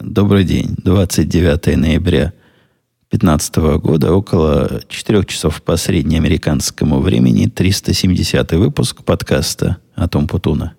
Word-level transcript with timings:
Добрый 0.00 0.44
день. 0.44 0.74
29 0.78 1.76
ноября 1.76 2.32
2015 3.10 3.56
года, 3.80 4.12
около 4.12 4.80
4 4.88 5.24
часов 5.24 5.62
по 5.62 5.76
среднеамериканскому 5.76 7.00
времени, 7.00 7.46
370 7.46 8.52
выпуск 8.52 9.04
подкаста 9.04 9.76
о 9.94 10.08
Том 10.08 10.26
Путуна. 10.26 10.74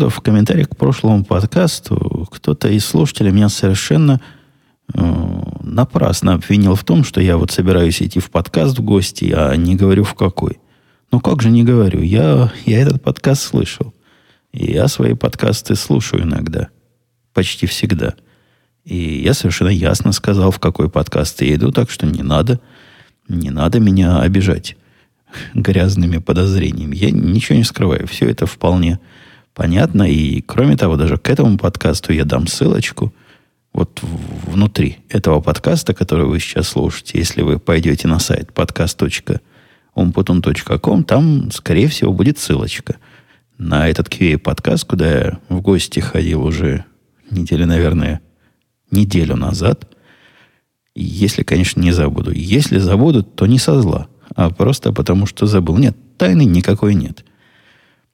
Почему-то 0.00 0.16
в 0.16 0.22
комментариях 0.22 0.70
к 0.70 0.76
прошлому 0.76 1.26
подкасту 1.26 2.26
кто-то 2.32 2.70
из 2.70 2.86
слушателей 2.86 3.32
меня 3.32 3.50
совершенно 3.50 4.22
э, 4.94 5.42
напрасно 5.62 6.32
обвинил 6.32 6.74
в 6.74 6.84
том, 6.84 7.04
что 7.04 7.20
я 7.20 7.36
вот 7.36 7.50
собираюсь 7.50 8.00
идти 8.00 8.18
в 8.18 8.30
подкаст 8.30 8.78
в 8.78 8.82
гости, 8.82 9.30
а 9.36 9.54
не 9.56 9.76
говорю 9.76 10.04
в 10.04 10.14
какой. 10.14 10.58
Ну 11.12 11.20
как 11.20 11.42
же 11.42 11.50
не 11.50 11.64
говорю? 11.64 12.00
Я, 12.00 12.50
я 12.64 12.80
этот 12.80 13.02
подкаст 13.02 13.42
слышал. 13.42 13.92
И 14.52 14.72
я 14.72 14.88
свои 14.88 15.12
подкасты 15.12 15.76
слушаю 15.76 16.22
иногда. 16.22 16.68
Почти 17.34 17.66
всегда. 17.66 18.14
И 18.86 19.20
я 19.22 19.34
совершенно 19.34 19.68
ясно 19.68 20.12
сказал, 20.12 20.50
в 20.50 20.60
какой 20.60 20.88
подкаст 20.88 21.42
я 21.42 21.54
иду, 21.56 21.72
так 21.72 21.90
что 21.90 22.06
не 22.06 22.22
надо, 22.22 22.58
не 23.28 23.50
надо 23.50 23.80
меня 23.80 24.20
обижать 24.20 24.78
грязными 25.54 26.16
подозрениями. 26.16 26.96
Я 26.96 27.10
ничего 27.10 27.58
не 27.58 27.64
скрываю. 27.64 28.06
Все 28.06 28.30
это 28.30 28.46
вполне 28.46 28.98
понятно. 29.54 30.02
И 30.02 30.40
кроме 30.40 30.76
того, 30.76 30.96
даже 30.96 31.16
к 31.16 31.28
этому 31.28 31.58
подкасту 31.58 32.12
я 32.12 32.24
дам 32.24 32.46
ссылочку– 32.46 33.12
вот 33.72 34.00
внутри 34.02 34.98
этого 35.08 35.40
подкаста, 35.40 35.94
который 35.94 36.26
вы 36.26 36.40
сейчас 36.40 36.66
слушаете, 36.68 37.18
если 37.18 37.42
вы 37.42 37.60
пойдете 37.60 38.08
на 38.08 38.18
сайт 38.18 38.50
podcast.umputun.com, 38.52 41.04
там, 41.04 41.52
скорее 41.52 41.86
всего, 41.88 42.12
будет 42.12 42.38
ссылочка 42.38 42.96
на 43.58 43.88
этот 43.88 44.08
QA-подкаст, 44.08 44.84
куда 44.86 45.08
я 45.08 45.38
в 45.48 45.60
гости 45.60 46.00
ходил 46.00 46.42
уже 46.42 46.84
недели, 47.30 47.62
наверное, 47.64 48.20
неделю 48.90 49.36
назад. 49.36 49.86
Если, 50.96 51.44
конечно, 51.44 51.80
не 51.80 51.92
забуду. 51.92 52.32
Если 52.32 52.78
забуду, 52.78 53.22
то 53.22 53.46
не 53.46 53.60
со 53.60 53.80
зла, 53.80 54.08
а 54.34 54.50
просто 54.50 54.92
потому, 54.92 55.26
что 55.26 55.46
забыл. 55.46 55.78
Нет, 55.78 55.96
тайны 56.18 56.44
никакой 56.44 56.96
нет. 56.96 57.24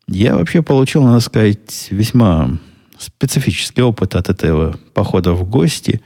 Я 0.09 0.37
вообще 0.37 0.63
получил, 0.63 1.03
надо 1.03 1.21
сказать, 1.21 1.89
весьма 1.91 2.59
специфический 2.99 3.83
опыт 3.83 4.15
от 4.15 4.29
этого 4.29 4.79
похода 4.95 5.33
в 5.33 5.49
гости. 5.49 6.01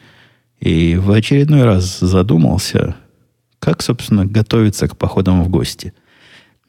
И 0.58 0.96
в 0.96 1.10
очередной 1.10 1.64
раз 1.64 2.00
задумался, 2.00 2.96
как, 3.58 3.82
собственно, 3.82 4.26
готовиться 4.26 4.88
к 4.88 4.96
походам 4.96 5.42
в 5.42 5.48
гости. 5.48 5.92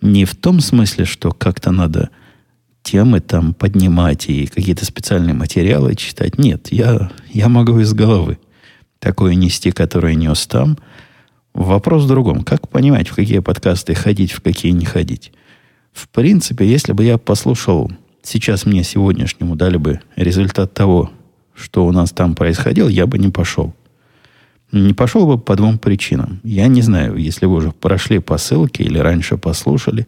Не 0.02 0.26
в 0.26 0.36
том 0.36 0.59
смысле, 0.59 1.06
что 1.06 1.32
как-то 1.32 1.72
надо 1.72 2.09
темы 2.84 3.20
там 3.20 3.54
поднимать 3.54 4.30
и 4.30 4.48
какие-то 4.48 4.86
специальные 4.86 5.34
материалы 5.34 5.96
читать. 5.96 6.38
Нет, 6.38 6.72
я, 6.72 7.12
я 7.30 7.48
могу 7.48 7.80
из 7.80 7.94
головы 7.94 8.40
такое 9.00 9.36
нести, 9.36 9.72
которое 9.72 10.16
нес 10.16 10.48
там. 10.48 10.78
Вопрос 11.54 12.04
в 12.04 12.08
другом. 12.08 12.44
Как 12.44 12.70
понимать, 12.70 13.08
в 13.08 13.16
какие 13.16 13.40
подкасты 13.40 13.94
ходить, 13.94 14.32
в 14.32 14.42
какие 14.42 14.72
не 14.72 14.86
ходить? 14.86 15.32
В 15.92 16.08
принципе, 16.09 16.66
если 16.66 16.94
бы 16.94 17.03
я 17.03 17.17
послушал 17.17 17.92
сейчас 18.23 18.66
мне 18.66 18.84
сегодняшнему 18.84 19.56
дали 19.56 19.78
бы 19.78 20.02
результат 20.16 20.73
того, 20.73 21.11
что 21.53 21.86
у 21.86 21.92
нас 21.92 22.11
там 22.11 22.36
происходило, 22.36 22.88
я 22.88 23.08
бы 23.08 23.17
не 23.17 23.30
пошел. 23.30 23.73
Не 24.72 24.94
пошел 24.94 25.28
бы 25.28 25.38
по 25.38 25.56
двум 25.56 25.78
причинам. 25.78 26.39
Я 26.44 26.67
не 26.67 26.81
знаю, 26.81 27.17
если 27.17 27.45
вы 27.45 27.58
уже 27.58 27.72
прошли 27.72 28.19
по 28.19 28.38
ссылке 28.38 28.84
или 28.84 28.97
раньше 28.97 29.38
послушали, 29.38 30.07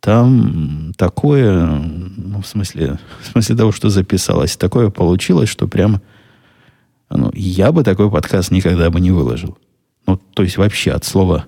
там 0.00 0.92
такое, 0.96 1.66
ну, 1.66 2.40
в 2.40 2.46
смысле, 2.46 2.98
в 3.20 3.26
смысле 3.26 3.56
того, 3.56 3.72
что 3.72 3.90
записалось, 3.90 4.56
такое 4.56 4.90
получилось, 4.90 5.48
что 5.48 5.66
прямо, 5.66 6.00
ну, 7.10 7.32
я 7.34 7.72
бы 7.72 7.82
такой 7.82 8.10
подкаст 8.10 8.50
никогда 8.52 8.90
бы 8.90 9.00
не 9.00 9.10
выложил. 9.10 9.58
Ну, 10.06 10.16
то 10.34 10.42
есть 10.44 10.56
вообще 10.56 10.92
от 10.92 11.04
слова 11.04 11.46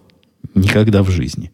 никогда 0.54 1.02
в 1.02 1.10
жизни. 1.10 1.52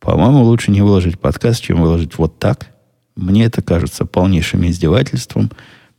По-моему, 0.00 0.42
лучше 0.42 0.70
не 0.70 0.82
выложить 0.82 1.18
подкаст, 1.18 1.62
чем 1.62 1.80
выложить 1.80 2.18
вот 2.18 2.38
так– 2.38 2.70
мне 3.16 3.44
это 3.46 3.62
кажется 3.62 4.04
полнейшим 4.04 4.66
издевательством 4.66 5.50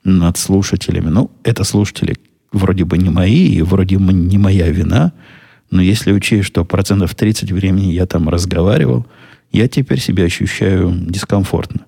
над 0.03 0.38
слушателями. 0.38 1.09
Ну, 1.09 1.31
это 1.44 1.63
слушатели 1.63 2.16
вроде 2.52 2.86
бы 2.86 2.97
не 2.97 3.09
мои, 3.09 3.50
и 3.50 3.62
вроде 3.63 3.97
бы 3.97 4.13
не 4.13 4.38
моя 4.38 4.69
вина, 4.69 5.12
но 5.69 5.81
если 5.81 6.13
учесть, 6.13 6.46
что 6.46 6.63
процентов 6.63 7.13
30 7.13 7.52
времени 7.52 7.91
я 7.91 8.06
там 8.06 8.30
разговаривал, 8.30 9.06
я 9.52 9.68
теперь 9.68 10.00
себя 10.00 10.24
ощущаю 10.24 10.94
дискомфортно. 10.96 11.81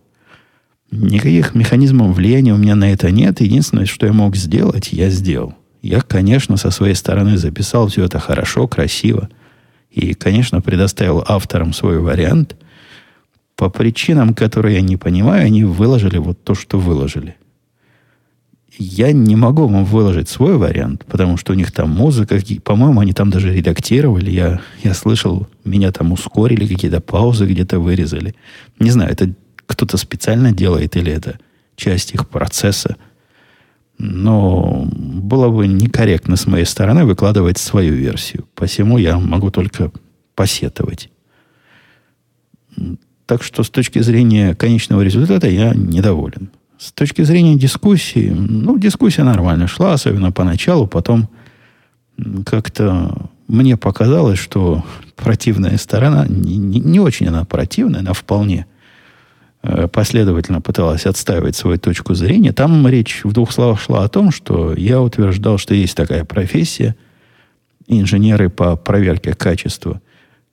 Никаких 0.91 1.53
механизмов 1.53 2.15
влияния 2.15 2.53
у 2.53 2.57
меня 2.57 2.75
на 2.75 2.91
это 2.91 3.11
нет. 3.11 3.41
Единственное, 3.41 3.85
что 3.85 4.07
я 4.07 4.13
мог 4.13 4.35
сделать, 4.35 4.91
я 4.91 5.09
сделал. 5.09 5.53
Я, 5.81 6.01
конечно, 6.01 6.57
со 6.57 6.71
своей 6.71 6.95
стороны 6.95 7.37
записал 7.37 7.87
все 7.87 8.03
это 8.03 8.19
хорошо, 8.19 8.67
красиво. 8.67 9.29
И, 9.91 10.13
конечно, 10.13 10.61
предоставил 10.61 11.23
авторам 11.27 11.73
свой 11.73 11.99
вариант– 11.99 12.55
по 13.59 13.69
причинам, 13.69 14.33
которые 14.33 14.75
я 14.75 14.81
не 14.81 14.95
понимаю, 14.95 15.45
они 15.45 15.65
выложили 15.65 16.17
вот 16.17 16.41
то, 16.45 16.55
что 16.55 16.79
выложили. 16.79 17.35
Я 18.77 19.11
не 19.11 19.35
могу 19.35 19.67
вам 19.67 19.83
выложить 19.83 20.29
свой 20.29 20.55
вариант, 20.55 21.03
потому 21.03 21.35
что 21.35 21.51
у 21.51 21.55
них 21.55 21.73
там 21.73 21.89
музыка, 21.89 22.39
по-моему, 22.63 23.01
они 23.01 23.11
там 23.11 23.29
даже 23.29 23.53
редактировали. 23.53 24.31
Я, 24.31 24.61
я 24.81 24.93
слышал, 24.93 25.45
меня 25.65 25.91
там 25.91 26.13
ускорили, 26.13 26.73
какие-то 26.73 27.01
паузы 27.01 27.47
где-то 27.47 27.81
вырезали. 27.81 28.33
Не 28.79 28.91
знаю, 28.91 29.11
это 29.11 29.33
кто-то 29.65 29.97
специально 29.97 30.53
делает 30.53 30.95
или 30.95 31.11
это 31.11 31.37
часть 31.75 32.13
их 32.13 32.29
процесса. 32.29 32.95
Но 33.97 34.87
было 35.29 35.49
бы 35.49 35.67
некорректно 35.67 36.35
с 36.35 36.47
моей 36.47 36.65
стороны 36.65 37.05
выкладывать 37.05 37.57
свою 37.57 37.93
версию. 37.93 38.45
Посему 38.55 38.97
я 38.97 39.17
могу 39.19 39.51
только 39.51 39.91
посетовать. 40.35 41.09
Так 43.25 43.43
что 43.43 43.63
с 43.63 43.69
точки 43.69 43.99
зрения 43.99 44.55
конечного 44.55 45.01
результата 45.01 45.47
я 45.47 45.73
недоволен. 45.73 46.49
С 46.79 46.91
точки 46.91 47.21
зрения 47.21 47.55
дискуссии, 47.55 48.29
ну, 48.29 48.77
дискуссия 48.79 49.23
нормально 49.23 49.67
шла, 49.67 49.93
особенно 49.93 50.31
поначалу, 50.31 50.87
потом 50.87 51.29
как-то 52.45 53.29
мне 53.47 53.77
показалось, 53.77 54.39
что 54.39 54.83
противная 55.15 55.77
сторона, 55.77 56.25
не, 56.27 56.57
не, 56.57 56.79
не 56.79 56.99
очень 56.99 57.27
она 57.27 57.45
противная, 57.45 57.99
она 57.99 58.13
вполне 58.13 58.65
последовательно 59.61 60.61
пыталась 60.61 61.05
отстаивать 61.05 61.55
свою 61.55 61.77
точку 61.77 62.13
зрения. 62.13 62.53
Там 62.53 62.87
речь 62.87 63.21
в 63.23 63.33
двух 63.33 63.51
словах 63.51 63.81
шла 63.81 64.03
о 64.03 64.09
том, 64.09 64.31
что 64.31 64.73
я 64.73 65.01
утверждал, 65.01 65.57
что 65.57 65.73
есть 65.73 65.95
такая 65.95 66.23
профессия, 66.23 66.95
инженеры 67.87 68.49
по 68.49 68.75
проверке 68.75 69.33
качества 69.33 70.01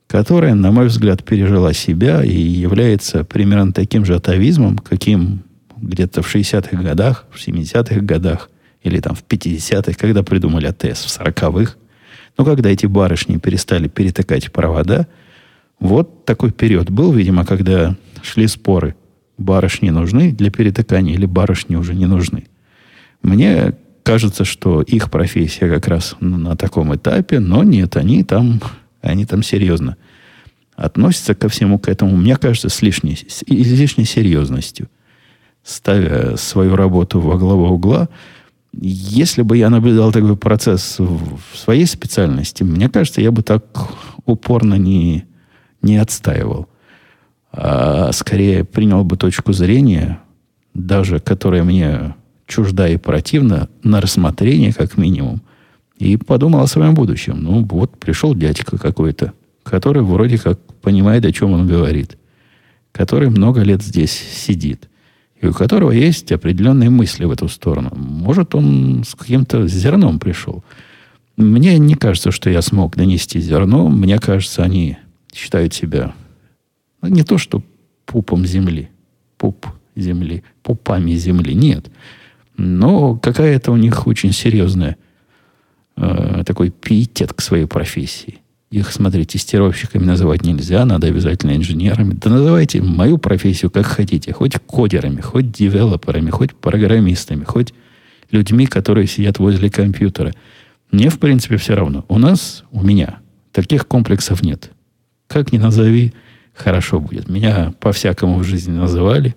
которая, 0.07 0.55
на 0.55 0.71
мой 0.71 0.87
взгляд, 0.87 1.25
пережила 1.25 1.73
себя 1.73 2.25
и 2.25 2.37
является 2.37 3.25
примерно 3.25 3.73
таким 3.73 4.05
же 4.05 4.15
атовизмом, 4.15 4.79
каким 4.79 5.43
где-то 5.77 6.23
в 6.23 6.35
60-х 6.35 6.77
годах, 6.83 7.27
в 7.31 7.37
70-х 7.37 8.01
годах 8.01 8.51
или 8.83 9.01
там 9.01 9.15
в 9.15 9.25
50-х, 9.25 9.95
когда 9.99 10.23
придумали 10.23 10.67
АТС, 10.67 11.05
в 11.05 11.21
40-х. 11.21 11.75
Но 12.39 12.45
когда 12.45 12.71
эти 12.71 12.87
барышни 12.87 13.39
перестали 13.39 13.89
перетыкать 13.89 14.53
провода, 14.53 15.07
вот 15.79 16.25
такой 16.25 16.53
период 16.53 16.91
был, 16.91 17.13
видимо, 17.13 17.45
когда 17.45 17.97
шли 18.23 18.47
споры, 18.47 18.97
барышни 19.39 19.91
нужны 19.91 20.33
для 20.33 20.51
перетыкания 20.51 21.15
или 21.15 21.27
барышни 21.27 21.77
уже 21.77 21.95
не 21.95 22.07
нужны. 22.07 22.47
Мне 23.23 23.75
кажется, 24.03 24.45
что 24.45 24.83
их 24.83 25.11
профессия 25.11 25.69
как 25.69 25.89
раз 25.89 26.17
на 26.21 26.57
таком 26.57 26.95
этапе, 26.95 27.41
но 27.41 27.65
нет, 27.65 27.97
они 27.97 28.25
там 28.25 28.61
они 29.03 29.25
там 29.25 29.43
серьезно 29.43 29.97
относятся 30.75 31.35
ко 31.35 31.49
всему 31.49 31.79
к 31.79 31.89
этому, 31.89 32.17
мне 32.17 32.37
кажется, 32.37 32.69
с 32.69 32.83
лишней, 32.83 33.17
с 33.17 33.43
излишней 33.47 34.05
серьезностью. 34.05 34.89
Ставя 35.65 36.37
свою 36.37 36.77
работу 36.77 37.19
во 37.19 37.39
главу 37.39 37.65
угла, 37.69 38.09
если 38.73 39.43
бы 39.43 39.57
я 39.57 39.71
наблюдал 39.71 40.13
такой 40.13 40.37
процесс 40.37 40.97
в 40.99 41.57
своей 41.57 41.87
специальности, 41.87 42.63
мне 42.63 42.89
кажется, 42.89 43.23
я 43.23 43.33
бы 43.33 43.43
так 43.43 43.65
упорно 44.27 44.75
не, 44.75 45.25
не 45.83 45.97
отстаивал. 45.97 46.69
А 47.53 48.13
скорее 48.13 48.65
принял 48.65 49.05
бы 49.05 49.17
точку 49.17 49.53
зрения, 49.53 50.21
даже 50.75 51.21
которая 51.21 51.65
мне 51.65 52.15
чужда 52.47 52.89
и 52.89 52.97
противна, 52.97 53.69
на 53.83 54.01
рассмотрение, 54.01 54.73
как 54.73 54.99
минимум, 54.99 55.43
и 55.99 56.17
подумал 56.17 56.61
о 56.61 56.67
своем 56.67 56.95
будущем. 56.95 57.43
Ну, 57.43 57.65
вот 57.65 57.99
пришел 57.99 58.35
дядька 58.35 58.79
какой-то, 58.79 59.33
который 59.63 60.03
вроде 60.03 60.39
как 60.39 60.61
понимает, 60.83 61.25
о 61.25 61.33
чем 61.33 61.53
он 61.53 61.67
говорит, 61.67 62.19
который 62.93 63.31
много 63.31 63.63
лет 63.63 63.83
здесь 63.83 64.13
сидит. 64.13 64.89
и 65.41 65.47
у 65.47 65.53
которого 65.53 65.91
есть 65.91 66.33
определенные 66.33 66.91
мысли 66.91 67.25
в 67.25 67.31
эту 67.31 67.49
сторону. 67.49 67.93
Может, 67.95 68.55
он 68.55 69.05
с 69.07 69.15
каким-то 69.15 69.67
зерном 69.67 70.19
пришел. 70.19 70.65
Мне 71.37 71.79
не 71.79 71.95
кажется, 71.95 72.31
что 72.31 72.49
я 72.49 72.63
смог 72.63 72.97
донести 72.97 73.41
зерно. 73.41 73.89
Мне 73.89 74.19
кажется, 74.19 74.63
они 74.63 74.97
считают 75.37 75.75
себя 75.75 76.15
ну, 77.03 77.09
не 77.09 77.23
то, 77.23 77.39
что 77.39 77.63
пупом 78.05 78.47
земли, 78.47 78.91
пуп 79.37 79.67
земли, 79.95 80.43
пупами 80.63 81.13
земли. 81.13 81.55
Нет. 81.55 81.91
Но 82.57 83.17
какая-то 83.17 83.73
у 83.73 83.77
них 83.77 84.07
очень 84.07 84.33
серьезная 84.33 84.97
э, 85.97 86.43
такой 86.47 86.71
пиетет 86.71 87.33
к 87.33 87.41
своей 87.41 87.67
профессии. 87.67 88.39
Их, 88.71 88.91
смотрите, 88.93 89.39
тестировщиками 89.39 90.05
называть 90.05 90.43
нельзя, 90.43 90.85
надо 90.85 91.07
обязательно 91.07 91.55
инженерами. 91.55 92.15
Да 92.15 92.31
называйте 92.31 92.83
мою 92.83 93.19
профессию 93.19 93.71
как 93.71 93.87
хотите. 93.87 94.33
Хоть 94.33 94.59
кодерами, 94.67 95.21
хоть 95.21 95.53
девелоперами, 95.53 96.31
хоть 96.31 96.55
программистами, 96.55 97.45
хоть 97.45 97.73
людьми, 98.31 98.67
которые 98.67 99.07
сидят 99.07 99.39
возле 99.39 99.71
компьютера. 99.71 100.33
Мне, 100.91 101.11
в 101.11 101.19
принципе, 101.19 101.59
все 101.59 101.75
равно. 101.75 102.05
У 102.09 102.19
нас, 102.19 102.65
у 102.73 102.83
меня, 102.83 103.21
таких 103.53 103.87
комплексов 103.87 104.43
нет. 104.43 104.73
Как 105.27 105.53
ни 105.53 105.59
назови, 105.59 106.13
хорошо 106.55 107.01
будет. 107.01 107.29
Меня 107.29 107.75
по-всякому 107.81 108.39
в 108.39 108.45
жизни 108.45 108.73
называли, 108.73 109.35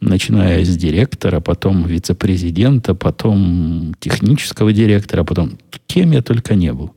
начиная 0.00 0.64
с 0.64 0.76
директора, 0.76 1.40
потом 1.40 1.84
вице-президента, 1.86 2.94
потом 2.94 3.94
технического 3.98 4.72
директора, 4.72 5.24
потом 5.24 5.58
кем 5.86 6.12
я 6.12 6.22
только 6.22 6.54
не 6.54 6.72
был. 6.72 6.92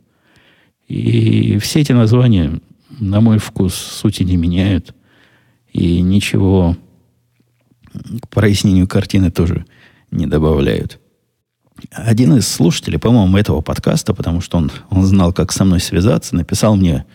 И 0.88 1.58
все 1.60 1.82
эти 1.82 1.92
названия, 1.92 2.60
на 3.00 3.22
мой 3.22 3.38
вкус, 3.38 3.76
сути 3.76 4.24
не 4.24 4.38
меняют. 4.38 4.94
И 5.72 6.02
ничего 6.02 6.76
к 8.22 8.28
прояснению 8.30 8.88
картины 8.88 9.32
тоже 9.32 9.66
не 10.12 10.26
добавляют. 10.26 11.00
Один 11.92 12.36
из 12.36 12.48
слушателей, 12.48 13.00
по-моему, 13.00 13.38
этого 13.38 13.62
подкаста, 13.62 14.14
потому 14.14 14.42
что 14.42 14.58
он, 14.58 14.72
он 14.90 15.06
знал, 15.06 15.32
как 15.32 15.52
со 15.52 15.64
мной 15.64 15.80
связаться, 15.80 16.36
написал 16.36 16.76
мне 16.76 17.06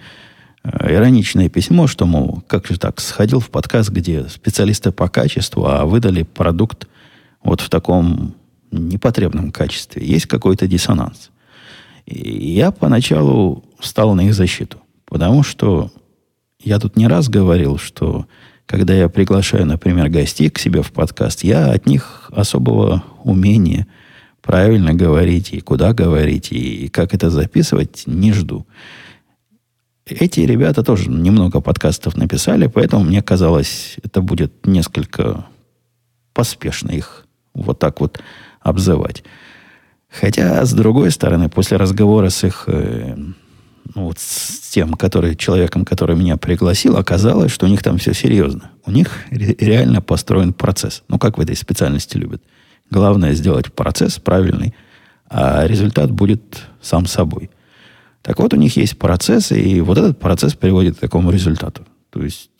ироничное 0.64 1.48
письмо, 1.48 1.86
что, 1.86 2.06
мол, 2.06 2.42
как 2.46 2.66
же 2.66 2.78
так, 2.78 3.00
сходил 3.00 3.40
в 3.40 3.50
подкаст, 3.50 3.90
где 3.90 4.24
специалисты 4.28 4.92
по 4.92 5.08
качеству, 5.08 5.66
а 5.66 5.84
выдали 5.84 6.22
продукт 6.22 6.88
вот 7.42 7.60
в 7.60 7.68
таком 7.68 8.34
непотребном 8.70 9.52
качестве. 9.52 10.06
Есть 10.06 10.26
какой-то 10.26 10.66
диссонанс. 10.66 11.30
И 12.06 12.52
я 12.52 12.70
поначалу 12.70 13.64
встал 13.78 14.14
на 14.14 14.22
их 14.22 14.34
защиту, 14.34 14.78
потому 15.06 15.42
что 15.42 15.90
я 16.62 16.78
тут 16.78 16.96
не 16.96 17.06
раз 17.06 17.28
говорил, 17.28 17.78
что 17.78 18.26
когда 18.66 18.94
я 18.94 19.08
приглашаю, 19.08 19.66
например, 19.66 20.08
гостей 20.08 20.48
к 20.50 20.58
себе 20.58 20.82
в 20.82 20.92
подкаст, 20.92 21.44
я 21.44 21.70
от 21.70 21.86
них 21.86 22.30
особого 22.34 23.04
умения 23.22 23.86
правильно 24.42 24.92
говорить, 24.94 25.52
и 25.52 25.60
куда 25.60 25.92
говорить, 25.92 26.52
и 26.52 26.88
как 26.88 27.14
это 27.14 27.30
записывать, 27.30 28.04
не 28.06 28.32
жду. 28.32 28.66
Эти 30.06 30.40
ребята 30.40 30.82
тоже 30.82 31.10
немного 31.10 31.60
подкастов 31.60 32.16
написали, 32.16 32.66
поэтому 32.66 33.04
мне 33.04 33.22
казалось, 33.22 33.96
это 34.02 34.20
будет 34.20 34.66
несколько 34.66 35.46
поспешно 36.34 36.90
их 36.90 37.24
вот 37.54 37.78
так 37.78 38.00
вот 38.00 38.20
обзывать. 38.60 39.24
Хотя, 40.10 40.64
с 40.64 40.72
другой 40.74 41.10
стороны, 41.10 41.48
после 41.48 41.78
разговора 41.78 42.28
с 42.28 42.44
их, 42.44 42.64
э, 42.66 43.16
ну, 43.16 44.04
вот 44.04 44.18
с 44.18 44.70
тем, 44.70 44.92
который, 44.92 45.36
человеком, 45.36 45.84
который 45.84 46.16
меня 46.16 46.36
пригласил, 46.36 46.96
оказалось, 46.96 47.50
что 47.50 47.66
у 47.66 47.68
них 47.68 47.82
там 47.82 47.96
все 47.96 48.12
серьезно. 48.12 48.70
У 48.84 48.90
них 48.90 49.10
ре- 49.30 49.56
реально 49.58 50.02
построен 50.02 50.52
процесс. 50.52 51.02
Ну, 51.08 51.18
как 51.18 51.38
в 51.38 51.40
этой 51.40 51.56
специальности 51.56 52.16
любят. 52.16 52.42
Главное 52.90 53.32
сделать 53.32 53.72
процесс 53.72 54.18
правильный, 54.18 54.74
а 55.28 55.66
результат 55.66 56.10
будет 56.10 56.60
сам 56.82 57.06
собой. 57.06 57.50
Так 58.24 58.40
вот, 58.40 58.52
у 58.52 58.56
них 58.56 58.76
есть 58.76 58.98
процесс, 58.98 59.52
и 59.52 59.80
вот 59.80 59.98
этот 59.98 60.18
процесс 60.18 60.54
приводит 60.54 60.96
к 60.96 61.00
такому 61.00 61.30
результату. 61.30 61.86
То 62.10 62.24
есть 62.24 62.50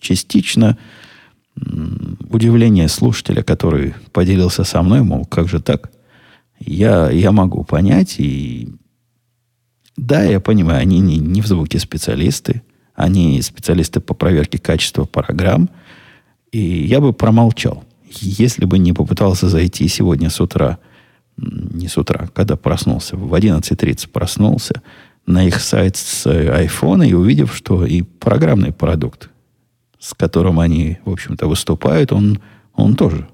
частично 0.00 0.76
удивление 2.28 2.88
слушателя, 2.88 3.42
который 3.42 3.94
поделился 4.12 4.64
со 4.64 4.82
мной, 4.82 5.02
мол, 5.02 5.24
как 5.24 5.48
же 5.48 5.60
так– 5.60 5.92
я, 6.60 7.10
я 7.10 7.32
могу 7.32 7.64
понять. 7.64 8.16
И 8.18 8.68
да, 9.96 10.22
я 10.22 10.40
понимаю, 10.40 10.80
они 10.80 11.00
не, 11.00 11.16
не 11.16 11.40
в 11.40 11.46
звуке 11.46 11.78
специалисты. 11.78 12.62
Они 12.94 13.40
специалисты 13.40 14.00
по 14.00 14.14
проверке 14.14 14.58
качества 14.58 15.04
программ. 15.04 15.70
И 16.52 16.60
я 16.60 17.00
бы 17.00 17.12
промолчал, 17.12 17.84
если 18.04 18.64
бы 18.64 18.78
не 18.78 18.92
попытался 18.92 19.48
зайти 19.48 19.88
сегодня 19.88 20.28
с 20.30 20.40
утра, 20.40 20.78
не 21.36 21.88
с 21.88 21.96
утра, 21.96 22.28
когда 22.34 22.56
проснулся, 22.56 23.16
в 23.16 23.32
11.30 23.32 24.08
проснулся, 24.08 24.82
на 25.26 25.46
их 25.46 25.60
сайт 25.60 25.96
с 25.96 26.26
айфона 26.26 27.04
и 27.04 27.12
увидев, 27.12 27.54
что 27.54 27.86
и 27.86 28.02
программный 28.02 28.72
продукт, 28.72 29.30
с 29.98 30.14
которым 30.14 30.60
они, 30.60 30.98
в 31.04 31.10
общем-то, 31.10 31.46
выступают, 31.46 32.12
он, 32.12 32.40
он 32.74 32.96
тоже 32.96 33.28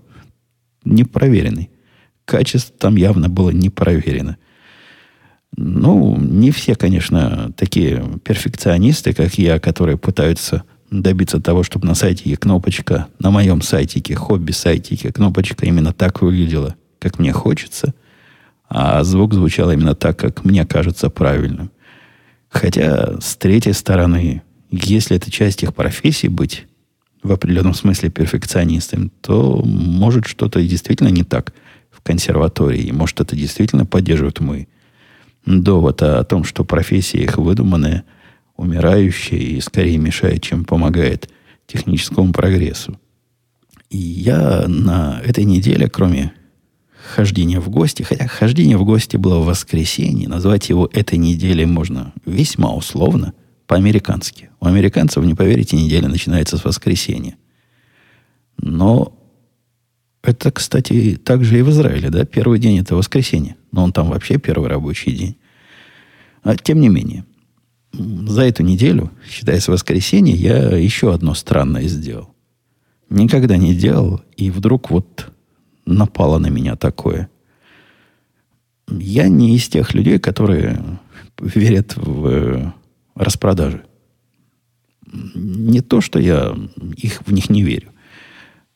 непроверенный 0.84 1.70
качество 2.26 2.76
там 2.76 2.96
явно 2.96 3.30
было 3.30 3.50
не 3.50 3.70
проверено. 3.70 4.36
Ну, 5.56 6.18
не 6.18 6.50
все, 6.50 6.74
конечно, 6.74 7.52
такие 7.56 8.04
перфекционисты, 8.24 9.14
как 9.14 9.38
я, 9.38 9.58
которые 9.58 9.96
пытаются 9.96 10.64
добиться 10.90 11.40
того, 11.40 11.62
чтобы 11.62 11.86
на 11.86 11.94
сайтике 11.94 12.36
кнопочка, 12.36 13.06
на 13.18 13.30
моем 13.30 13.62
сайтике, 13.62 14.14
хобби-сайтике, 14.14 15.12
кнопочка 15.12 15.64
именно 15.64 15.94
так 15.94 16.20
выглядела, 16.20 16.74
как 16.98 17.18
мне 17.18 17.32
хочется, 17.32 17.94
а 18.68 19.02
звук 19.02 19.32
звучал 19.32 19.70
именно 19.70 19.94
так, 19.94 20.18
как 20.18 20.44
мне 20.44 20.66
кажется 20.66 21.08
правильным. 21.08 21.70
Хотя, 22.48 23.20
с 23.20 23.36
третьей 23.36 23.72
стороны, 23.72 24.42
если 24.70 25.16
это 25.16 25.30
часть 25.30 25.62
их 25.62 25.74
профессии 25.74 26.28
быть 26.28 26.66
в 27.22 27.32
определенном 27.32 27.74
смысле 27.74 28.10
перфекционистом, 28.10 29.10
то 29.20 29.62
может 29.64 30.26
что-то 30.26 30.62
действительно 30.62 31.08
не 31.08 31.24
так– 31.24 31.52
консерватории. 32.06 32.92
Может, 32.92 33.20
это 33.20 33.36
действительно 33.36 33.84
поддерживает 33.84 34.40
мой 34.40 34.68
довод 35.44 36.02
о 36.02 36.24
том, 36.24 36.44
что 36.44 36.64
профессия 36.64 37.18
их 37.18 37.36
выдуманная, 37.36 38.04
умирающая 38.56 39.38
и 39.38 39.60
скорее 39.60 39.98
мешает, 39.98 40.42
чем 40.42 40.64
помогает 40.64 41.28
техническому 41.66 42.32
прогрессу. 42.32 42.98
И 43.90 43.98
я 43.98 44.66
на 44.68 45.20
этой 45.24 45.44
неделе, 45.44 45.88
кроме 45.88 46.32
хождения 47.06 47.60
в 47.60 47.68
гости, 47.68 48.02
хотя 48.02 48.26
хождение 48.26 48.76
в 48.76 48.84
гости 48.84 49.16
было 49.16 49.40
в 49.40 49.46
воскресенье, 49.46 50.28
назвать 50.28 50.68
его 50.68 50.88
этой 50.92 51.18
неделей 51.18 51.66
можно 51.66 52.12
весьма 52.24 52.74
условно, 52.74 53.34
по-американски. 53.66 54.50
У 54.60 54.66
американцев, 54.66 55.24
не 55.24 55.34
поверите, 55.34 55.76
неделя 55.76 56.08
начинается 56.08 56.56
с 56.56 56.64
воскресенья. 56.64 57.36
Но 58.58 59.12
это, 60.22 60.50
кстати, 60.50 61.16
также 61.16 61.58
и 61.58 61.62
в 61.62 61.70
Израиле, 61.70 62.10
да? 62.10 62.24
Первый 62.24 62.58
день 62.58 62.78
это 62.78 62.96
воскресенье. 62.96 63.56
Но 63.72 63.84
он 63.84 63.92
там 63.92 64.08
вообще 64.08 64.38
первый 64.38 64.68
рабочий 64.68 65.12
день. 65.12 65.36
А 66.42 66.56
тем 66.56 66.80
не 66.80 66.88
менее, 66.88 67.24
за 67.92 68.42
эту 68.42 68.62
неделю, 68.62 69.10
считая 69.28 69.60
с 69.60 69.68
воскресенья, 69.68 70.34
я 70.34 70.76
еще 70.76 71.12
одно 71.12 71.34
странное 71.34 71.88
сделал. 71.88 72.34
Никогда 73.08 73.56
не 73.56 73.74
делал, 73.74 74.20
и 74.36 74.50
вдруг 74.50 74.90
вот 74.90 75.32
напало 75.86 76.38
на 76.38 76.48
меня 76.48 76.76
такое. 76.76 77.28
Я 78.88 79.28
не 79.28 79.56
из 79.56 79.68
тех 79.68 79.94
людей, 79.94 80.18
которые 80.18 80.80
верят 81.40 81.96
в 81.96 82.26
э, 82.26 82.72
распродажи. 83.14 83.82
Не 85.34 85.80
то, 85.80 86.00
что 86.00 86.18
я 86.18 86.56
их, 86.96 87.22
в 87.26 87.32
них 87.32 87.48
не 87.50 87.62
верю 87.62 87.90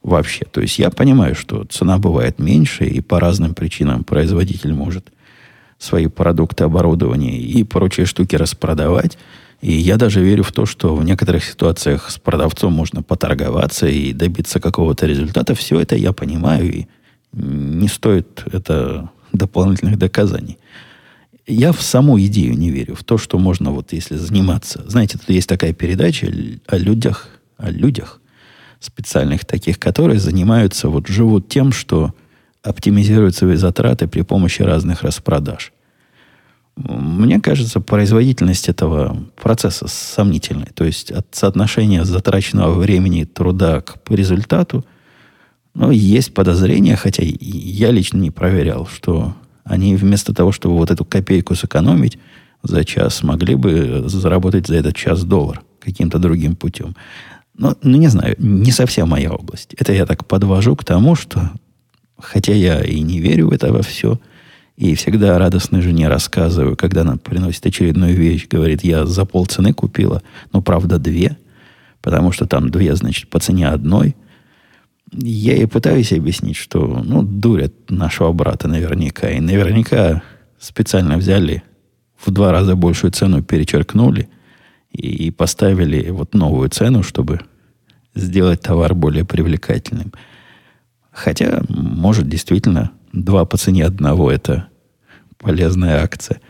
вообще. 0.02 0.44
То 0.46 0.60
есть 0.60 0.78
я 0.78 0.90
понимаю, 0.90 1.34
что 1.34 1.64
цена 1.64 1.98
бывает 1.98 2.38
меньше, 2.38 2.84
и 2.84 3.00
по 3.00 3.20
разным 3.20 3.54
причинам 3.54 4.04
производитель 4.04 4.72
может 4.72 5.12
свои 5.78 6.06
продукты, 6.06 6.64
оборудование 6.64 7.38
и 7.38 7.64
прочие 7.64 8.06
штуки 8.06 8.36
распродавать. 8.36 9.18
И 9.60 9.72
я 9.72 9.96
даже 9.96 10.22
верю 10.22 10.42
в 10.42 10.52
то, 10.52 10.64
что 10.64 10.94
в 10.94 11.04
некоторых 11.04 11.44
ситуациях 11.44 12.10
с 12.10 12.18
продавцом 12.18 12.72
можно 12.72 13.02
поторговаться 13.02 13.86
и 13.86 14.12
добиться 14.12 14.58
какого-то 14.58 15.06
результата. 15.06 15.54
Все 15.54 15.80
это 15.80 15.96
я 15.96 16.12
понимаю, 16.12 16.72
и 16.72 16.86
не 17.32 17.88
стоит 17.88 18.44
это 18.52 19.10
дополнительных 19.32 19.98
доказаний. 19.98 20.58
Я 21.46 21.72
в 21.72 21.82
саму 21.82 22.20
идею 22.20 22.56
не 22.56 22.70
верю, 22.70 22.94
в 22.94 23.04
то, 23.04 23.18
что 23.18 23.38
можно 23.38 23.70
вот 23.70 23.92
если 23.92 24.16
заниматься. 24.16 24.84
Знаете, 24.86 25.18
тут 25.18 25.30
есть 25.30 25.48
такая 25.48 25.72
передача 25.72 26.32
о 26.66 26.76
людях, 26.76 27.28
о 27.56 27.70
людях, 27.70 28.20
специальных 28.78 29.44
таких, 29.44 29.78
которые 29.78 30.20
занимаются, 30.20 30.88
вот 30.88 31.08
живут 31.08 31.48
тем, 31.48 31.72
что 31.72 32.14
оптимизируют 32.62 33.34
свои 33.34 33.56
затраты 33.56 34.06
при 34.06 34.22
помощи 34.22 34.62
разных 34.62 35.02
распродаж. 35.02 35.72
Мне 36.76 37.40
кажется, 37.40 37.80
производительность 37.80 38.68
этого 38.68 39.24
процесса 39.40 39.86
сомнительной. 39.88 40.68
То 40.72 40.84
есть 40.84 41.10
от 41.10 41.26
соотношения 41.32 42.04
затраченного 42.04 42.78
времени 42.78 43.24
труда 43.24 43.80
к 43.80 43.98
результату 44.08 44.84
Но 45.74 45.90
есть 45.90 46.34
подозрение, 46.34 46.96
хотя 46.96 47.22
я 47.24 47.90
лично 47.90 48.18
не 48.18 48.30
проверял, 48.30 48.86
что 48.86 49.34
они 49.64 49.94
вместо 49.96 50.34
того, 50.34 50.52
чтобы 50.52 50.76
вот 50.76 50.90
эту 50.90 51.04
копейку 51.04 51.54
сэкономить 51.54 52.18
за 52.62 52.84
час, 52.84 53.22
могли 53.22 53.54
бы 53.54 54.04
заработать 54.06 54.66
за 54.66 54.76
этот 54.76 54.96
час 54.96 55.24
доллар 55.24 55.62
каким-то 55.78 56.18
другим 56.18 56.56
путем. 56.56 56.94
Но, 57.56 57.76
ну, 57.82 57.98
не 57.98 58.08
знаю, 58.08 58.36
не 58.38 58.72
совсем 58.72 59.08
моя 59.08 59.32
область. 59.32 59.74
Это 59.74 59.92
я 59.92 60.06
так 60.06 60.26
подвожу 60.26 60.76
к 60.76 60.84
тому, 60.84 61.14
что, 61.14 61.50
хотя 62.18 62.52
я 62.52 62.80
и 62.82 63.00
не 63.00 63.20
верю 63.20 63.48
в 63.48 63.52
это 63.52 63.72
во 63.72 63.82
все, 63.82 64.18
и 64.76 64.94
всегда 64.94 65.38
радостной 65.38 65.82
жене 65.82 66.08
рассказываю, 66.08 66.74
когда 66.74 67.02
она 67.02 67.18
приносит 67.18 67.66
очередную 67.66 68.16
вещь, 68.16 68.48
говорит, 68.48 68.82
я 68.82 69.04
за 69.04 69.26
полцены 69.26 69.74
купила, 69.74 70.22
но 70.54 70.62
правда 70.62 70.98
две, 70.98 71.36
потому 72.00 72.32
что 72.32 72.46
там 72.46 72.70
две, 72.70 72.96
значит, 72.96 73.28
по 73.28 73.38
цене 73.40 73.68
одной. 73.68 74.16
Я 75.12 75.56
ей 75.56 75.66
пытаюсь 75.66 76.12
объяснить, 76.12 76.56
что, 76.56 77.02
ну, 77.04 77.22
дурят 77.22 77.90
нашего 77.90 78.32
брата 78.32 78.68
наверняка. 78.68 79.28
И 79.30 79.40
наверняка 79.40 80.22
специально 80.58 81.16
взяли 81.16 81.62
в 82.16 82.30
два 82.30 82.52
раза 82.52 82.76
большую 82.76 83.10
цену, 83.10 83.42
перечеркнули 83.42 84.28
и 84.92 85.30
поставили 85.30 86.10
вот 86.10 86.34
новую 86.34 86.68
цену, 86.68 87.02
чтобы 87.02 87.40
сделать 88.14 88.60
товар 88.60 88.94
более 88.94 89.24
привлекательным. 89.24 90.12
Хотя, 91.10 91.62
может, 91.68 92.28
действительно, 92.28 92.92
два 93.12 93.44
по 93.44 93.56
цене 93.56 93.84
одного– 93.84 94.30
это 94.32 94.68
полезная 95.38 96.02
акция. 96.02 96.40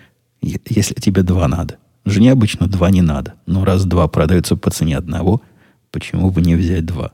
Если 0.42 0.94
тебе 0.94 1.22
два 1.22 1.48
надо. 1.48 1.76
Жене 2.04 2.32
обычно 2.32 2.66
два 2.66 2.90
не 2.90 3.02
надо. 3.02 3.34
Но 3.46 3.64
раз 3.64 3.84
два 3.84 4.08
продаются 4.08 4.56
по 4.56 4.70
цене 4.70 4.96
одного, 4.96 5.42
почему 5.90 6.30
бы 6.30 6.40
не 6.40 6.54
взять 6.54 6.84
два? 6.84 7.12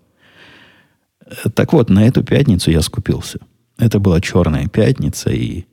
Так 1.54 1.73
вот, 1.73 1.90
на 1.90 2.06
эту 2.06 2.23
пятницу 2.23 2.71
я 2.71 2.83
скупился. 2.83 3.38
Это 3.78 3.99
была 3.99 4.21
черная 4.21 4.68
пятница, 4.68 5.30
и 5.30 5.64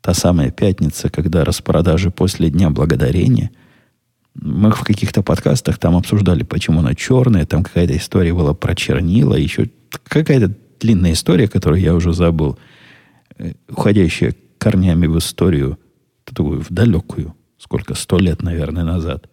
та 0.00 0.14
самая 0.14 0.50
пятница, 0.50 1.10
когда 1.10 1.44
распродажи 1.44 2.10
после 2.10 2.50
Дня 2.50 2.70
Благодарения. 2.70 3.50
Мы 4.34 4.70
в 4.70 4.80
каких-то 4.80 5.22
подкастах 5.22 5.78
там 5.78 5.96
обсуждали, 5.96 6.42
почему 6.42 6.80
она 6.80 6.94
черная. 6.94 7.44
Там 7.44 7.62
какая-то 7.62 7.96
история 7.96 8.32
была 8.32 8.54
про 8.54 8.74
чернила. 8.74 9.34
Еще 9.34 9.70
какая-то 10.04 10.54
длинная 10.80 11.12
история, 11.12 11.48
которую 11.48 11.80
я 11.80 11.94
уже 11.94 12.12
забыл, 12.14 12.58
э, 13.36 13.52
уходящая 13.68 14.34
корнями 14.58 15.06
в 15.06 15.18
историю, 15.18 15.78
такую 16.24 16.62
в 16.62 16.70
далекую, 16.70 17.34
сколько, 17.58 17.94
сто 17.94 18.18
лет, 18.18 18.42
наверное, 18.42 18.84
назад, 18.84 19.28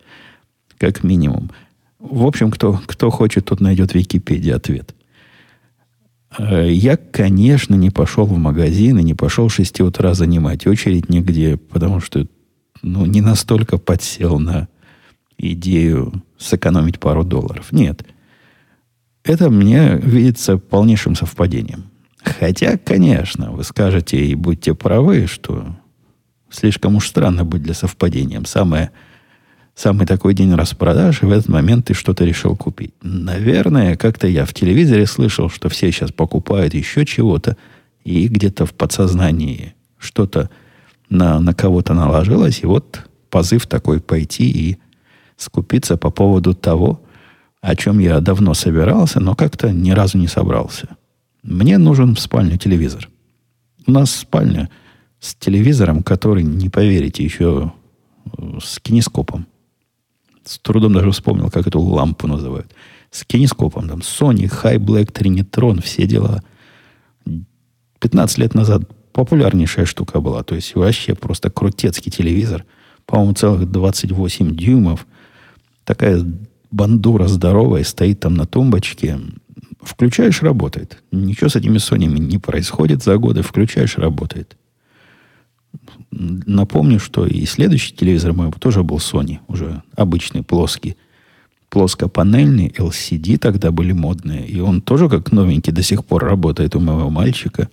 как 0.77 1.03
минимум. 1.03 1.50
В 1.98 2.25
общем, 2.25 2.51
кто, 2.51 2.79
кто 2.86 3.09
хочет, 3.09 3.45
тот 3.45 3.62
найдет 3.62 3.91
в 3.91 3.95
Википедии 3.95 4.51
ответ. 4.51 4.93
Э, 6.38 6.71
я, 6.71 6.98
конечно, 6.98 7.75
не 7.75 7.89
пошел 7.89 8.25
в 8.25 8.38
магазин 8.38 9.00
и 9.00 9.03
не 9.03 9.13
пошел 9.13 9.48
в 9.48 9.53
6 9.53 9.81
утра 9.81 10.13
занимать 10.13 10.67
очередь 10.67 11.09
нигде, 11.09 11.57
потому 11.57 12.00
что 12.00 12.27
ну, 12.81 13.05
не 13.05 13.21
настолько 13.21 13.77
подсел 13.77 14.39
на 14.39 14.67
идею 15.38 16.24
сэкономить 16.38 17.00
пару 17.00 17.24
долларов. 17.24 17.71
Нет. 17.71 18.05
Это 19.24 19.50
мне 19.50 19.98
видится 19.98 20.57
полнейшим 20.57 21.15
совпадением. 21.15 21.86
Хотя, 22.24 22.77
конечно, 22.77 23.51
вы 23.51 23.63
скажете 23.63 24.17
и 24.25 24.36
будьте 24.36 24.74
правы, 24.74 25.27
что 25.27 25.75
слишком 26.50 26.95
уж 26.95 27.07
странно 27.07 27.45
быть 27.45 27.63
для 27.63 27.74
совпадением. 27.74 28.45
Самое, 28.45 28.91
самый 29.79 30.05
такой 30.05 30.33
день 30.33 30.53
распродаж, 30.55 31.24
и 31.24 31.25
в 31.25 31.31
этот 31.31 31.48
момент 31.48 31.86
ты 31.86 31.93
что-то 31.93 32.25
решил 32.25 32.57
купить. 32.57 32.93
Наверное, 33.01 33.95
как-то 33.95 34.27
я 34.27 34.45
в 34.45 34.53
телевизоре 34.53 35.05
слышал, 35.05 35.50
что 35.50 35.69
все 35.69 35.89
сейчас 35.91 36.12
покупают 36.12 36.74
еще 36.74 37.05
чего-то, 37.05 37.55
и 38.03 38.27
где-то 38.27 38.65
в 38.65 38.74
подсознании 38.74 39.74
что-то 39.98 40.50
на, 41.09 41.39
на 41.39 41.53
кого-то 41.53 41.93
наложилось, 41.93 42.62
и 42.62 42.65
вот 42.65 43.07
позыв 43.29 43.67
такой 43.67 44.01
пойти 44.01 44.50
и 44.50 44.77
скупиться 45.38 45.95
по 45.95 46.09
поводу 46.09 46.53
того, 46.53 47.01
о 47.62 47.75
чем 47.77 48.00
я 48.00 48.19
давно 48.19 48.53
собирался, 48.53 49.21
но 49.21 49.33
как-то 49.33 49.71
ни 49.71 49.91
разу 49.91 50.17
не 50.17 50.27
собрался. 50.27 50.89
Мне 51.41 51.77
нужен 51.77 52.15
в 52.15 52.19
спальню 52.19 52.57
телевизор. 52.57 53.07
У 53.88 53.91
нас 53.91 54.12
спальня 54.12 54.69
с 55.21 55.36
телевизором, 55.36 56.03
который, 56.03 56.43
не 56.43 56.67
поверите, 56.69 57.24
еще 57.24 57.71
э, 58.38 58.59
с 58.62 58.79
кинескопом. 58.79 59.48
С 60.43 60.60
трудом 60.60 60.93
даже 60.93 61.12
вспомнил, 61.12 61.50
как 61.50 61.67
эту 61.67 61.79
лампу 61.79 62.27
называют. 62.27 62.72
С 63.12 63.24
кинескопом. 63.24 63.88
Там 63.88 64.00
Sony, 64.00 64.50
High 64.50 64.77
Black, 64.77 65.12
Trinitron, 65.12 65.81
все 65.81 66.05
дела. 66.05 66.43
15 68.00 68.38
лет 68.38 68.53
назад 68.53 68.84
популярнейшая 69.12 69.86
штука 69.86 70.22
была. 70.22 70.43
То 70.43 70.55
есть 70.55 70.75
вообще 70.75 71.15
просто 71.15 71.50
крутецкий 71.50 72.12
телевизор. 72.12 72.65
По-моему, 73.05 73.34
целых 73.34 73.69
28 73.69 74.55
дюймов. 74.55 75.08
Такая 75.84 76.24
бандура 76.72 77.27
здоровая 77.27 77.84
стоит 77.84 78.19
там 78.19 78.36
на 78.36 78.46
тумбочке. 78.46 79.19
Включаешь, 79.81 80.41
работает. 80.41 81.01
Ничего 81.12 81.50
с 81.50 81.55
этими 81.55 81.77
Сонями 81.77 82.19
не 82.19 82.38
происходит 82.38 83.03
за 83.03 83.17
годы. 83.17 83.41
Включаешь, 83.41 83.98
работает. 83.98 84.55
Напомню, 86.19 86.99
что 86.99 87.25
и 87.25 87.45
следующий 87.45 87.95
телевизор 87.95 88.33
мой 88.33 88.51
тоже 88.51 88.83
был 88.83 88.97
Sony. 88.97 89.39
Уже 89.47 89.83
обычный, 89.95 90.43
плоский. 90.43 90.97
Плоскопанельный, 91.69 92.67
LCD 92.67 93.38
тогда 93.38 93.71
были 93.71 93.93
модные. 93.93 94.45
И 94.45 94.59
он 94.59 94.81
тоже 94.81 95.07
как 95.07 95.31
новенький 95.31 95.71
до 95.71 95.81
сих 95.81 96.03
пор 96.03 96.25
работает 96.25 96.75
у 96.75 96.81
моего 96.81 97.09
мальчика. 97.09 97.69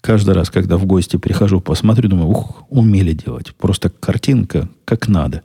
Каждый 0.00 0.34
раз, 0.34 0.48
когда 0.48 0.76
в 0.76 0.86
гости 0.86 1.16
прихожу, 1.16 1.60
посмотрю, 1.60 2.08
думаю, 2.08 2.28
ух, 2.28 2.62
умели 2.68 3.12
делать. 3.12 3.52
Просто 3.56 3.90
картинка 3.90 4.68
как 4.84 5.08
надо. 5.08 5.42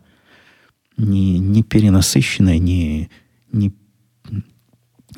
Не, 0.97 1.39
не 1.39 1.63
перенасыщенная, 1.63 2.59
не, 2.59 3.09
не 3.51 3.73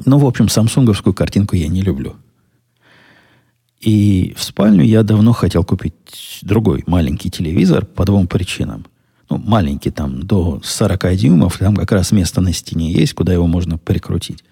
ну, 0.05 0.17
в 0.17 0.25
общем, 0.25 0.47
самсунговскую 0.47 1.13
картинку 1.13 1.57
я 1.57 1.67
не 1.67 1.81
люблю. 1.81 2.15
И 3.83 4.33
в 4.37 4.43
спальню 4.43 4.83
я 4.85 5.03
давно 5.03 5.33
хотел 5.33 5.65
купить 5.65 5.93
другой 6.41 6.83
маленький 6.87 7.29
телевизор 7.29 7.85
по 7.85 8.05
двум 8.05 8.27
причинам. 8.27 8.85
Ну, 9.29 9.37
маленький 9.37 9.91
там 9.91 10.23
до 10.23 10.61
40 10.63 11.15
дюймов, 11.17 11.57
там 11.57 11.75
как 11.75 11.91
раз 11.91 12.13
место 12.13 12.39
на 12.39 12.53
стене 12.53 12.93
есть, 12.93 13.13
куда 13.13 13.33
его 13.33 13.45
можно 13.45 13.77
прикрутить. 13.77 14.43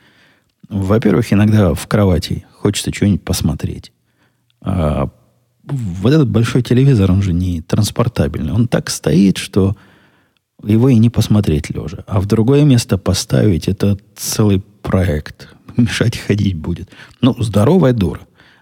Во-первых, 0.68 1.32
иногда 1.32 1.74
в 1.74 1.88
кровати 1.88 2.46
хочется 2.52 2.94
что-нибудь 2.94 3.24
посмотреть. 3.24 3.94
А 4.62 5.10
вот 5.64 6.12
этот 6.12 6.30
большой 6.30 6.62
телевизор, 6.62 7.10
он 7.10 7.22
же 7.22 7.32
не 7.32 7.62
транспортабельный. 7.62 8.52
Он 8.52 8.68
так 8.68 8.90
стоит, 8.90 9.38
что 9.38 9.78
его 10.62 10.90
и 10.90 10.96
не 10.96 11.10
посмотреть 11.10 11.70
лежа. 11.70 12.04
А 12.06 12.20
в 12.20 12.26
другое 12.26 12.64
место 12.66 12.98
поставить 12.98 13.70
это 13.70 13.98
целый 14.16 14.62
проект. 14.82 15.56
Мешать 15.78 16.18
ходить 16.18 16.56
будет. 16.56 16.90
Ну, 17.22 17.36
здоровая 17.40 17.94
дура. 17.94 18.20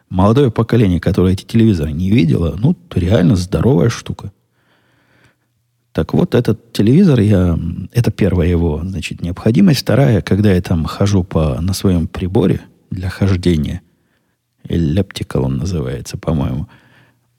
Молодое 0.09 0.49
поколение, 0.51 0.99
которое 0.99 1.33
эти 1.33 1.43
телевизоры 1.43 1.91
не 1.91 2.09
видело, 2.09 2.55
ну, 2.57 2.75
реально 2.93 3.35
здоровая 3.35 3.89
штука. 3.89 4.31
Так 5.91 6.13
вот, 6.13 6.33
этот 6.33 6.71
телевизор, 6.73 7.19
я, 7.19 7.59
это 7.93 8.11
первая 8.11 8.47
его, 8.47 8.81
значит, 8.83 9.21
необходимость. 9.21 9.81
Вторая, 9.81 10.21
когда 10.21 10.51
я 10.51 10.61
там 10.61 10.85
хожу 10.85 11.23
по, 11.23 11.59
на 11.61 11.73
своем 11.73 12.07
приборе 12.07 12.61
для 12.89 13.09
хождения, 13.09 13.81
эллиптикал 14.67 15.45
он 15.45 15.57
называется, 15.57 16.17
по-моему, 16.17 16.67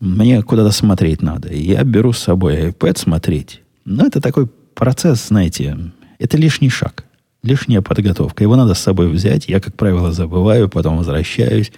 мне 0.01 0.43
куда-то 0.43 0.73
смотреть 0.73 1.23
надо. 1.23 1.49
И 1.49 1.63
я 1.63 1.85
беру 1.85 2.13
с 2.13 2.19
собой 2.19 2.71
iPad 2.71 2.99
смотреть. 2.99 3.63
Но 3.85 4.07
это 4.07 4.21
такой 4.21 4.47
процесс, 4.75 5.29
знаете, 5.29 5.77
это 6.19 6.37
лишний 6.37 6.71
шаг, 6.71 7.05
лишняя 7.43 7.83
подготовка. 7.83 8.43
Его 8.43 8.57
надо 8.57 8.75
с 8.75 8.81
собой 8.81 9.09
взять. 9.09 9.49
Я, 9.49 9.61
как 9.61 9.75
правило, 9.75 10.13
забываю, 10.13 10.69
потом 10.69 10.97
возвращаюсь. 10.99 11.73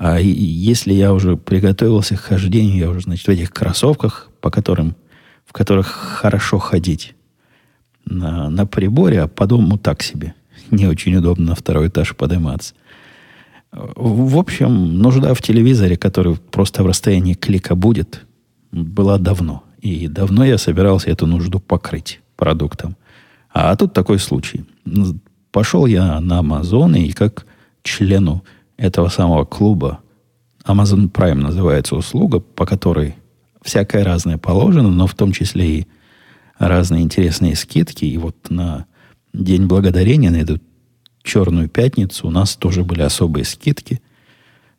А 0.00 0.18
если 0.18 0.94
я 0.94 1.12
уже 1.12 1.36
приготовился 1.36 2.16
к 2.16 2.20
хождению, 2.20 2.78
я 2.78 2.88
уже, 2.88 3.02
значит, 3.02 3.26
в 3.26 3.30
этих 3.30 3.52
кроссовках, 3.52 4.30
по 4.40 4.50
которым, 4.50 4.96
в 5.44 5.52
которых 5.52 5.88
хорошо 5.88 6.58
ходить 6.58 7.14
на, 8.06 8.48
на 8.48 8.64
приборе, 8.64 9.20
а 9.20 9.28
по 9.28 9.46
дому 9.46 9.76
так 9.76 10.02
себе. 10.02 10.32
Не 10.70 10.86
очень 10.86 11.14
удобно 11.16 11.48
на 11.48 11.54
второй 11.54 11.88
этаж 11.88 12.16
подниматься. 12.16 12.72
В 13.72 14.38
общем, 14.38 14.96
нужда 14.96 15.34
в 15.34 15.42
телевизоре, 15.42 15.98
который 15.98 16.36
просто 16.36 16.82
в 16.82 16.86
расстоянии 16.86 17.34
клика 17.34 17.74
будет, 17.74 18.24
была 18.72 19.18
давно. 19.18 19.64
И 19.82 20.08
давно 20.08 20.46
я 20.46 20.56
собирался 20.56 21.10
эту 21.10 21.26
нужду 21.26 21.60
покрыть 21.60 22.22
продуктом. 22.36 22.96
А 23.52 23.76
тут 23.76 23.92
такой 23.92 24.18
случай. 24.18 24.64
Пошел 25.52 25.84
я 25.84 26.18
на 26.20 26.38
Амазон, 26.38 26.94
и 26.94 27.12
как 27.12 27.44
члену 27.82 28.42
этого 28.80 29.08
самого 29.08 29.44
клуба, 29.44 30.00
Amazon 30.64 31.10
Prime 31.10 31.34
называется 31.34 31.96
услуга, 31.96 32.40
по 32.40 32.64
которой 32.64 33.14
всякое 33.62 34.04
разное 34.04 34.38
положено, 34.38 34.90
но 34.90 35.06
в 35.06 35.14
том 35.14 35.32
числе 35.32 35.80
и 35.80 35.86
разные 36.58 37.02
интересные 37.02 37.56
скидки. 37.56 38.06
И 38.06 38.16
вот 38.16 38.36
на 38.48 38.86
День 39.34 39.66
Благодарения, 39.66 40.30
на 40.30 40.36
эту 40.36 40.60
черную 41.22 41.68
пятницу, 41.68 42.26
у 42.26 42.30
нас 42.30 42.56
тоже 42.56 42.82
были 42.82 43.02
особые 43.02 43.44
скидки. 43.44 44.00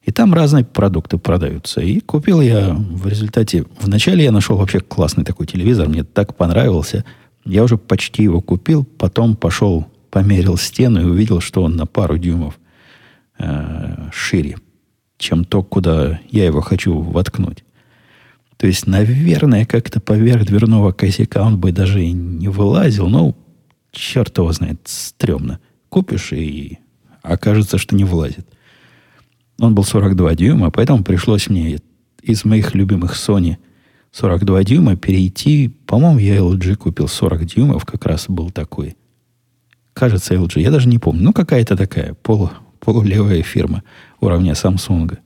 И 0.04 0.12
там 0.12 0.34
разные 0.34 0.66
продукты 0.66 1.20
продаются. 1.20 1.82
И 1.82 2.00
купил 2.00 2.42
я 2.42 2.74
в 2.74 3.08
результате... 3.08 3.66
Вначале 3.80 4.24
я 4.24 4.32
нашел 4.32 4.58
вообще 4.58 4.80
классный 4.80 5.24
такой 5.24 5.46
телевизор. 5.46 5.88
Мне 5.88 6.04
так 6.04 6.36
понравился. 6.36 7.06
Я 7.46 7.64
уже 7.64 7.78
почти 7.78 8.24
его 8.24 8.42
купил. 8.42 8.84
Потом 8.84 9.36
пошел, 9.36 9.86
померил 10.10 10.58
стену 10.58 11.02
и 11.02 11.06
увидел, 11.06 11.40
что 11.40 11.62
он 11.62 11.76
на 11.76 11.86
пару 11.86 12.18
дюймов 12.18 12.58
э, 13.42 14.10
шире, 14.12 14.58
чем 15.18 15.46
то, 15.46 15.64
куда 15.64 16.20
я 16.30 16.46
его 16.46 16.62
хочу 16.62 17.00
воткнуть. 17.00 17.64
То 18.58 18.68
есть, 18.68 18.86
наверное, 18.86 19.66
как-то 19.66 20.00
поверх 20.00 20.46
дверного 20.46 20.92
косяка 20.92 21.42
он 21.42 21.60
бы 21.60 21.72
даже 21.72 22.04
и 22.04 22.12
не 22.12 22.48
вылазил. 22.48 23.08
Но 23.08 23.36
черт 23.92 24.38
его 24.38 24.52
знает, 24.52 24.82
стрёмно. 24.86 25.60
Купишь 25.90 26.32
и 26.32 26.78
окажется, 27.24 27.78
что 27.78 27.96
не 27.96 28.04
влазит. 28.04 28.48
Он 29.60 29.74
был 29.76 29.84
42 29.84 30.36
дюйма, 30.36 30.72
поэтому 30.72 31.04
пришлось 31.04 31.50
мне 31.50 31.80
из 32.22 32.46
моих 32.46 32.76
любимых 32.76 33.16
Sony 33.16 33.58
42 34.12 34.64
дюйма 34.64 34.96
перейти. 34.96 35.70
По-моему, 35.88 36.20
я 36.20 36.38
LG 36.38 36.76
купил 36.76 37.08
40 37.08 37.46
дюймов, 37.46 37.86
как 37.86 38.06
раз 38.06 38.26
был 38.28 38.52
такой. 38.52 38.96
Кажется, 39.94 40.36
LG, 40.36 40.62
я 40.62 40.72
даже 40.72 40.88
не 40.88 41.00
помню. 41.00 41.24
Ну, 41.24 41.34
какая-то 41.34 41.76
такая 41.76 42.14
полу, 42.14 42.52
полулевая 42.82 43.42
фирма 43.44 43.84
уровня 44.20 44.54
Samsung. 44.54 45.18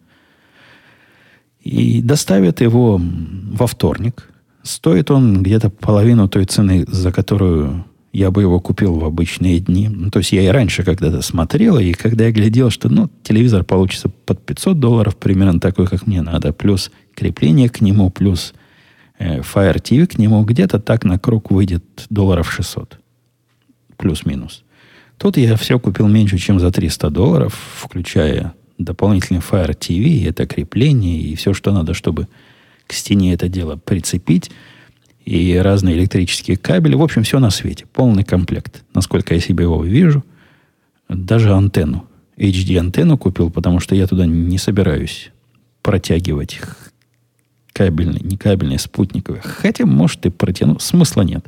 И 1.61 2.01
доставят 2.03 2.61
его 2.61 3.01
во 3.01 3.65
вторник. 3.65 4.29
Стоит 4.61 5.09
он 5.09 5.41
где-то 5.41 5.69
половину 5.69 6.27
той 6.27 6.45
цены, 6.45 6.85
за 6.87 7.11
которую 7.11 7.85
я 8.13 8.31
бы 8.31 8.41
его 8.41 8.59
купил 8.59 8.93
в 8.93 9.03
обычные 9.03 9.59
дни. 9.59 9.89
Ну, 9.89 10.09
то 10.09 10.19
есть 10.19 10.31
я 10.31 10.41
и 10.43 10.47
раньше 10.47 10.83
когда-то 10.83 11.21
смотрел, 11.21 11.77
и 11.79 11.93
когда 11.93 12.25
я 12.25 12.31
глядел, 12.31 12.69
что 12.69 12.87
ну, 12.87 13.09
телевизор 13.23 13.63
получится 13.63 14.09
под 14.09 14.45
500 14.45 14.79
долларов, 14.79 15.17
примерно 15.17 15.59
такой, 15.59 15.87
как 15.87 16.07
мне 16.07 16.21
надо, 16.21 16.53
плюс 16.53 16.91
крепление 17.13 17.67
к 17.67 17.81
нему, 17.81 18.09
плюс 18.09 18.53
э, 19.17 19.39
Fire 19.39 19.81
TV 19.81 20.07
к 20.07 20.17
нему, 20.17 20.43
где-то 20.43 20.79
так 20.79 21.03
на 21.03 21.19
круг 21.19 21.51
выйдет 21.51 21.83
долларов 22.09 22.51
600. 22.51 22.99
Плюс-минус. 23.97 24.64
Тут 25.17 25.37
я 25.37 25.55
все 25.55 25.79
купил 25.79 26.07
меньше, 26.07 26.37
чем 26.37 26.59
за 26.59 26.71
300 26.71 27.09
долларов, 27.09 27.57
включая 27.77 28.53
дополнительный 28.77 29.39
Fire 29.39 29.77
TV, 29.77 30.27
это 30.27 30.45
крепление 30.45 31.19
и 31.19 31.35
все, 31.35 31.53
что 31.53 31.71
надо, 31.71 31.93
чтобы 31.93 32.27
к 32.87 32.93
стене 32.93 33.33
это 33.33 33.47
дело 33.47 33.77
прицепить 33.77 34.51
и 35.23 35.55
разные 35.55 35.95
электрические 35.95 36.57
кабели. 36.57 36.95
В 36.95 37.01
общем, 37.01 37.23
все 37.23 37.39
на 37.39 37.49
свете. 37.49 37.85
Полный 37.91 38.23
комплект. 38.23 38.83
Насколько 38.93 39.33
я 39.33 39.39
себе 39.39 39.63
его 39.63 39.83
вижу. 39.83 40.23
Даже 41.09 41.53
антенну. 41.53 42.07
HD-антенну 42.37 43.17
купил, 43.17 43.49
потому 43.49 43.79
что 43.79 43.95
я 43.95 44.07
туда 44.07 44.25
не 44.25 44.57
собираюсь 44.57 45.31
протягивать 45.81 46.59
кабельные, 47.71 48.21
не 48.21 48.37
кабельные, 48.37 48.79
спутниковые. 48.79 49.41
Хотя, 49.41 49.85
может, 49.85 50.25
и 50.25 50.29
протяну. 50.29 50.79
Смысла 50.79 51.21
нет. 51.21 51.45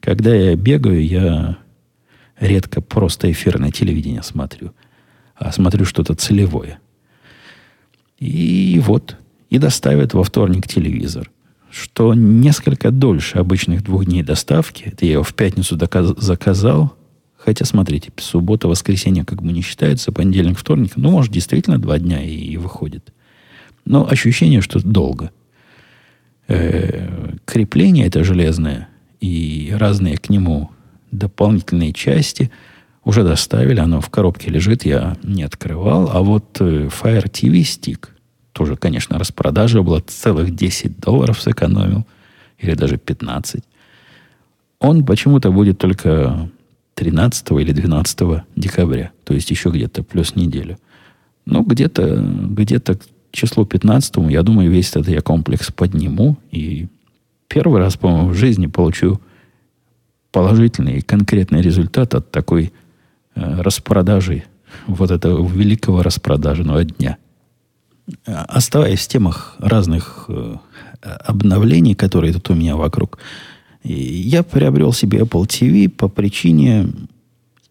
Когда 0.00 0.34
я 0.34 0.56
бегаю, 0.56 1.06
я 1.06 1.58
редко 2.38 2.80
просто 2.80 3.30
эфирное 3.30 3.70
телевидение 3.70 4.22
смотрю, 4.22 4.72
а 5.36 5.52
смотрю 5.52 5.84
что-то 5.84 6.14
целевое. 6.14 6.78
И 8.18 8.80
вот, 8.84 9.16
и 9.50 9.58
доставят 9.58 10.14
во 10.14 10.24
вторник 10.24 10.66
телевизор 10.66 11.30
что 11.74 12.14
несколько 12.14 12.92
дольше 12.92 13.38
обычных 13.38 13.82
двух 13.82 14.04
дней 14.04 14.22
доставки. 14.22 14.84
Это 14.84 15.06
я 15.06 15.14
его 15.14 15.24
в 15.24 15.34
пятницу 15.34 15.76
доказ- 15.76 16.18
заказал. 16.20 16.94
Хотя, 17.36 17.64
смотрите, 17.64 18.12
суббота, 18.16 18.68
воскресенье 18.68 19.24
как 19.24 19.42
бы 19.42 19.52
не 19.52 19.60
считается, 19.60 20.12
понедельник, 20.12 20.56
вторник. 20.56 20.92
Ну, 20.96 21.10
может, 21.10 21.32
действительно 21.32 21.78
два 21.78 21.98
дня 21.98 22.22
и, 22.22 22.32
и 22.32 22.56
выходит. 22.56 23.12
Но 23.84 24.08
ощущение, 24.08 24.60
что 24.60 24.78
долго. 24.80 25.30
Э-э- 26.46 27.38
крепление 27.44 28.06
это 28.06 28.22
железное 28.22 28.88
и 29.20 29.74
разные 29.76 30.16
к 30.16 30.28
нему 30.30 30.70
дополнительные 31.18 31.92
части 31.92 32.50
уже 33.04 33.22
доставили. 33.24 33.80
Оно 33.80 34.00
в 34.00 34.10
коробке 34.10 34.50
лежит, 34.50 34.84
я 34.84 35.16
не 35.22 35.42
открывал. 35.42 36.10
А 36.12 36.22
вот 36.22 36.60
э, 36.60 36.88
Fire 36.88 37.30
TV 37.30 37.62
Stick 37.62 38.08
тоже, 38.52 38.76
конечно, 38.76 39.18
распродажа 39.18 39.82
была, 39.82 40.00
целых 40.00 40.54
10 40.54 40.98
долларов 41.00 41.40
сэкономил, 41.40 42.06
или 42.58 42.74
даже 42.74 42.96
15. 42.96 43.62
Он 44.78 45.04
почему-то 45.04 45.50
будет 45.50 45.78
только 45.78 46.48
13 46.94 47.50
или 47.52 47.72
12 47.72 48.42
декабря, 48.56 49.10
то 49.24 49.34
есть 49.34 49.50
еще 49.50 49.70
где-то 49.70 50.02
плюс 50.02 50.36
неделю. 50.36 50.78
Ну, 51.46 51.62
где-то 51.62 52.16
где 52.50 52.78
к 52.80 52.98
числу 53.32 53.66
15, 53.66 54.14
я 54.30 54.42
думаю, 54.42 54.70
весь 54.70 54.90
этот 54.90 55.08
я 55.08 55.20
комплекс 55.20 55.70
подниму, 55.72 56.38
и 56.50 56.86
первый 57.48 57.80
раз, 57.80 57.96
по-моему, 57.96 58.28
в 58.28 58.34
жизни 58.34 58.66
получу 58.66 59.20
положительный 60.34 60.98
и 60.98 61.00
конкретный 61.00 61.62
результат 61.62 62.14
от 62.14 62.30
такой 62.30 62.72
э, 63.34 63.62
распродажи, 63.62 64.44
вот 64.86 65.10
этого 65.10 65.46
великого 65.48 66.02
распродажного 66.02 66.84
дня– 66.84 67.16
оставаясь 68.26 69.00
в 69.00 69.08
темах 69.08 69.56
разных 69.58 70.26
э, 70.28 70.56
обновлений, 71.00 71.94
которые 71.94 72.32
тут 72.32 72.50
у 72.50 72.54
меня 72.54 72.76
вокруг, 72.76 73.18
я 73.82 74.42
приобрел 74.42 74.92
себе 74.92 75.20
Apple 75.20 75.46
TV 75.46 75.88
по 75.88 76.08
причине... 76.08 76.88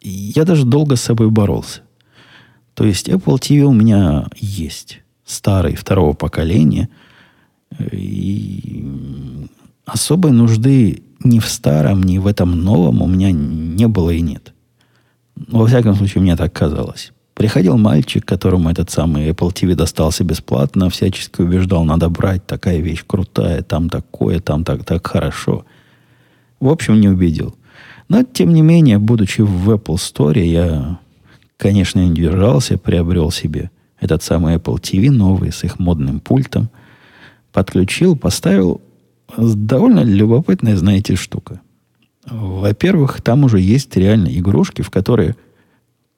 Я 0.02 0.43
даже 0.43 0.65
долго 0.65 0.95
с 0.95 1.02
собой 1.02 1.30
боролся. 1.30 1.82
То 2.73 2.84
есть 2.84 3.08
Apple 3.10 3.39
TV 3.39 3.62
у 3.62 3.73
меня 3.73 4.28
есть. 4.36 5.02
Старый, 5.26 5.76
второго 5.76 6.13
поколения. 6.13 6.89
И 7.91 8.86
особой 9.86 10.32
нужды 10.32 11.04
ни 11.24 11.40
в 11.40 11.48
старом, 11.48 12.04
ни 12.04 12.18
в 12.18 12.28
этом 12.28 12.64
новом 12.64 13.02
у 13.02 13.08
меня 13.08 13.32
не 13.32 13.88
было 13.88 14.12
и 14.12 14.22
нет. 14.22 14.54
Во 15.36 15.66
всяком 15.66 15.96
случае, 15.96 16.22
мне 16.22 16.36
так 16.36 16.54
казалось. 16.54 17.12
Приходил 17.34 17.78
мальчик, 17.78 18.24
которому 18.24 18.70
этот 18.70 18.92
самый 18.92 19.30
Apple 19.30 19.52
TV 19.52 19.74
достался 19.76 20.24
бесплатно, 20.24 20.90
всячески 20.90 21.42
убеждал, 21.42 21.84
надо 21.84 22.10
брать, 22.10 22.46
такая 22.46 22.78
вещь 22.78 23.04
крутая, 23.06 23.64
там 23.64 23.90
такое, 23.90 24.40
там 24.40 24.64
так, 24.64 24.86
так 24.86 25.06
хорошо. 25.08 25.66
В 26.60 26.70
общем, 26.70 27.02
не 27.02 27.10
убедил. 27.10 27.56
Но, 28.08 28.24
тем 28.24 28.54
не 28.54 28.62
менее, 28.62 29.00
будучи 29.00 29.42
в 29.42 29.72
Apple 29.72 29.96
Store, 29.96 30.40
я, 30.40 31.00
конечно, 31.58 32.00
не 32.00 32.14
держался, 32.14 32.78
приобрел 32.78 33.32
себе 33.32 33.72
этот 34.00 34.22
самый 34.22 34.58
Apple 34.58 34.80
TV 34.80 35.10
новый 35.10 35.52
с 35.52 35.64
их 35.64 35.80
модным 35.80 36.20
пультом, 36.20 36.70
подключил, 37.52 38.16
поставил. 38.16 38.82
Довольно 39.38 40.02
любопытная, 40.02 40.78
знаете, 40.78 41.15
штука. 41.15 41.62
Во-первых, 42.26 43.22
там 43.22 43.43
уже 43.43 43.60
есть 43.60 43.96
реально 43.96 44.28
игрушки, 44.38 44.82
в 44.82 44.89
которые 44.89 45.36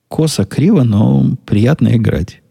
косо-криво, 0.08 0.84
но 0.84 1.36
приятно 1.46 1.96
играть. 1.96 2.42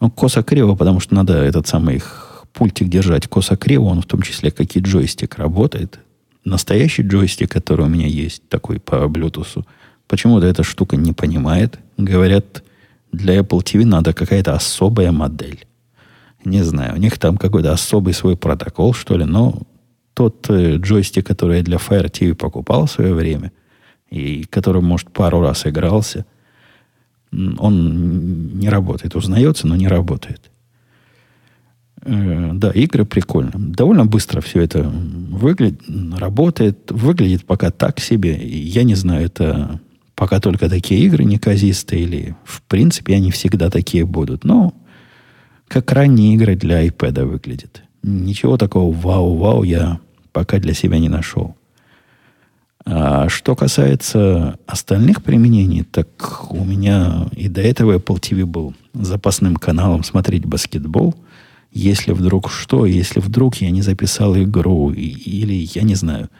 Ну, 0.00 0.10
косо-криво, 0.10 0.74
потому 0.74 1.00
что 1.00 1.14
надо 1.14 1.34
этот 1.34 1.66
самый 1.66 1.96
их 1.96 2.44
пультик 2.52 2.88
держать 2.88 3.28
косо-криво, 3.28 3.84
он 3.84 4.02
в 4.02 4.06
том 4.06 4.22
числе 4.22 4.50
как 4.50 4.76
и 4.76 4.80
джойстик 4.80 5.38
работает. 5.38 6.00
Настоящий 6.44 7.02
джойстик, 7.02 7.50
который 7.50 7.86
у 7.86 7.88
меня 7.88 8.06
есть, 8.06 8.48
такой 8.48 8.80
по 8.80 9.06
Bluetooth, 9.06 9.64
почему-то 10.08 10.46
эта 10.46 10.62
штука 10.62 10.96
не 10.96 11.12
понимает. 11.12 11.78
Говорят, 11.96 12.64
для 13.12 13.38
Apple 13.38 13.62
TV 13.62 13.84
надо 13.84 14.12
какая-то 14.12 14.54
особая 14.54 15.12
модель. 15.12 15.66
Не 16.44 16.62
знаю, 16.62 16.94
у 16.94 16.98
них 16.98 17.18
там 17.18 17.36
какой-то 17.36 17.72
особый 17.72 18.14
свой 18.14 18.36
протокол, 18.36 18.94
что 18.94 19.16
ли, 19.16 19.24
но 19.24 19.62
тот 20.14 20.48
э, 20.48 20.76
джойстик, 20.76 21.26
который 21.26 21.58
я 21.58 21.62
для 21.62 21.76
Fire 21.76 22.10
TV 22.10 22.34
покупал 22.34 22.86
в 22.86 22.90
свое 22.90 23.14
время, 23.14 23.52
и 24.08 24.44
который, 24.44 24.82
может, 24.82 25.10
пару 25.10 25.40
раз 25.40 25.66
игрался– 25.66 26.24
он 27.32 28.58
не 28.58 28.68
работает. 28.68 29.14
Узнается, 29.14 29.66
но 29.66 29.76
не 29.76 29.88
работает. 29.88 30.50
Э, 32.02 32.50
да, 32.54 32.70
игры 32.70 33.04
прикольно. 33.04 33.52
Довольно 33.54 34.06
быстро 34.06 34.40
все 34.40 34.62
это 34.62 34.82
выглядит, 34.82 35.82
работает. 36.16 36.90
Выглядит 36.90 37.44
пока 37.44 37.70
так 37.70 38.00
себе. 38.00 38.36
Я 38.44 38.82
не 38.82 38.94
знаю, 38.94 39.26
это 39.26 39.80
пока 40.14 40.40
только 40.40 40.68
такие 40.68 41.02
игры 41.06 41.24
неказистые 41.24 42.02
или 42.02 42.36
в 42.44 42.62
принципе 42.62 43.14
они 43.14 43.30
всегда 43.30 43.70
такие 43.70 44.04
будут. 44.04 44.44
Но 44.44 44.74
как 45.70 45.92
ранние 45.92 46.34
игры 46.34 46.56
для 46.56 46.84
iPad 46.84 47.24
выглядят. 47.26 47.84
Ничего 48.02 48.56
такого 48.56 48.92
вау-вау 48.92 49.62
я 49.62 50.00
пока 50.32 50.58
для 50.58 50.74
себя 50.74 50.98
не 50.98 51.08
нашел. 51.08 51.54
А 52.84 53.28
что 53.28 53.54
касается 53.54 54.58
остальных 54.66 55.22
применений, 55.22 55.84
так 55.84 56.50
у 56.50 56.64
меня 56.64 57.28
и 57.36 57.48
до 57.48 57.60
этого 57.60 57.98
Apple 57.98 58.18
TV 58.18 58.46
был 58.46 58.74
запасным 58.94 59.54
каналом 59.54 60.02
смотреть 60.02 60.44
баскетбол. 60.44 61.14
Если 61.70 62.10
вдруг 62.10 62.50
что, 62.50 62.84
если 62.84 63.20
вдруг 63.20 63.56
я 63.56 63.70
не 63.70 63.82
записал 63.82 64.36
игру, 64.36 64.90
или, 64.90 65.68
я 65.72 65.82
не 65.82 65.94
знаю, 65.94 66.30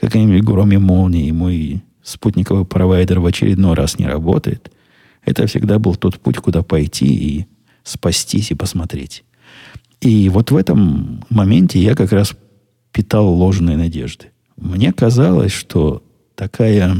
какая-нибудь 0.00 0.44
громе 0.44 0.78
молнии, 0.78 1.32
мой 1.32 1.82
спутниковый 2.04 2.64
провайдер 2.64 3.18
в 3.18 3.26
очередной 3.26 3.74
раз 3.74 3.98
не 3.98 4.06
работает, 4.06 4.70
это 5.24 5.48
всегда 5.48 5.80
был 5.80 5.96
тот 5.96 6.20
путь, 6.20 6.36
куда 6.36 6.62
пойти 6.62 7.06
и 7.06 7.46
спастись 7.86 8.50
и 8.50 8.54
посмотреть. 8.54 9.24
И 10.00 10.28
вот 10.28 10.50
в 10.50 10.56
этом 10.56 11.24
моменте 11.30 11.80
я 11.80 11.94
как 11.94 12.12
раз 12.12 12.34
питал 12.92 13.28
ложные 13.28 13.76
надежды. 13.76 14.26
Мне 14.56 14.92
казалось, 14.92 15.52
что 15.52 16.02
такая 16.34 16.96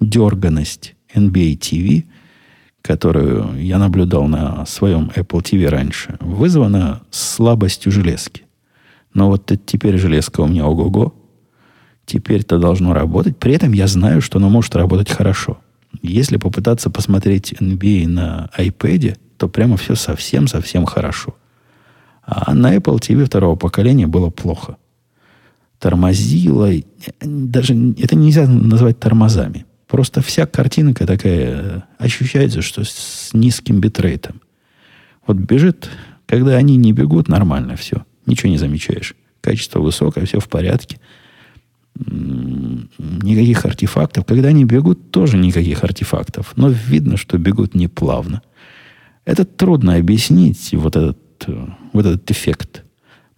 дерганность 0.00 0.94
NBA 1.14 1.58
TV, 1.58 2.04
которую 2.80 3.62
я 3.62 3.78
наблюдал 3.78 4.26
на 4.28 4.64
своем 4.66 5.10
Apple 5.14 5.42
TV 5.42 5.68
раньше, 5.68 6.16
вызвана 6.20 7.02
слабостью 7.10 7.92
железки. 7.92 8.44
Но 9.14 9.28
вот 9.28 9.50
теперь 9.66 9.98
железка 9.98 10.40
у 10.40 10.46
меня 10.46 10.66
ого-го. 10.66 11.14
Теперь 12.06 12.40
это 12.40 12.58
должно 12.58 12.94
работать. 12.94 13.38
При 13.38 13.54
этом 13.54 13.72
я 13.72 13.86
знаю, 13.86 14.20
что 14.22 14.38
оно 14.38 14.48
может 14.48 14.74
работать 14.74 15.10
хорошо. 15.10 15.58
Если 16.00 16.36
попытаться 16.36 16.90
посмотреть 16.90 17.52
NBA 17.52 18.08
на 18.08 18.50
iPad, 18.58 19.18
то 19.42 19.48
прямо 19.48 19.76
все 19.76 19.96
совсем-совсем 19.96 20.84
хорошо. 20.86 21.34
А 22.22 22.54
на 22.54 22.76
Apple 22.76 23.00
TV 23.00 23.24
второго 23.24 23.56
поколения 23.56 24.06
было 24.06 24.30
плохо. 24.30 24.76
Тормозило. 25.80 26.70
Даже 27.20 27.74
это 27.98 28.14
нельзя 28.14 28.46
назвать 28.46 29.00
тормозами. 29.00 29.66
Просто 29.88 30.22
вся 30.22 30.46
картинка 30.46 31.08
такая 31.08 31.88
ощущается, 31.98 32.62
что 32.62 32.84
с 32.84 33.30
низким 33.32 33.80
битрейтом. 33.80 34.40
Вот 35.26 35.38
бежит, 35.38 35.90
когда 36.26 36.52
они 36.52 36.76
не 36.76 36.92
бегут, 36.92 37.26
нормально 37.26 37.74
все. 37.74 38.06
Ничего 38.26 38.48
не 38.48 38.58
замечаешь. 38.58 39.16
Качество 39.40 39.80
высокое, 39.80 40.24
все 40.24 40.38
в 40.38 40.48
порядке. 40.48 41.00
Никаких 41.96 43.66
артефактов. 43.66 44.24
Когда 44.24 44.50
они 44.50 44.64
бегут, 44.64 45.10
тоже 45.10 45.36
никаких 45.36 45.82
артефактов. 45.82 46.52
Но 46.54 46.68
видно, 46.68 47.16
что 47.16 47.38
бегут 47.38 47.74
неплавно. 47.74 48.40
Это 49.24 49.44
трудно 49.44 49.96
объяснить, 49.96 50.72
вот 50.72 50.96
этот, 50.96 51.46
вот 51.92 52.06
этот 52.06 52.30
эффект. 52.30 52.84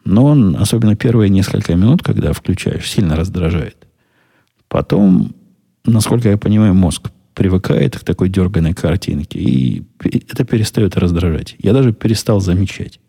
Но 0.05 0.25
он, 0.25 0.57
особенно 0.57 0.97
первые 0.97 1.31
несколько 1.31 1.75
минут, 1.75 2.03
когда 2.03 2.33
включаешь, 2.33 2.91
сильно 2.91 3.17
раздражает. 3.17 3.87
Потом, 4.69 5.35
насколько 5.85 6.29
я 6.29 6.37
понимаю, 6.37 6.75
мозг 6.75 7.11
привыкает 7.35 7.99
к 7.99 8.05
такой 8.05 8.29
дерганной 8.29 8.75
картинке, 8.75 9.39
и 9.39 9.83
это 10.01 10.45
перестает 10.45 10.97
раздражать. 10.97 11.57
Я 11.59 11.73
даже 11.73 11.93
перестал 11.93 12.41
замечать. 12.41 13.01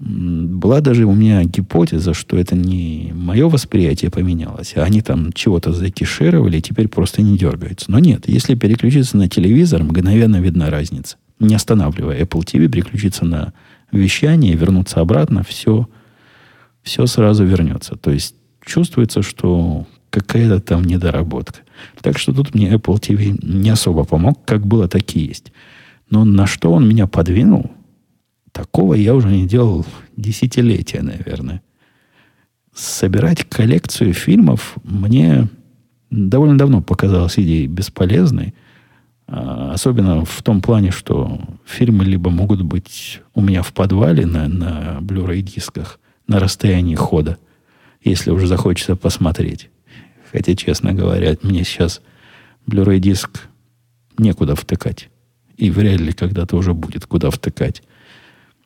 Была 0.00 0.80
даже 0.80 1.06
у 1.06 1.12
меня 1.12 1.42
гипотеза, 1.42 2.14
что 2.14 2.36
это 2.36 2.54
не 2.54 3.10
мое 3.12 3.48
восприятие 3.48 4.12
поменялось, 4.12 4.74
а 4.76 4.84
они 4.84 5.02
там 5.02 5.32
чего-то 5.32 5.72
закишировали 5.72 6.58
и 6.58 6.62
теперь 6.62 6.86
просто 6.86 7.20
не 7.20 7.36
дергаются. 7.36 7.90
Но 7.90 7.98
нет, 7.98 8.28
если 8.28 8.54
переключиться 8.54 9.16
на 9.16 9.28
телевизор, 9.28 9.82
мгновенно 9.82 10.40
видна 10.40 10.70
разница. 10.70 11.16
Не 11.40 11.56
останавливая 11.56 12.22
Apple 12.22 12.44
TV, 12.44 12.68
переключиться 12.68 13.24
на 13.24 13.52
вещание, 13.90 14.54
вернуться 14.54 15.00
обратно, 15.00 15.42
все, 15.42 15.88
все 16.82 17.06
сразу 17.06 17.44
вернется. 17.44 17.96
То 17.96 18.12
есть 18.12 18.36
чувствуется, 18.64 19.22
что 19.22 19.84
какая-то 20.10 20.60
там 20.60 20.84
недоработка. 20.84 21.60
Так 22.02 22.18
что 22.18 22.32
тут 22.32 22.54
мне 22.54 22.70
Apple 22.70 23.00
TV 23.00 23.36
не 23.42 23.70
особо 23.70 24.04
помог, 24.04 24.44
как 24.44 24.64
было, 24.64 24.86
так 24.86 25.16
и 25.16 25.20
есть. 25.20 25.52
Но 26.08 26.24
на 26.24 26.46
что 26.46 26.70
он 26.70 26.88
меня 26.88 27.08
подвинул, 27.08 27.72
Такого 28.58 28.94
я 28.94 29.14
уже 29.14 29.28
не 29.28 29.46
делал 29.46 29.86
десятилетия, 30.16 31.00
наверное. 31.00 31.62
Собирать 32.74 33.48
коллекцию 33.48 34.12
фильмов 34.12 34.74
мне 34.82 35.46
довольно 36.10 36.58
давно 36.58 36.82
показалась 36.82 37.38
идеей 37.38 37.68
бесполезной. 37.68 38.54
А, 39.28 39.74
особенно 39.74 40.24
в 40.24 40.42
том 40.42 40.60
плане, 40.60 40.90
что 40.90 41.40
фильмы 41.64 42.04
либо 42.04 42.30
могут 42.30 42.62
быть 42.62 43.20
у 43.32 43.42
меня 43.42 43.62
в 43.62 43.72
подвале 43.72 44.26
на, 44.26 44.48
на 44.48 44.98
Blu-ray 45.02 45.42
дисках 45.42 46.00
на 46.26 46.40
расстоянии 46.40 46.96
хода, 46.96 47.38
если 48.02 48.32
уже 48.32 48.48
захочется 48.48 48.96
посмотреть. 48.96 49.70
Хотя, 50.32 50.56
честно 50.56 50.94
говоря, 50.94 51.36
мне 51.42 51.62
сейчас 51.62 52.00
Blu-ray 52.68 52.98
диск 52.98 53.42
некуда 54.18 54.56
втыкать. 54.56 55.10
И 55.56 55.70
вряд 55.70 56.00
ли 56.00 56.12
когда-то 56.12 56.56
уже 56.56 56.74
будет 56.74 57.06
куда 57.06 57.30
втыкать. 57.30 57.84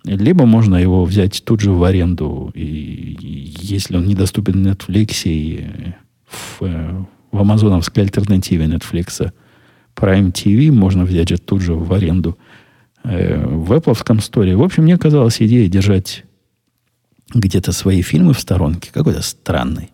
Либо 0.04 0.46
можно 0.46 0.76
его 0.76 1.04
взять 1.04 1.42
тут 1.44 1.60
же 1.60 1.70
в 1.70 1.84
аренду, 1.84 2.50
и, 2.54 2.62
и 2.62 3.54
если 3.60 3.96
он 3.96 4.06
недоступен 4.06 4.62
на 4.62 4.68
Netflix 4.70 5.22
и 5.24 5.94
в, 6.26 7.06
в 7.30 7.38
амазоновской 7.38 8.02
альтернативе 8.02 8.66
Netflix, 8.66 9.32
Prime 9.94 10.32
TV 10.32 10.72
можно 10.72 11.04
взять 11.04 11.28
же 11.28 11.38
тут 11.38 11.60
же 11.60 11.74
в 11.74 11.92
аренду 11.92 12.36
э, 13.04 13.44
в 13.46 13.72
Apple 13.72 13.94
Store. 13.94 14.56
В 14.56 14.62
общем, 14.62 14.84
мне 14.84 14.98
казалась 14.98 15.40
идея 15.40 15.68
держать 15.68 16.24
где-то 17.32 17.72
свои 17.72 18.02
фильмы 18.02 18.34
в 18.34 18.40
сторонке 18.40 18.90
какой-то 18.92 19.22
странной. 19.22 19.90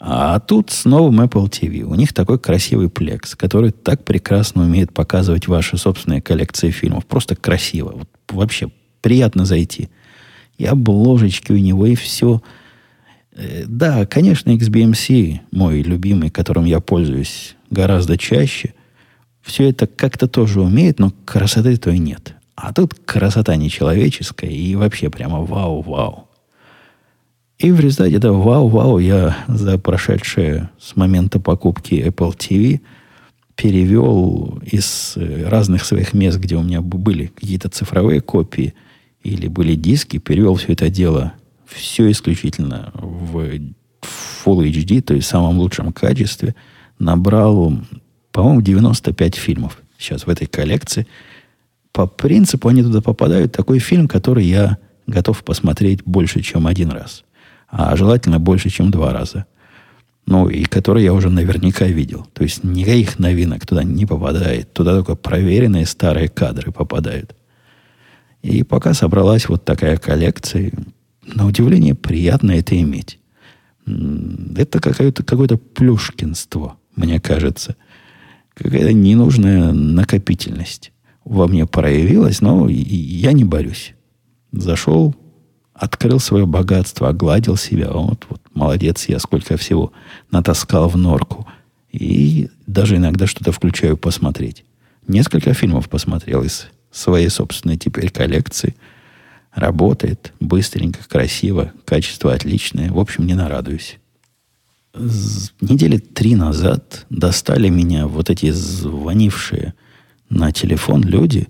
А 0.00 0.38
тут 0.40 0.70
с 0.70 0.84
новым 0.84 1.20
Apple 1.22 1.48
TV. 1.48 1.82
У 1.82 1.94
них 1.94 2.12
такой 2.12 2.38
красивый 2.38 2.90
плекс, 2.90 3.34
который 3.34 3.70
так 3.70 4.04
прекрасно 4.04 4.64
умеет 4.64 4.92
показывать 4.92 5.48
ваши 5.48 5.78
собственные 5.78 6.20
коллекции 6.20 6.70
фильмов. 6.70 7.06
Просто 7.06 7.36
красиво. 7.36 7.92
Вот 7.96 8.08
вообще 8.28 8.70
приятно 9.04 9.44
зайти. 9.44 9.90
И 10.56 10.64
обложечки 10.64 11.52
у 11.52 11.58
него, 11.58 11.84
и 11.84 11.94
все. 11.94 12.40
Э, 13.32 13.64
да, 13.66 14.06
конечно, 14.06 14.48
XBMC, 14.48 15.40
мой 15.50 15.82
любимый, 15.82 16.30
которым 16.30 16.64
я 16.64 16.80
пользуюсь 16.80 17.54
гораздо 17.68 18.16
чаще, 18.16 18.72
все 19.42 19.68
это 19.68 19.86
как-то 19.86 20.26
тоже 20.26 20.62
умеет, 20.62 21.00
но 21.00 21.12
красоты 21.26 21.76
то 21.76 21.90
и 21.90 21.98
нет. 21.98 22.34
А 22.54 22.72
тут 22.72 22.94
красота 22.94 23.56
нечеловеческая 23.56 24.48
и 24.48 24.74
вообще 24.74 25.10
прямо 25.10 25.40
вау-вау. 25.40 26.26
И 27.58 27.70
в 27.70 27.80
результате 27.80 28.16
этого 28.16 28.40
вау-вау 28.40 28.98
я 29.00 29.36
за 29.48 29.76
прошедшее 29.76 30.70
с 30.80 30.96
момента 30.96 31.38
покупки 31.40 31.94
Apple 31.94 32.34
TV 32.34 32.80
перевел 33.54 34.62
из 34.64 35.12
э, 35.16 35.46
разных 35.46 35.84
своих 35.84 36.14
мест, 36.14 36.38
где 36.38 36.56
у 36.56 36.62
меня 36.62 36.80
были 36.80 37.26
какие-то 37.26 37.68
цифровые 37.68 38.22
копии– 38.22 38.72
или 39.24 39.48
были 39.48 39.74
диски, 39.74 40.18
перевел 40.18 40.54
все 40.54 40.74
это 40.74 40.88
дело 40.88 41.34
все 41.66 42.10
исключительно 42.10 42.92
в 42.94 43.38
Full 44.44 44.70
HD, 44.70 45.00
то 45.00 45.14
есть 45.14 45.26
в 45.26 45.30
самом 45.30 45.58
лучшем 45.58 45.92
качестве, 45.92 46.54
набрал, 46.98 47.72
по-моему, 48.32 48.60
95 48.60 49.34
фильмов 49.34 49.78
сейчас 49.98 50.26
в 50.26 50.30
этой 50.30 50.46
коллекции. 50.46 51.06
По 51.92 52.06
принципу 52.06 52.68
они 52.68 52.82
туда 52.82 53.00
попадают. 53.00 53.52
Такой 53.52 53.78
фильм, 53.78 54.08
который 54.08 54.44
я 54.44 54.78
готов 55.06 55.42
посмотреть 55.44 56.02
больше, 56.04 56.40
чем 56.42 56.66
один 56.66 56.90
раз. 56.90 57.24
А 57.68 57.96
желательно 57.96 58.38
больше, 58.38 58.68
чем 58.68 58.90
два 58.90 59.12
раза. 59.12 59.46
Ну, 60.26 60.48
и 60.48 60.64
который 60.64 61.02
я 61.02 61.12
уже 61.12 61.30
наверняка 61.30 61.86
видел. 61.86 62.26
То 62.32 62.42
есть 62.42 62.64
никаких 62.64 63.18
новинок 63.18 63.66
туда 63.66 63.84
не 63.84 64.06
попадает. 64.06 64.72
Туда 64.72 64.92
только 64.92 65.14
проверенные 65.16 65.86
старые 65.86 66.28
кадры 66.28 66.72
попадают. 66.72 67.34
И 68.44 68.62
пока 68.62 68.92
собралась 68.92 69.48
вот 69.48 69.64
такая 69.64 69.96
коллекция, 69.96 70.70
на 71.22 71.46
удивление 71.46 71.94
приятно 71.94 72.50
это 72.50 72.78
иметь. 72.78 73.18
Это 73.86 74.80
какое-то 74.80 75.24
какое 75.24 75.48
плюшкинство, 75.48 76.76
мне 76.94 77.18
кажется. 77.20 77.74
Какая-то 78.52 78.92
ненужная 78.92 79.72
накопительность 79.72 80.92
во 81.24 81.46
мне 81.46 81.66
проявилась, 81.66 82.42
но 82.42 82.68
я 82.68 83.32
не 83.32 83.44
борюсь. 83.44 83.94
Зашел, 84.52 85.16
открыл 85.72 86.20
свое 86.20 86.44
богатство, 86.44 87.08
огладил 87.08 87.56
себя. 87.56 87.92
Вот, 87.92 88.26
вот, 88.28 88.42
молодец 88.52 89.06
я, 89.08 89.20
сколько 89.20 89.56
всего 89.56 89.90
натаскал 90.30 90.90
в 90.90 90.98
норку. 90.98 91.46
И 91.92 92.50
даже 92.66 92.96
иногда 92.96 93.26
что-то 93.26 93.52
включаю 93.52 93.96
посмотреть. 93.96 94.66
Несколько 95.08 95.54
фильмов 95.54 95.88
посмотрел 95.88 96.42
из 96.42 96.68
своей 96.94 97.28
собственной 97.28 97.76
теперь 97.76 98.10
коллекции. 98.10 98.76
Работает 99.52 100.32
быстренько, 100.40 101.00
красиво, 101.08 101.72
качество 101.84 102.32
отличное. 102.32 102.90
В 102.90 102.98
общем, 102.98 103.26
не 103.26 103.34
нарадуюсь. 103.34 103.98
Недели 105.60 105.98
три 105.98 106.36
назад 106.36 107.04
достали 107.10 107.68
меня 107.68 108.06
вот 108.06 108.30
эти 108.30 108.50
звонившие 108.50 109.74
на 110.30 110.52
телефон 110.52 111.02
люди. 111.02 111.48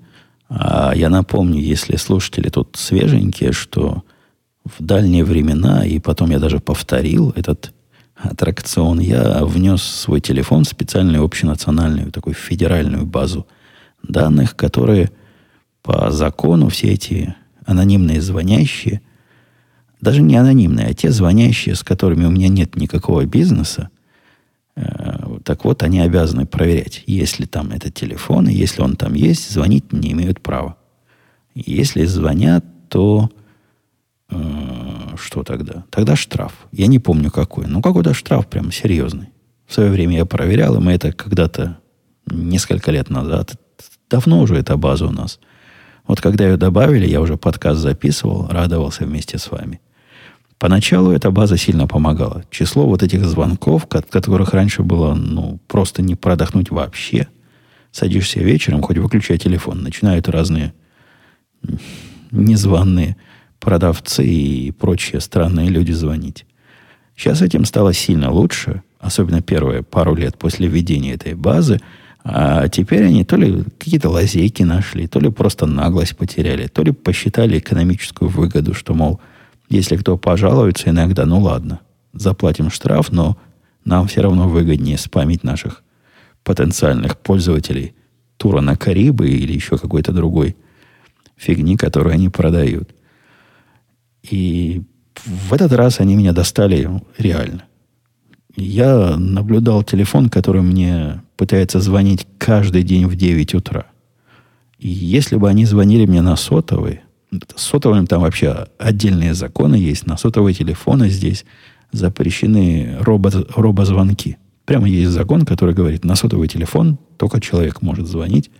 А 0.48 0.92
я 0.94 1.10
напомню, 1.10 1.60
если 1.60 1.96
слушатели 1.96 2.48
тут 2.48 2.76
свеженькие, 2.78 3.52
что 3.52 4.02
в 4.64 4.82
дальние 4.82 5.24
времена, 5.24 5.84
и 5.84 5.98
потом 5.98 6.30
я 6.30 6.38
даже 6.38 6.58
повторил 6.58 7.32
этот 7.36 7.72
аттракцион, 8.14 8.98
я 9.00 9.44
внес 9.44 9.82
свой 9.82 10.20
телефон 10.20 10.64
в 10.64 10.68
специальную 10.68 11.22
общенациональную, 11.22 12.12
такую 12.12 12.34
федеральную 12.34 13.04
базу 13.04 13.46
данных, 14.02 14.56
которые– 14.56 15.10
по 15.84 16.10
закону 16.10 16.70
все 16.70 16.88
эти 16.88 17.36
анонимные 17.66 18.20
звонящие, 18.20 19.02
даже 20.00 20.22
не 20.22 20.34
анонимные, 20.34 20.88
а 20.88 20.94
те 20.94 21.10
звонящие, 21.10 21.74
с 21.74 21.82
которыми 21.82 22.24
у 22.24 22.30
меня 22.30 22.48
нет 22.48 22.74
никакого 22.74 23.26
бизнеса, 23.26 23.90
э, 24.76 24.82
так 25.44 25.64
вот, 25.64 25.82
они 25.82 26.00
обязаны 26.00 26.46
проверять, 26.46 27.04
есть 27.06 27.38
ли 27.38 27.46
там 27.46 27.70
этот 27.70 27.92
телефон, 27.92 28.48
и 28.48 28.54
если 28.54 28.80
он 28.80 28.96
там 28.96 29.12
есть, 29.12 29.50
звонить 29.50 29.92
не 29.92 30.12
имеют 30.12 30.40
права. 30.40 30.78
Если 31.54 32.06
звонят, 32.06 32.64
то 32.88 33.30
э, 34.30 34.36
что 35.16 35.42
тогда? 35.42 35.84
Тогда 35.90 36.16
штраф. 36.16 36.66
Я 36.72 36.86
не 36.86 36.98
помню 36.98 37.30
какой. 37.30 37.66
Ну, 37.66 37.82
какой-то 37.82 38.14
штраф 38.14 38.46
прям 38.46 38.72
серьезный. 38.72 39.28
В 39.66 39.74
свое 39.74 39.90
время 39.90 40.16
я 40.16 40.24
проверял, 40.24 40.76
и 40.76 40.80
мы 40.80 40.92
это 40.92 41.12
когда-то, 41.12 41.78
несколько 42.26 42.90
лет 42.90 43.10
назад, 43.10 43.60
давно 44.08 44.40
уже 44.40 44.56
эта 44.56 44.78
база 44.78 45.06
у 45.06 45.10
нас. 45.10 45.38
Вот 46.06 46.20
когда 46.20 46.46
ее 46.46 46.56
добавили, 46.56 47.06
я 47.06 47.20
уже 47.20 47.36
подкаст 47.36 47.80
записывал, 47.80 48.46
радовался 48.48 49.04
вместе 49.04 49.38
с 49.38 49.50
вами. 49.50 49.80
Поначалу 50.58 51.10
эта 51.10 51.30
база 51.30 51.56
сильно 51.56 51.86
помогала. 51.86 52.44
Число 52.50 52.86
вот 52.86 53.02
этих 53.02 53.24
звонков, 53.24 53.86
которых 53.86 54.54
раньше 54.54 54.82
было 54.82 55.14
ну, 55.14 55.58
просто 55.66 56.02
не 56.02 56.14
продохнуть 56.14 56.70
вообще. 56.70 57.28
Садишься 57.90 58.40
вечером, 58.40 58.82
хоть 58.82 58.98
выключай 58.98 59.38
телефон. 59.38 59.82
Начинают 59.82 60.28
разные 60.28 60.72
незваные 62.30 63.16
продавцы 63.60 64.26
и 64.26 64.70
прочие 64.72 65.20
странные 65.20 65.68
люди 65.68 65.92
звонить. 65.92 66.44
Сейчас 67.16 67.42
этим 67.42 67.64
стало 67.64 67.92
сильно 67.92 68.30
лучше, 68.30 68.82
особенно 68.98 69.40
первые 69.40 69.82
пару 69.82 70.14
лет 70.14 70.36
после 70.36 70.66
введения 70.66 71.14
этой 71.14 71.34
базы. 71.34 71.80
А 72.24 72.68
теперь 72.68 73.04
они 73.04 73.22
то 73.22 73.36
ли 73.36 73.64
какие-то 73.78 74.08
лазейки 74.08 74.62
нашли, 74.62 75.06
то 75.06 75.20
ли 75.20 75.30
просто 75.30 75.66
наглость 75.66 76.16
потеряли, 76.16 76.66
то 76.68 76.82
ли 76.82 76.90
посчитали 76.90 77.58
экономическую 77.58 78.30
выгоду, 78.30 78.72
что, 78.72 78.94
мол, 78.94 79.20
если 79.68 79.96
кто 79.96 80.16
пожалуется 80.16 80.88
иногда, 80.88 81.26
ну 81.26 81.38
ладно, 81.38 81.80
заплатим 82.14 82.70
штраф, 82.70 83.12
но 83.12 83.36
нам 83.84 84.08
все 84.08 84.22
равно 84.22 84.48
выгоднее 84.48 84.96
спамить 84.96 85.44
наших 85.44 85.82
потенциальных 86.44 87.18
пользователей 87.18 87.94
тура 88.38 88.62
на 88.62 88.74
Карибы 88.74 89.28
или 89.28 89.52
еще 89.52 89.76
какой-то 89.76 90.12
другой 90.12 90.56
фигни, 91.36 91.76
которую 91.76 92.14
они 92.14 92.30
продают. 92.30 92.90
И 94.22 94.82
в 95.26 95.52
этот 95.52 95.72
раз 95.72 96.00
они 96.00 96.16
меня 96.16 96.32
достали 96.32 96.88
реально. 97.18 97.64
Я 98.56 99.16
наблюдал 99.16 99.82
телефон, 99.82 100.28
который 100.28 100.62
мне 100.62 101.22
пытается 101.36 101.80
звонить 101.80 102.26
каждый 102.38 102.82
день 102.82 103.06
в 103.06 103.16
9 103.16 103.54
утра. 103.54 103.86
И 104.78 104.88
если 104.88 105.36
бы 105.36 105.48
они 105.48 105.64
звонили 105.64 106.06
мне 106.06 106.22
на 106.22 106.36
сотовый, 106.36 107.00
с 107.56 107.62
сотовым 107.62 108.06
там 108.06 108.22
вообще 108.22 108.68
отдельные 108.78 109.34
законы 109.34 109.74
есть, 109.74 110.06
на 110.06 110.16
сотовые 110.16 110.54
телефоны 110.54 111.08
здесь 111.08 111.44
запрещены 111.90 112.98
робо- 113.00 113.50
робозвонки. 113.56 114.38
Прямо 114.64 114.88
есть 114.88 115.10
закон, 115.10 115.44
который 115.44 115.74
говорит, 115.74 116.04
на 116.04 116.14
сотовый 116.14 116.48
телефон 116.48 116.98
только 117.16 117.40
человек 117.40 117.82
может 117.82 118.06
звонить 118.06 118.50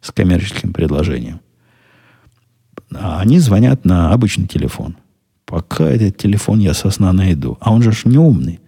с 0.00 0.10
коммерческим 0.10 0.72
предложением. 0.72 1.40
А 2.92 3.20
они 3.20 3.38
звонят 3.38 3.84
на 3.84 4.12
обычный 4.12 4.46
телефон. 4.46 4.96
Пока 5.46 5.84
этот 5.84 6.16
телефон 6.16 6.58
я 6.58 6.74
со 6.74 6.90
сна 6.90 7.12
найду. 7.12 7.56
А 7.60 7.72
он 7.72 7.82
же 7.82 7.92
ж 7.92 8.04
не 8.04 8.18
умный. 8.18 8.60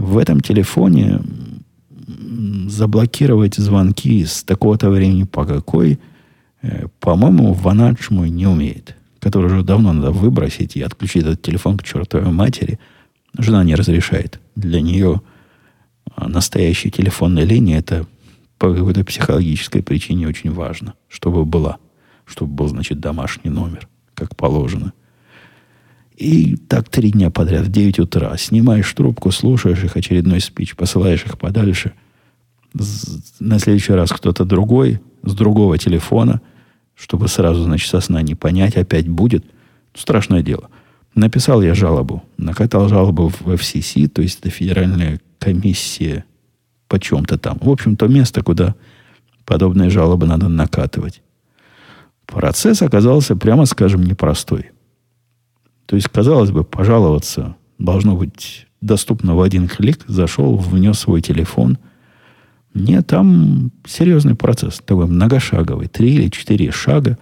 В 0.00 0.16
этом 0.16 0.40
телефоне 0.40 1.20
заблокировать 2.68 3.56
звонки 3.56 4.24
с 4.24 4.42
такого-то 4.42 4.88
времени 4.88 5.24
по 5.24 5.44
какой, 5.44 5.98
э, 6.62 6.86
по-моему, 7.00 7.52
Ванач 7.52 8.08
мой 8.08 8.30
не 8.30 8.46
умеет. 8.46 8.96
Который 9.18 9.46
уже 9.46 9.62
давно 9.62 9.92
надо 9.92 10.10
выбросить 10.10 10.74
и 10.74 10.80
отключить 10.80 11.24
этот 11.24 11.42
телефон 11.42 11.76
к 11.76 11.82
чертовой 11.82 12.32
матери. 12.32 12.80
Жена 13.36 13.62
не 13.62 13.74
разрешает. 13.74 14.40
Для 14.56 14.80
нее 14.80 15.20
а, 16.16 16.28
настоящая 16.28 16.88
телефонная 16.90 17.44
линия 17.44 17.78
это 17.78 18.06
по 18.56 18.72
какой-то 18.72 19.04
психологической 19.04 19.82
причине 19.82 20.26
очень 20.26 20.50
важно, 20.50 20.94
чтобы 21.08 21.44
была 21.44 21.76
чтобы 22.30 22.52
был, 22.52 22.68
значит, 22.68 23.00
домашний 23.00 23.50
номер, 23.50 23.88
как 24.14 24.36
положено. 24.36 24.92
И 26.20 26.56
так 26.68 26.90
три 26.90 27.12
дня 27.12 27.30
подряд, 27.30 27.64
в 27.64 27.70
9 27.70 27.98
утра. 28.00 28.36
Снимаешь 28.36 28.92
трубку, 28.92 29.30
слушаешь 29.30 29.82
их 29.82 29.96
очередной 29.96 30.42
спич, 30.42 30.76
посылаешь 30.76 31.24
их 31.24 31.38
подальше. 31.38 31.94
На 33.40 33.58
следующий 33.58 33.94
раз 33.94 34.10
кто-то 34.10 34.44
другой, 34.44 35.00
с 35.22 35.32
другого 35.32 35.78
телефона, 35.78 36.42
чтобы 36.94 37.26
сразу, 37.26 37.62
значит, 37.62 37.88
со 37.88 38.00
сна 38.00 38.20
не 38.20 38.34
понять, 38.34 38.76
опять 38.76 39.08
будет. 39.08 39.46
Страшное 39.94 40.42
дело. 40.42 40.68
Написал 41.14 41.62
я 41.62 41.74
жалобу, 41.74 42.22
накатал 42.36 42.90
жалобу 42.90 43.28
в 43.28 43.48
FCC, 43.48 44.06
то 44.06 44.20
есть 44.20 44.40
это 44.40 44.50
федеральная 44.50 45.22
комиссия 45.38 46.26
по 46.86 47.00
чем-то 47.00 47.38
там. 47.38 47.56
В 47.62 47.70
общем, 47.70 47.96
то 47.96 48.08
место, 48.08 48.42
куда 48.42 48.74
подобные 49.46 49.88
жалобы 49.88 50.26
надо 50.26 50.48
накатывать. 50.48 51.22
Процесс 52.26 52.82
оказался, 52.82 53.36
прямо 53.36 53.64
скажем, 53.64 54.02
непростой. 54.02 54.72
То 55.90 55.96
есть, 55.96 56.06
казалось 56.06 56.52
бы, 56.52 56.62
пожаловаться 56.62 57.56
должно 57.78 58.14
быть 58.14 58.68
доступно 58.80 59.34
в 59.34 59.40
один 59.40 59.66
клик. 59.66 60.04
Зашел, 60.06 60.54
внес 60.54 61.00
свой 61.00 61.20
телефон. 61.20 61.78
Нет, 62.74 63.08
там 63.08 63.72
серьезный 63.84 64.36
процесс, 64.36 64.80
такой 64.86 65.06
многошаговый, 65.08 65.88
три 65.88 66.14
или 66.14 66.28
четыре 66.28 66.70
шага. 66.70 67.18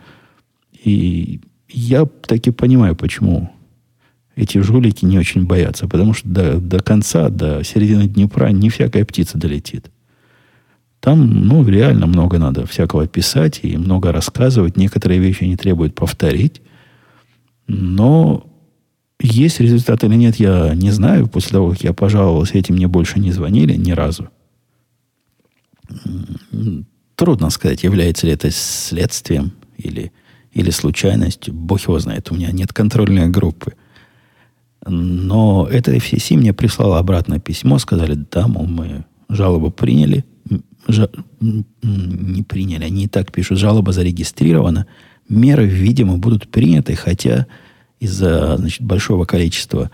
И 0.85 1.41
я 1.71 2.05
таки 2.05 2.51
понимаю, 2.51 2.95
почему 2.95 3.51
эти 4.37 4.59
жулики 4.59 5.07
не 5.07 5.19
очень 5.19 5.47
боятся. 5.47 5.89
Потому 5.89 6.13
что 6.13 6.29
до, 6.29 6.61
до 6.61 6.81
конца, 6.81 7.31
до 7.31 7.65
середины 7.65 8.07
Днепра 8.07 8.49
не 8.49 8.69
всякая 8.69 9.07
птица 9.07 9.39
долетит. 9.39 9.91
Там, 11.01 11.47
ну, 11.47 11.67
реально 11.67 12.07
много 12.07 12.37
надо 12.37 12.67
всякого 12.67 13.07
писать 13.07 13.61
и 13.63 13.79
много 13.79 14.13
рассказывать. 14.13 14.77
Некоторые 14.77 15.21
вещи 15.21 15.45
не 15.45 15.57
требуют 15.57 15.95
повторить. 15.95 16.61
Но 17.67 18.48
есть 19.21 19.61
результат 19.61 20.05
или 20.05 20.15
нет, 20.15 20.37
я 20.37 20.75
не 20.75 20.91
знаю. 20.91 21.29
После 21.29 21.53
того, 21.53 21.71
как 21.71 21.83
я 21.83 21.93
пожаловался, 21.93 22.59
этим 22.59 22.77
мне 22.77 22.89
больше 22.89 23.19
не 23.19 23.33
звонили 23.33 23.75
ни 23.75 23.93
разу. 23.93 24.29
Трудно 27.17 27.51
сказать, 27.51 27.83
является 27.83 28.27
ли 28.27 28.33
это 28.33 28.51
следствием 28.51 29.53
или, 29.77 30.13
или 30.53 30.71
случайностью. 30.71 31.53
Бог 31.55 31.81
его 31.81 31.99
знает, 31.99 32.31
у 32.31 32.35
меня 32.35 32.53
нет 32.53 32.73
контрольной 32.73 33.29
группы. 33.29 33.75
Но 34.87 35.67
это 35.71 35.95
FCC 35.95 36.37
мне 36.37 36.53
прислало 36.53 36.99
обратное 36.99 37.41
письмо, 37.41 37.79
сказали, 37.79 38.15
да, 38.31 38.47
мол, 38.47 38.67
мы 38.67 39.05
жалобу 39.29 39.71
приняли– 39.71 40.25
жа, 40.89 41.09
не 41.41 42.43
приняли, 42.43 42.85
они 42.85 43.05
и 43.05 43.09
так 43.09 43.31
пишут, 43.31 43.59
жалоба 43.59 43.93
зарегистрирована, 43.93 44.87
меры, 45.29 45.67
видимо, 45.67 46.19
будут 46.19 46.49
приняты, 46.49 46.95
хотя 46.95 47.47
из-за 48.01 48.57
значит, 48.57 48.83
большого 48.83 49.25
количества 49.25 49.91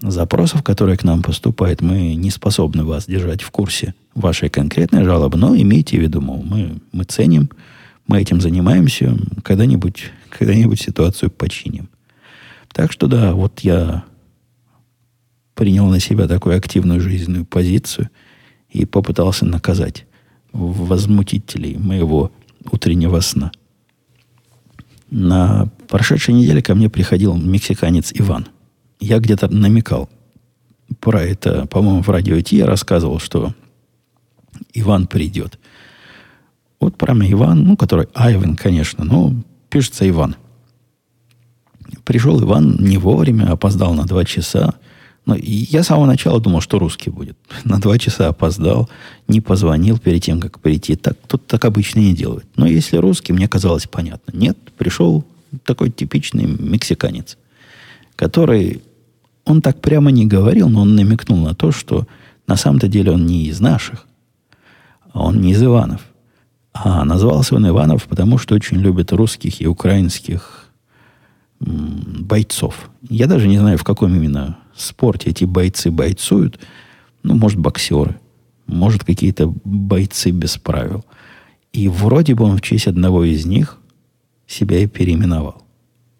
запросов, 0.00 0.62
которые 0.62 0.96
к 0.96 1.04
нам 1.04 1.22
поступают, 1.22 1.80
мы 1.80 2.14
не 2.14 2.30
способны 2.30 2.84
вас 2.84 3.06
держать 3.06 3.42
в 3.42 3.50
курсе 3.50 3.94
вашей 4.14 4.48
конкретной 4.48 5.04
жалобы, 5.04 5.38
но 5.38 5.56
имейте 5.56 5.98
в 5.98 6.02
виду, 6.02 6.20
мол, 6.20 6.42
мы, 6.42 6.80
мы 6.92 7.04
ценим, 7.04 7.50
мы 8.06 8.20
этим 8.20 8.40
занимаемся, 8.40 9.16
когда-нибудь 9.42 10.12
когда 10.38 10.54
ситуацию 10.76 11.30
починим. 11.30 11.88
Так 12.72 12.92
что 12.92 13.06
да, 13.06 13.32
вот 13.32 13.60
я 13.60 14.04
принял 15.54 15.86
на 15.86 16.00
себя 16.00 16.28
такую 16.28 16.56
активную 16.56 17.00
жизненную 17.00 17.46
позицию 17.46 18.10
и 18.68 18.84
попытался 18.84 19.46
наказать 19.46 20.06
возмутителей 20.52 21.76
моего 21.78 22.30
утреннего 22.70 23.20
сна. 23.20 23.50
На 25.10 25.68
прошедшей 25.88 26.34
неделе 26.34 26.62
ко 26.62 26.74
мне 26.74 26.90
приходил 26.90 27.36
мексиканец 27.36 28.12
Иван. 28.14 28.48
Я 28.98 29.18
где-то 29.18 29.48
намекал 29.48 30.08
про 31.00 31.22
это, 31.22 31.66
по-моему, 31.66 32.02
в 32.02 32.08
радио 32.08 32.40
Ти 32.40 32.56
я 32.56 32.66
рассказывал, 32.66 33.18
что 33.18 33.54
Иван 34.72 35.06
придет. 35.06 35.58
Вот 36.80 36.96
прямо 36.96 37.30
Иван, 37.30 37.64
ну, 37.64 37.76
который 37.76 38.08
Айвен, 38.14 38.56
конечно, 38.56 39.04
но 39.04 39.34
пишется 39.70 40.08
Иван. 40.08 40.36
Пришел 42.04 42.42
Иван 42.42 42.76
не 42.80 42.98
вовремя, 42.98 43.52
опоздал 43.52 43.94
на 43.94 44.04
два 44.04 44.24
часа. 44.24 44.74
Но 45.26 45.34
я 45.36 45.82
с 45.82 45.88
самого 45.88 46.06
начала 46.06 46.40
думал, 46.40 46.60
что 46.60 46.78
русский 46.78 47.10
будет. 47.10 47.36
На 47.64 47.78
два 47.80 47.98
часа 47.98 48.28
опоздал, 48.28 48.88
не 49.26 49.40
позвонил 49.40 49.98
перед 49.98 50.22
тем, 50.22 50.40
как 50.40 50.60
прийти. 50.60 50.94
Так, 50.94 51.18
тут 51.26 51.46
так 51.46 51.64
обычно 51.64 51.98
не 51.98 52.14
делают. 52.14 52.46
Но 52.56 52.66
если 52.66 52.96
русский, 52.96 53.32
мне 53.32 53.48
казалось 53.48 53.86
понятно. 53.86 54.36
Нет, 54.36 54.56
пришел 54.78 55.24
такой 55.64 55.90
типичный 55.90 56.44
мексиканец, 56.46 57.36
который, 58.14 58.82
он 59.44 59.62
так 59.62 59.80
прямо 59.80 60.10
не 60.10 60.26
говорил, 60.26 60.68
но 60.68 60.82
он 60.82 60.94
намекнул 60.94 61.38
на 61.38 61.54
то, 61.54 61.72
что 61.72 62.06
на 62.46 62.56
самом-то 62.56 62.86
деле 62.86 63.10
он 63.10 63.26
не 63.26 63.46
из 63.46 63.60
наших, 63.60 64.06
а 65.12 65.24
он 65.24 65.40
не 65.40 65.52
из 65.52 65.62
Иванов. 65.62 66.02
А 66.72 67.04
назвался 67.04 67.56
он 67.56 67.66
Иванов, 67.66 68.04
потому 68.04 68.38
что 68.38 68.54
очень 68.54 68.76
любит 68.76 69.12
русских 69.12 69.60
и 69.60 69.66
украинских 69.66 70.66
бойцов. 71.58 72.90
Я 73.08 73.26
даже 73.26 73.48
не 73.48 73.58
знаю, 73.58 73.78
в 73.78 73.84
каком 73.84 74.14
именно 74.14 74.58
спорте 74.76 75.30
эти 75.30 75.44
бойцы 75.44 75.90
бойцуют. 75.90 76.58
Ну, 77.22 77.34
может, 77.34 77.58
боксеры. 77.58 78.16
Может, 78.66 79.04
какие-то 79.04 79.52
бойцы 79.64 80.30
без 80.30 80.56
правил. 80.58 81.04
И 81.72 81.88
вроде 81.88 82.34
бы 82.34 82.44
он 82.44 82.56
в 82.56 82.62
честь 82.62 82.86
одного 82.86 83.24
из 83.24 83.46
них 83.46 83.78
себя 84.46 84.78
и 84.78 84.86
переименовал. 84.86 85.62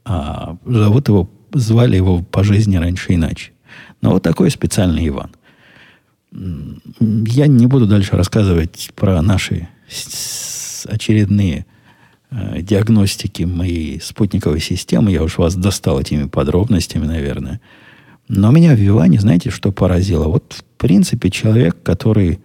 А 0.05 0.57
зовут 0.64 1.09
его, 1.09 1.31
звали 1.53 1.97
его 1.97 2.23
по 2.23 2.45
жизни 2.45 2.77
раньше 2.77 3.14
иначе. 3.14 3.53
Но 4.01 4.11
вот 4.12 4.23
такой 4.23 4.51
специальный 4.51 5.09
Иван. 5.09 5.31
Я 6.31 7.47
не 7.47 7.66
буду 7.66 7.87
дальше 7.87 8.16
рассказывать 8.16 8.90
про 8.95 9.23
наши 9.23 9.69
очередные 10.85 11.66
э, 12.31 12.61
диагностики 12.61 13.45
моей 13.45 14.01
спутниковой 14.01 14.61
системы. 14.61 15.11
Я 15.11 15.23
уж 15.23 15.38
вас 15.38 15.55
достал 15.55 16.01
этими 16.01 16.29
подробностями, 16.29 17.07
наверное. 17.07 17.61
Но 18.29 18.51
меня 18.51 18.75
в 18.75 18.81
Иване, 18.85 19.21
знаете, 19.21 19.51
что 19.51 19.71
поразило? 19.73 20.25
Вот, 20.25 20.55
в 20.59 20.65
принципе, 20.79 21.31
человек, 21.31 21.77
который 21.83 22.41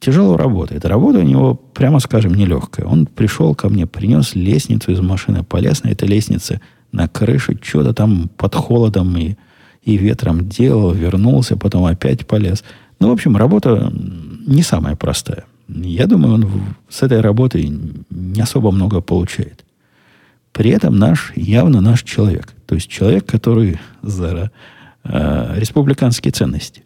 тяжело 0.00 0.36
работает. 0.36 0.84
Работа 0.84 1.20
у 1.20 1.22
него, 1.22 1.54
прямо 1.54 2.00
скажем, 2.00 2.34
нелегкая. 2.34 2.86
Он 2.86 3.06
пришел 3.06 3.54
ко 3.54 3.68
мне, 3.68 3.86
принес 3.86 4.34
лестницу 4.34 4.92
из 4.92 5.00
машины, 5.00 5.44
полез 5.44 5.82
на 5.84 5.88
этой 5.88 6.08
лестнице 6.08 6.60
на 6.90 7.08
крышу, 7.08 7.56
что-то 7.62 7.94
там 7.94 8.28
под 8.36 8.54
холодом 8.54 9.16
и, 9.16 9.36
и 9.82 9.96
ветром 9.96 10.48
делал, 10.48 10.92
вернулся, 10.92 11.56
потом 11.56 11.86
опять 11.86 12.26
полез. 12.26 12.64
Ну, 13.00 13.08
в 13.08 13.12
общем, 13.12 13.36
работа 13.36 13.92
не 14.46 14.62
самая 14.62 14.96
простая. 14.96 15.44
Я 15.68 16.06
думаю, 16.06 16.34
он 16.34 16.50
с 16.88 17.02
этой 17.02 17.20
работой 17.20 17.72
не 18.10 18.40
особо 18.40 18.70
много 18.72 19.00
получает. 19.00 19.64
При 20.52 20.70
этом 20.70 20.98
наш, 20.98 21.32
явно 21.34 21.80
наш 21.80 22.02
человек. 22.02 22.54
То 22.72 22.76
есть 22.76 22.88
человек, 22.88 23.26
который 23.26 23.78
за 24.00 24.50
э, 25.04 25.54
республиканские 25.58 26.32
ценности. 26.32 26.84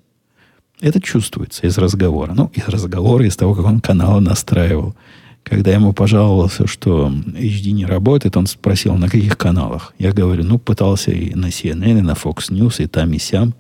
Это 0.81 1.01
чувствуется 1.01 1.65
из 1.65 1.79
разговора. 1.79 2.33
Ну, 2.35 2.51
из 2.53 2.67
разговора, 2.67 3.25
из 3.25 3.37
того, 3.37 3.55
как 3.55 3.67
он 3.67 3.81
канал 3.81 4.21
настраивал. 4.21 4.97
Когда 5.45 5.71
ему 5.71 5.93
пожаловался, 5.93 6.67
что 6.67 7.07
HD 7.09 7.71
не 7.71 7.87
работает, 7.87 8.37
он 8.37 8.49
спросил, 8.49 8.97
на 8.97 9.09
каких 9.09 9.39
каналах. 9.39 9.95
Я 9.97 10.11
говорю, 10.11 10.43
ну, 10.43 10.59
пытался 10.59 11.13
и 11.13 11.37
на 11.37 11.51
CNN, 11.51 12.01
и 12.01 12.03
на 12.03 12.15
Fox 12.15 12.51
News, 12.51 12.83
и 12.83 12.89
там, 12.89 13.13
и 13.13 13.19
сям. 13.19 13.55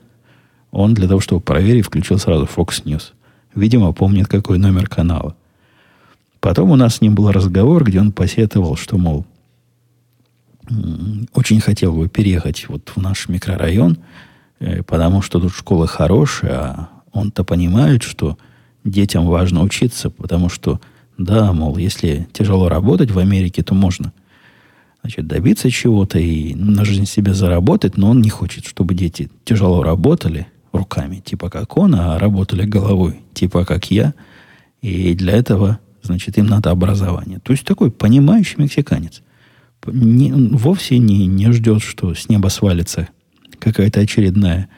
Он 0.72 0.94
для 0.94 1.06
того, 1.06 1.20
чтобы 1.20 1.42
проверить, 1.42 1.86
включил 1.86 2.18
сразу 2.18 2.46
Fox 2.46 2.82
News. 2.82 3.12
Видимо, 3.54 3.92
помнит, 3.92 4.26
какой 4.26 4.58
номер 4.58 4.88
канала. 4.88 5.36
Потом 6.40 6.72
у 6.72 6.74
нас 6.76 6.96
с 6.96 7.00
ним 7.00 7.14
был 7.14 7.30
разговор, 7.30 7.84
где 7.84 8.00
он 8.00 8.10
посетовал, 8.10 8.74
что, 8.74 8.98
мол, 8.98 9.24
очень 11.32 11.60
хотел 11.60 11.92
бы 11.92 12.08
переехать 12.08 12.68
вот 12.68 12.92
в 12.94 13.00
наш 13.00 13.28
микрорайон, 13.28 13.98
э, 14.58 14.82
потому 14.82 15.22
что 15.22 15.40
тут 15.40 15.52
школа 15.52 15.86
хорошая, 15.86 16.58
а 16.58 16.88
он-то 17.12 17.44
понимает, 17.44 18.02
что 18.02 18.38
детям 18.84 19.26
важно 19.26 19.62
учиться, 19.62 20.10
потому 20.10 20.48
что, 20.48 20.80
да, 21.18 21.52
мол, 21.52 21.76
если 21.76 22.28
тяжело 22.32 22.68
работать 22.68 23.10
в 23.10 23.18
Америке, 23.18 23.62
то 23.62 23.74
можно 23.74 24.12
значит, 25.02 25.26
добиться 25.26 25.70
чего-то 25.70 26.18
и 26.18 26.54
на 26.54 26.84
жизнь 26.84 27.06
себе 27.06 27.32
заработать, 27.32 27.96
но 27.96 28.10
он 28.10 28.20
не 28.20 28.30
хочет, 28.30 28.66
чтобы 28.66 28.94
дети 28.94 29.30
тяжело 29.44 29.82
работали 29.82 30.48
руками, 30.72 31.22
типа 31.24 31.48
как 31.48 31.76
он, 31.76 31.94
а 31.94 32.18
работали 32.18 32.66
головой, 32.66 33.20
типа 33.32 33.64
как 33.64 33.90
я. 33.90 34.14
И 34.82 35.14
для 35.14 35.34
этого, 35.34 35.78
значит, 36.02 36.38
им 36.38 36.46
надо 36.46 36.70
образование. 36.70 37.38
То 37.38 37.52
есть 37.52 37.64
такой 37.64 37.90
понимающий 37.90 38.56
мексиканец. 38.58 39.22
Не, 39.86 40.32
вовсе 40.32 40.98
не, 40.98 41.26
не 41.26 41.50
ждет, 41.52 41.82
что 41.82 42.14
с 42.14 42.28
неба 42.28 42.48
свалится 42.48 43.08
какая-то 43.58 44.00
очередная 44.00 44.68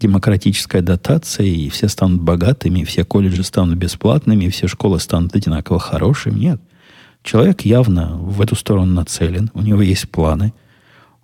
демократическая 0.00 0.80
дотация, 0.80 1.46
и 1.46 1.68
все 1.68 1.88
станут 1.88 2.22
богатыми, 2.22 2.84
все 2.84 3.04
колледжи 3.04 3.44
станут 3.44 3.76
бесплатными, 3.76 4.48
все 4.48 4.66
школы 4.66 4.98
станут 4.98 5.36
одинаково 5.36 5.78
хорошими. 5.78 6.38
Нет. 6.38 6.60
Человек 7.22 7.62
явно 7.62 8.16
в 8.16 8.40
эту 8.40 8.56
сторону 8.56 8.94
нацелен, 8.94 9.50
у 9.52 9.60
него 9.60 9.82
есть 9.82 10.08
планы. 10.10 10.54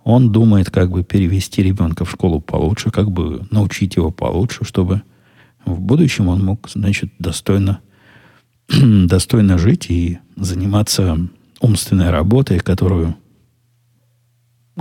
Он 0.03 0.31
думает, 0.31 0.69
как 0.69 0.91
бы 0.91 1.03
перевести 1.03 1.63
ребенка 1.63 2.05
в 2.05 2.11
школу 2.11 2.39
получше, 2.39 2.91
как 2.91 3.11
бы 3.11 3.45
научить 3.51 3.95
его 3.95 4.11
получше, 4.11 4.63
чтобы 4.63 5.01
в 5.65 5.81
будущем 5.81 6.29
он 6.29 6.45
мог, 6.45 6.69
значит, 6.69 7.11
достойно, 7.19 7.79
достойно 8.69 9.57
жить 9.57 9.87
и 9.89 10.19
заниматься 10.35 11.17
умственной 11.59 12.11
работой, 12.11 12.59
которую, 12.59 13.15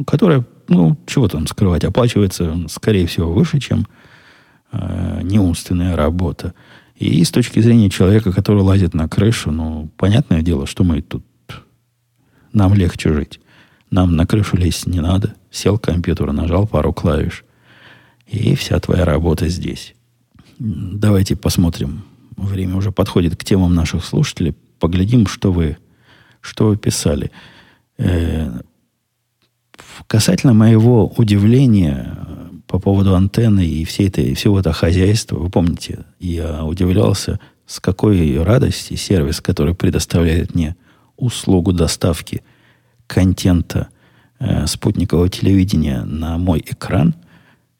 которая 0.05 0.45
ну, 0.69 0.97
чего 1.07 1.29
там 1.29 1.47
скрывать, 1.47 1.85
оплачивается, 1.85 2.57
скорее 2.69 3.07
всего, 3.07 3.33
выше, 3.33 3.61
чем 3.61 3.87
э, 4.73 5.21
неумственная 5.23 5.97
работа. 5.97 6.55
И 6.97 7.23
с 7.23 7.31
точки 7.31 7.61
зрения 7.61 7.91
человека, 7.91 8.33
который 8.33 8.63
лазит 8.63 8.95
на 8.95 9.09
крышу, 9.09 9.51
ну, 9.51 9.91
понятное 9.97 10.43
дело, 10.43 10.67
что 10.67 10.85
мы 10.85 11.03
тут... 11.03 11.25
Нам 12.53 12.73
легче 12.75 13.13
жить. 13.13 13.41
Нам 13.91 14.17
на 14.17 14.27
крышу 14.27 14.57
лезть 14.57 14.87
не 14.87 15.01
надо. 15.01 15.35
Сел 15.51 15.79
к 15.79 15.85
компьютеру, 15.85 16.33
нажал 16.33 16.67
пару 16.67 16.93
клавиш. 16.93 17.45
И 18.27 18.55
вся 18.55 18.81
твоя 18.81 19.05
работа 19.05 19.49
здесь. 19.49 19.95
Давайте 20.59 21.37
посмотрим. 21.37 22.03
Время 22.37 22.77
уже 22.77 22.93
подходит 22.93 23.37
к 23.37 23.45
темам 23.45 23.75
наших 23.75 24.05
слушателей. 24.05 24.55
Поглядим, 24.79 25.27
что 25.27 25.53
вы, 25.53 25.77
что 26.41 26.69
вы 26.69 26.77
писали. 26.77 27.31
Э, 27.99 28.61
Касательно 30.07 30.55
моего 30.55 31.07
удивления 31.17 32.17
по 32.67 32.79
поводу 32.79 33.15
антенны 33.15 33.65
и 33.65 33.85
всей 33.85 34.09
этой, 34.09 34.35
всего 34.35 34.59
этого 34.59 34.75
хозяйства, 34.75 35.37
вы 35.39 35.51
помните, 35.51 36.05
я 36.19 36.65
удивлялся, 36.65 37.39
с 37.67 37.81
какой 37.81 38.43
радости 38.43 38.95
сервис, 38.95 39.41
который 39.41 39.75
предоставляет 39.75 40.55
мне 40.55 40.77
услугу 41.17 41.73
доставки 41.73 42.43
контента 43.07 43.89
э, 44.39 44.67
спутникового 44.67 45.29
телевидения 45.29 46.05
на 46.05 46.39
мой 46.39 46.61
экран, 46.61 47.15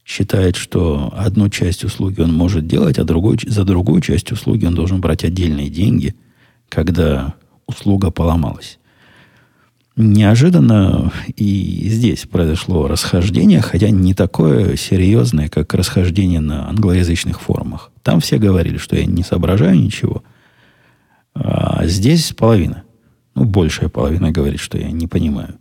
считает, 0.05 0.57
что 0.57 1.13
одну 1.17 1.49
часть 1.51 1.85
услуги 1.85 2.21
он 2.21 2.33
может 2.33 2.67
делать, 2.67 2.99
а 2.99 3.05
другой, 3.05 3.39
за 3.45 3.65
другую 3.65 4.01
часть 4.01 4.31
услуги 4.31 4.65
он 4.65 4.75
должен 4.75 5.01
брать 5.01 5.25
отдельные 5.25 5.69
деньги, 5.69 6.15
когда 6.69 7.35
услуга 7.67 8.11
поломалась. 8.11 8.79
Неожиданно 9.97 11.11
и 11.37 11.89
здесь 11.89 12.27
произошло 12.27 12.87
расхождение, 12.87 13.63
хотя 13.63 13.89
не 13.89 14.13
такое 14.13 14.77
серьезное, 14.77 15.49
как 15.49 15.73
расхождение 15.73 16.41
на 16.41 16.69
англоязычных 16.69 17.41
форумах. 17.41 17.91
Там 18.03 18.21
все 18.21 18.37
говорили, 18.37 18.77
что 18.77 18.95
я 18.95 19.07
не 19.07 19.23
соображаю 19.23 19.81
ничего. 19.81 20.23
А 21.35 21.87
здесь 21.87 22.35
половина. 22.35 22.83
Ну, 23.35 23.45
большая 23.45 23.89
половина 23.89 24.33
говорит, 24.33 24.61
что 24.61 24.77
я 24.77 24.91
не 24.91 25.07
понимаю. 25.07 25.55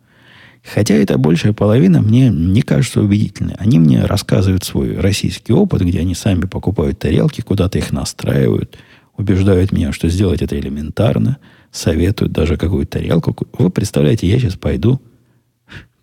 Хотя 0.65 0.95
эта 0.95 1.17
большая 1.17 1.53
половина 1.53 2.01
мне 2.01 2.27
не 2.27 2.61
кажется 2.61 2.99
убедительной. 2.99 3.55
Они 3.57 3.79
мне 3.79 4.03
рассказывают 4.03 4.65
свой 4.65 4.97
российский 4.97 5.53
опыт, 5.53 5.81
где 5.81 6.01
они 6.01 6.13
сами 6.13 6.41
покупают 6.41 6.99
тарелки, 6.99 7.39
куда-то 7.39 7.77
их 7.77 7.93
настраивают, 7.93 8.77
убеждают 9.15 9.71
меня, 9.71 9.93
что 9.93 10.09
сделать 10.09 10.41
это 10.41 10.59
элементарно– 10.59 11.37
советуют 11.75 12.31
даже 12.31 12.57
какую-то 12.57 12.99
тарелку. 12.99 13.35
Вы 13.57 13.69
представляете, 13.69 14.27
я 14.27 14.39
сейчас 14.39 14.55
пойду 14.55 15.01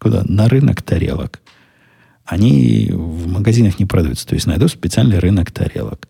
куда? 0.03 0.25
На 0.25 0.49
рынок 0.49 0.83
тарелок. 0.83 1.41
Они 2.25 2.91
в 2.93 3.29
магазинах 3.29 3.79
не 3.79 3.87
продаются. 3.87 4.27
То 4.27 4.35
есть 4.35 4.47
найду 4.47 4.67
специальный 4.69 5.19
рынок 5.19 5.53
тарелок. 5.53 6.09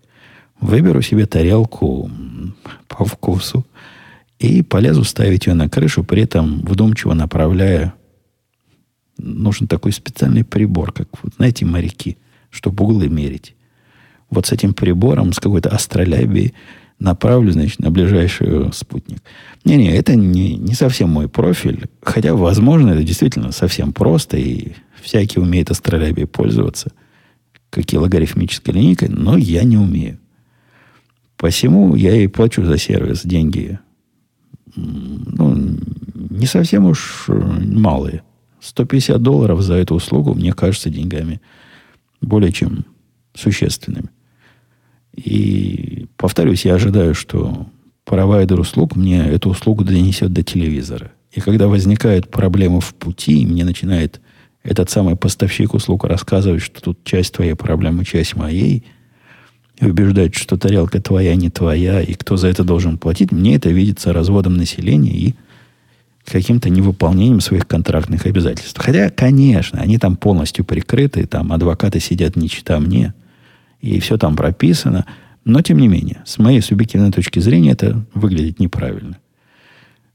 Выберу 0.61 1.03
себе 1.03 1.27
тарелку 1.27 2.11
по 2.89 3.05
вкусу 3.05 3.67
и 4.39 4.63
полезу 4.63 5.05
ставить 5.05 5.47
ее 5.47 5.55
на 5.55 5.69
крышу, 5.69 6.05
при 6.05 6.23
этом 6.23 6.61
вдумчиво 6.61 7.15
направляя 7.15 7.95
нужен 9.19 9.67
такой 9.67 9.93
специальный 9.93 10.45
прибор, 10.45 10.93
как, 10.93 11.09
вот, 11.23 11.35
знаете, 11.37 11.65
моряки, 11.65 12.17
чтобы 12.51 12.85
углы 12.85 13.09
мерить. 13.09 13.55
Вот 14.31 14.47
с 14.47 14.53
этим 14.53 14.75
прибором, 14.75 15.33
с 15.33 15.39
какой-то 15.39 15.69
астролябией 15.69 16.55
направлю, 17.03 17.53
значит, 17.53 17.81
на 17.81 17.91
ближайший 17.91 18.73
спутник. 18.73 19.23
Не-не, 19.65 19.95
это 19.95 20.15
не, 20.15 20.57
не 20.57 20.75
совсем 20.75 21.11
мой 21.11 21.29
профиль. 21.29 21.87
Хотя, 22.03 22.35
возможно, 22.35 22.91
это 22.91 23.03
действительно 23.03 23.53
совсем 23.53 23.93
просто, 23.93 24.37
и 24.37 24.73
всякий 25.01 25.41
умеет 25.41 25.71
астролябией 25.71 26.27
пользоваться, 26.27 26.93
как 27.71 27.93
и 27.93 27.99
логарифмической 27.99 28.75
линейкой, 28.75 29.09
но 29.09 29.37
я 29.37 29.65
не 29.65 29.77
умею. 29.77 30.19
Посему 31.37 31.97
я 31.97 32.15
и 32.15 32.29
плачу 32.29 32.65
за 32.65 32.79
сервис 32.79 33.23
деньги. 33.25 33.79
Ну, 34.77 35.77
не 36.15 36.47
совсем 36.47 36.87
уж 36.87 37.25
э, 37.29 37.33
малые. 37.35 38.23
150 38.61 39.21
долларов 39.21 39.61
за 39.61 39.75
эту 39.75 39.97
услугу, 39.97 40.35
мне 40.35 40.53
кажется, 40.53 40.89
деньгами 40.89 41.41
более 42.21 42.53
чем 42.53 42.85
существенными. 43.35 44.09
И 45.15 46.07
повторюсь, 46.17 46.65
я 46.65 46.75
ожидаю, 46.75 47.15
что 47.15 47.67
провайдер 48.05 48.59
услуг 48.59 48.97
мне 48.97 49.27
эту 49.27 49.51
услугу 49.51 49.85
донесет 49.85 50.33
до 50.33 50.43
телевизора. 50.43 51.13
И 51.33 51.41
когда 51.41 51.69
возникают 51.69 52.31
проблемы 52.31 52.81
в 52.81 52.95
пути, 52.95 53.47
мне 53.47 53.65
начинает 53.65 54.21
этот 54.63 54.91
самый 54.91 55.17
поставщик 55.17 55.75
услуг 55.75 56.05
рассказывать, 56.05 56.63
что 56.63 56.81
тут 56.81 57.05
часть 57.05 57.35
твоей 57.35 57.55
проблемы, 57.55 58.05
часть 58.05 58.37
моей, 58.37 58.85
и 59.79 59.87
убеждать, 59.87 60.35
что 60.35 60.57
тарелка 60.57 61.01
твоя, 61.01 61.35
не 61.35 61.51
твоя, 61.51 62.03
и 62.03 62.15
кто 62.15 62.37
за 62.37 62.49
это 62.49 62.63
должен 62.63 62.99
платить, 62.99 63.33
мне 63.33 63.57
это 63.57 63.71
видится 63.71 64.13
разводом 64.13 64.57
населения 64.57 65.13
и 65.13 65.35
каким-то 66.25 66.71
невыполнением 66.71 67.41
своих 67.41 67.67
контрактных 67.67 68.27
обязательств. 68.27 68.79
Хотя, 68.81 69.11
конечно, 69.11 69.81
они 69.81 69.99
там 69.99 70.17
полностью 70.17 70.65
прикрыты, 70.65 71.27
там 71.27 71.53
адвокаты 71.53 71.99
сидят 71.99 72.37
не 72.37 72.49
чита 72.49 72.79
мне, 72.79 73.15
и 73.83 74.01
все 74.01 74.17
там 74.17 74.35
прописано. 74.35 75.05
Но, 75.45 75.61
тем 75.61 75.79
не 75.79 75.89
менее, 75.89 76.23
с 76.25 76.39
моей 76.39 76.63
субъективной 76.63 77.13
точки 77.13 77.39
зрения, 77.41 77.73
это 77.73 78.03
выглядит 78.15 78.61
неправильно. 78.61 79.19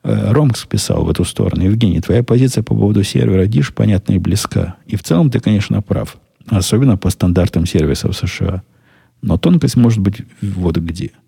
Э, 0.03 0.31
Ромкс 0.31 0.65
писал 0.65 1.05
в 1.05 1.09
эту 1.11 1.23
сторону. 1.23 1.65
Евгений, 1.65 2.01
твоя 2.01 2.23
позиция 2.23 2.63
по 2.63 2.73
поводу 2.73 3.03
сервера 3.03 3.45
DISH 3.45 3.73
понятна 3.73 4.13
и 4.13 4.17
близка. 4.17 4.77
И 4.87 4.95
в 4.95 5.03
целом 5.03 5.29
ты, 5.29 5.39
конечно, 5.39 5.83
прав. 5.83 6.17
Особенно 6.47 6.97
по 6.97 7.11
стандартам 7.11 7.67
сервисов 7.67 8.17
США. 8.17 8.63
Но 9.21 9.37
тонкость 9.37 9.75
может 9.75 9.99
быть 9.99 10.23
вот 10.41 10.77
где– 10.77 11.11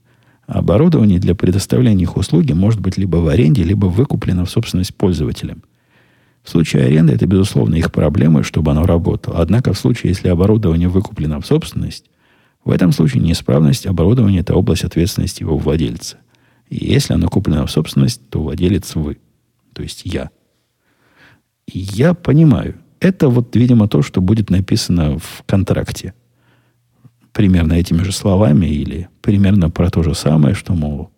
Оборудование 0.49 1.19
для 1.19 1.35
предоставления 1.35 2.03
их 2.03 2.17
услуги 2.17 2.53
может 2.53 2.79
быть 2.79 2.97
либо 2.97 3.17
в 3.17 3.27
аренде, 3.27 3.63
либо 3.63 3.85
выкуплено 3.85 4.45
в 4.45 4.49
собственность 4.49 4.95
пользователям. 4.95 5.61
В 6.43 6.49
случае 6.49 6.85
аренды 6.85 7.13
это, 7.13 7.27
безусловно, 7.27 7.75
их 7.75 7.91
проблема, 7.91 8.41
чтобы 8.41 8.71
оно 8.71 8.87
работало. 8.87 9.37
Однако 9.37 9.73
в 9.73 9.77
случае, 9.77 10.09
если 10.09 10.27
оборудование 10.27 10.87
выкуплено 10.87 11.39
в 11.39 11.45
собственность, 11.45 12.08
в 12.63 12.71
этом 12.71 12.91
случае 12.91 13.21
неисправность 13.21 13.85
оборудования– 13.85 14.39
это 14.41 14.55
область 14.55 14.83
ответственности 14.83 15.43
его 15.43 15.57
владельца. 15.57 16.17
И 16.69 16.85
если 16.85 17.13
оно 17.13 17.29
куплено 17.29 17.65
в 17.65 17.71
собственность, 17.71 18.21
то 18.29 18.41
владелец 18.41 18.95
вы, 18.95 19.17
то 19.73 19.81
есть 19.81 20.01
я. 20.05 20.29
И 21.67 21.79
я 21.79 22.13
понимаю, 22.13 22.75
это 22.99 23.29
вот, 23.29 23.55
видимо, 23.55 23.87
то, 23.87 24.01
что 24.01 24.21
будет 24.21 24.49
написано 24.49 25.17
в 25.17 25.43
контракте– 25.45 26.13
примерно 27.39 27.73
этими 27.73 28.03
же 28.03 28.11
словами 28.11 28.65
или 28.65 29.07
примерно 29.21 29.69
про 29.69 29.89
то 29.89 30.03
же 30.03 30.13
самое, 30.13 30.55
что, 30.55 30.73
мол, 30.73 31.09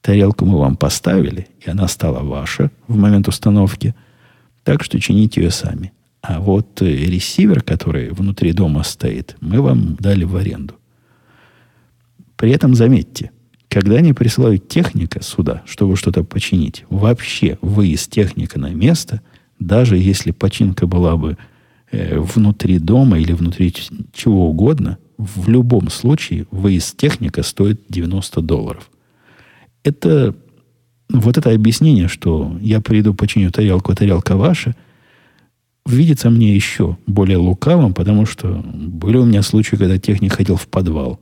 тарелку 0.00 0.46
мы 0.46 0.58
вам 0.58 0.76
поставили, 0.76 1.48
и 1.60 1.70
она 1.70 1.88
стала 1.88 2.20
ваша 2.20 2.70
в 2.86 2.96
момент 2.96 3.28
установки, 3.28 3.94
так 4.64 4.82
что 4.82 4.98
чините 5.00 5.42
ее 5.42 5.50
сами. 5.50 5.92
А 6.20 6.40
вот 6.40 6.82
э, 6.82 6.86
ресивер, 6.86 7.62
который 7.62 8.10
внутри 8.10 8.52
дома 8.52 8.82
стоит, 8.82 9.36
мы 9.40 9.60
вам 9.60 9.96
дали 9.96 10.24
в 10.24 10.36
аренду. 10.36 10.74
При 12.36 12.50
этом 12.50 12.74
заметьте, 12.74 13.30
когда 13.68 13.96
они 13.96 14.12
присылают 14.12 14.68
техника 14.68 15.22
сюда, 15.22 15.62
чтобы 15.66 15.96
что-то 15.96 16.24
починить, 16.24 16.84
вообще 16.88 17.58
выезд 17.60 18.10
техника 18.10 18.58
на 18.58 18.70
место, 18.70 19.20
даже 19.58 19.96
если 19.96 20.30
починка 20.30 20.86
была 20.86 21.16
бы 21.16 21.36
э, 21.90 22.18
внутри 22.18 22.78
дома 22.78 23.18
или 23.18 23.32
внутри 23.32 23.74
чего 24.12 24.50
угодно, 24.50 24.98
в 25.18 25.48
любом 25.48 25.90
случае 25.90 26.46
выезд 26.50 26.96
техника 26.96 27.42
стоит 27.42 27.82
90 27.88 28.40
долларов. 28.40 28.90
Это 29.82 30.34
вот 31.10 31.38
это 31.38 31.50
объяснение, 31.52 32.08
что 32.08 32.56
я 32.60 32.80
приду, 32.80 33.14
починю 33.14 33.50
тарелку, 33.50 33.92
а 33.92 33.94
тарелка 33.94 34.36
ваша, 34.36 34.76
видится 35.88 36.30
мне 36.30 36.54
еще 36.54 36.96
более 37.06 37.38
лукавым, 37.38 37.94
потому 37.94 38.26
что 38.26 38.62
были 38.64 39.16
у 39.16 39.24
меня 39.24 39.42
случаи, 39.42 39.76
когда 39.76 39.98
техник 39.98 40.34
ходил 40.34 40.56
в 40.56 40.68
подвал 40.68 41.20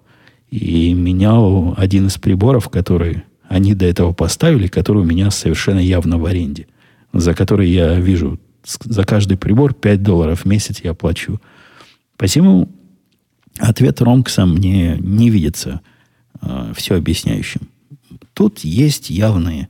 и 0.51 0.93
менял 0.95 1.75
один 1.77 2.07
из 2.07 2.19
приборов, 2.19 2.69
который 2.69 3.25
они 3.49 3.75
до 3.75 3.87
этого 3.87 4.13
поставили, 4.13 4.67
который 4.67 5.03
у 5.03 5.07
меня 5.07 5.31
совершенно 5.31 5.79
явно 5.79 6.19
в 6.19 6.27
аренде, 6.27 6.67
за 7.13 7.35
который 7.35 7.71
я 7.71 7.99
вижу, 7.99 8.39
за 8.65 9.05
каждый 9.05 9.37
прибор 9.37 9.75
5 9.75 10.03
долларов 10.03 10.41
в 10.41 10.45
месяц 10.47 10.81
я 10.83 10.95
плачу. 10.95 11.41
Посему 12.17 12.69
Ответ 13.59 14.01
Ромкса 14.03 14.45
мне 14.45 14.97
не 15.01 15.31
видится 15.31 15.81
э, 16.43 16.73
все 16.77 16.97
объясняющим. 16.97 17.63
Тут 18.35 18.61
есть 18.61 19.09
явные, 19.09 19.69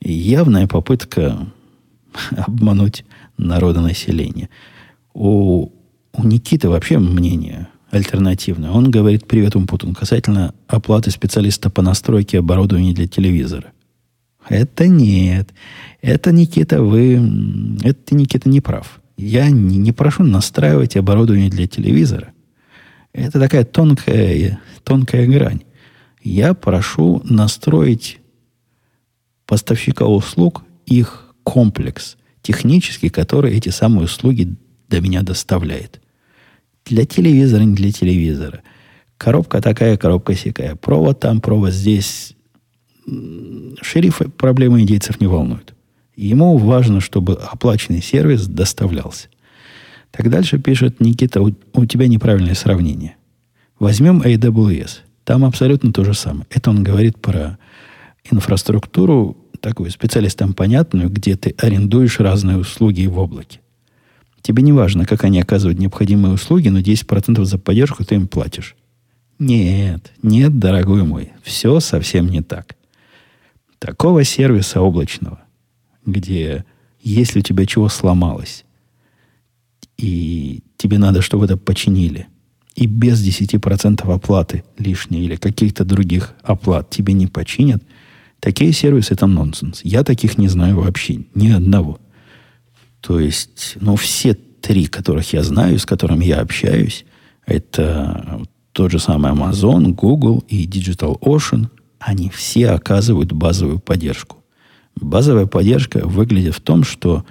явная 0.00 0.66
попытка 0.66 1.48
обмануть 2.36 3.04
народонаселение. 3.38 4.48
У, 5.14 5.70
у 6.12 6.24
Никиты 6.24 6.68
вообще 6.68 6.98
мнение 6.98 7.68
альтернативное. 7.90 8.70
Он 8.70 8.90
говорит 8.90 9.26
«Привет, 9.26 9.56
Умпутун» 9.56 9.94
касательно 9.94 10.54
оплаты 10.66 11.10
специалиста 11.10 11.70
по 11.70 11.82
настройке 11.82 12.38
оборудования 12.38 12.92
для 12.92 13.06
телевизора. 13.06 13.72
Это 14.48 14.86
нет. 14.88 15.50
Это, 16.00 16.32
Никита, 16.32 16.82
вы... 16.82 17.14
Это, 17.82 18.14
Никита, 18.14 18.48
не 18.48 18.60
прав. 18.60 19.00
Я 19.16 19.50
не, 19.50 19.78
не 19.78 19.92
прошу 19.92 20.24
настраивать 20.24 20.96
оборудование 20.96 21.50
для 21.50 21.66
телевизора. 21.66 22.32
Это 23.12 23.40
такая 23.40 23.64
тонкая, 23.64 24.60
тонкая 24.84 25.26
грань. 25.26 25.62
Я 26.22 26.54
прошу 26.54 27.22
настроить 27.24 28.18
поставщика 29.46 30.06
услуг, 30.06 30.62
их 30.86 31.34
комплекс 31.42 32.17
технический, 32.48 33.10
который 33.10 33.54
эти 33.54 33.68
самые 33.68 34.04
услуги 34.04 34.56
до 34.88 35.02
меня 35.02 35.20
доставляет. 35.20 36.00
Для 36.86 37.04
телевизора, 37.04 37.62
не 37.64 37.74
для 37.74 37.92
телевизора. 37.92 38.62
Коробка 39.18 39.60
такая, 39.60 39.98
коробка 39.98 40.34
сякая. 40.34 40.74
Провод 40.74 41.20
там, 41.20 41.42
провод 41.42 41.74
здесь. 41.74 42.34
Шерифы 43.82 44.30
проблемы 44.30 44.80
индейцев 44.80 45.20
не 45.20 45.26
волнуют. 45.26 45.74
Ему 46.16 46.56
важно, 46.56 47.00
чтобы 47.00 47.34
оплаченный 47.34 48.00
сервис 48.00 48.46
доставлялся. 48.46 49.28
Так 50.10 50.30
дальше 50.30 50.58
пишет 50.58 51.00
Никита, 51.00 51.42
у, 51.42 51.54
у 51.74 51.84
тебя 51.84 52.08
неправильное 52.08 52.54
сравнение. 52.54 53.16
Возьмем 53.78 54.22
AWS. 54.22 55.00
Там 55.24 55.44
абсолютно 55.44 55.92
то 55.92 56.02
же 56.02 56.14
самое. 56.14 56.46
Это 56.48 56.70
он 56.70 56.82
говорит 56.82 57.20
про 57.20 57.58
инфраструктуру, 58.30 59.36
такую 59.60 59.90
специалистам 59.90 60.52
понятную, 60.52 61.08
где 61.08 61.36
ты 61.36 61.54
арендуешь 61.58 62.20
разные 62.20 62.58
услуги 62.58 63.06
в 63.06 63.18
облаке. 63.18 63.60
Тебе 64.42 64.62
не 64.62 64.72
важно, 64.72 65.04
как 65.04 65.24
они 65.24 65.40
оказывают 65.40 65.78
необходимые 65.78 66.34
услуги, 66.34 66.68
но 66.68 66.80
10% 66.80 67.44
за 67.44 67.58
поддержку 67.58 68.04
ты 68.04 68.14
им 68.14 68.28
платишь. 68.28 68.76
Нет, 69.38 70.12
нет, 70.22 70.58
дорогой 70.58 71.04
мой, 71.04 71.32
все 71.42 71.80
совсем 71.80 72.28
не 72.28 72.42
так. 72.42 72.76
Такого 73.78 74.24
сервиса 74.24 74.80
облачного, 74.80 75.40
где 76.04 76.64
если 77.02 77.38
у 77.40 77.42
тебя 77.42 77.64
чего 77.66 77.88
сломалось, 77.88 78.64
и 79.96 80.62
тебе 80.76 80.98
надо, 80.98 81.22
чтобы 81.22 81.44
это 81.44 81.56
починили, 81.56 82.26
и 82.74 82.86
без 82.86 83.24
10% 83.24 84.12
оплаты 84.12 84.64
лишней 84.78 85.24
или 85.24 85.36
каких-то 85.36 85.84
других 85.84 86.34
оплат 86.42 86.90
тебе 86.90 87.12
не 87.12 87.26
починят, 87.26 87.82
такие 88.40 88.72
сервисы 88.72 89.14
это 89.14 89.26
нонсенс. 89.26 89.80
Я 89.84 90.04
таких 90.04 90.38
не 90.38 90.48
знаю 90.48 90.80
вообще, 90.80 91.24
ни 91.34 91.50
одного. 91.50 91.98
То 93.00 93.20
есть, 93.20 93.76
ну, 93.80 93.96
все 93.96 94.34
три, 94.34 94.86
которых 94.86 95.32
я 95.32 95.42
знаю, 95.42 95.78
с 95.78 95.86
которыми 95.86 96.24
я 96.24 96.40
общаюсь, 96.40 97.04
это 97.46 98.42
тот 98.72 98.90
же 98.90 98.98
самый 98.98 99.32
Amazon, 99.32 99.92
Google 99.92 100.44
и 100.48 100.66
Digital 100.66 101.18
Ocean, 101.20 101.68
они 101.98 102.28
все 102.30 102.70
оказывают 102.70 103.32
базовую 103.32 103.80
поддержку. 103.80 104.36
Базовая 104.94 105.46
поддержка 105.46 106.06
выглядит 106.06 106.54
в 106.54 106.60
том, 106.60 106.84
что 106.84 107.24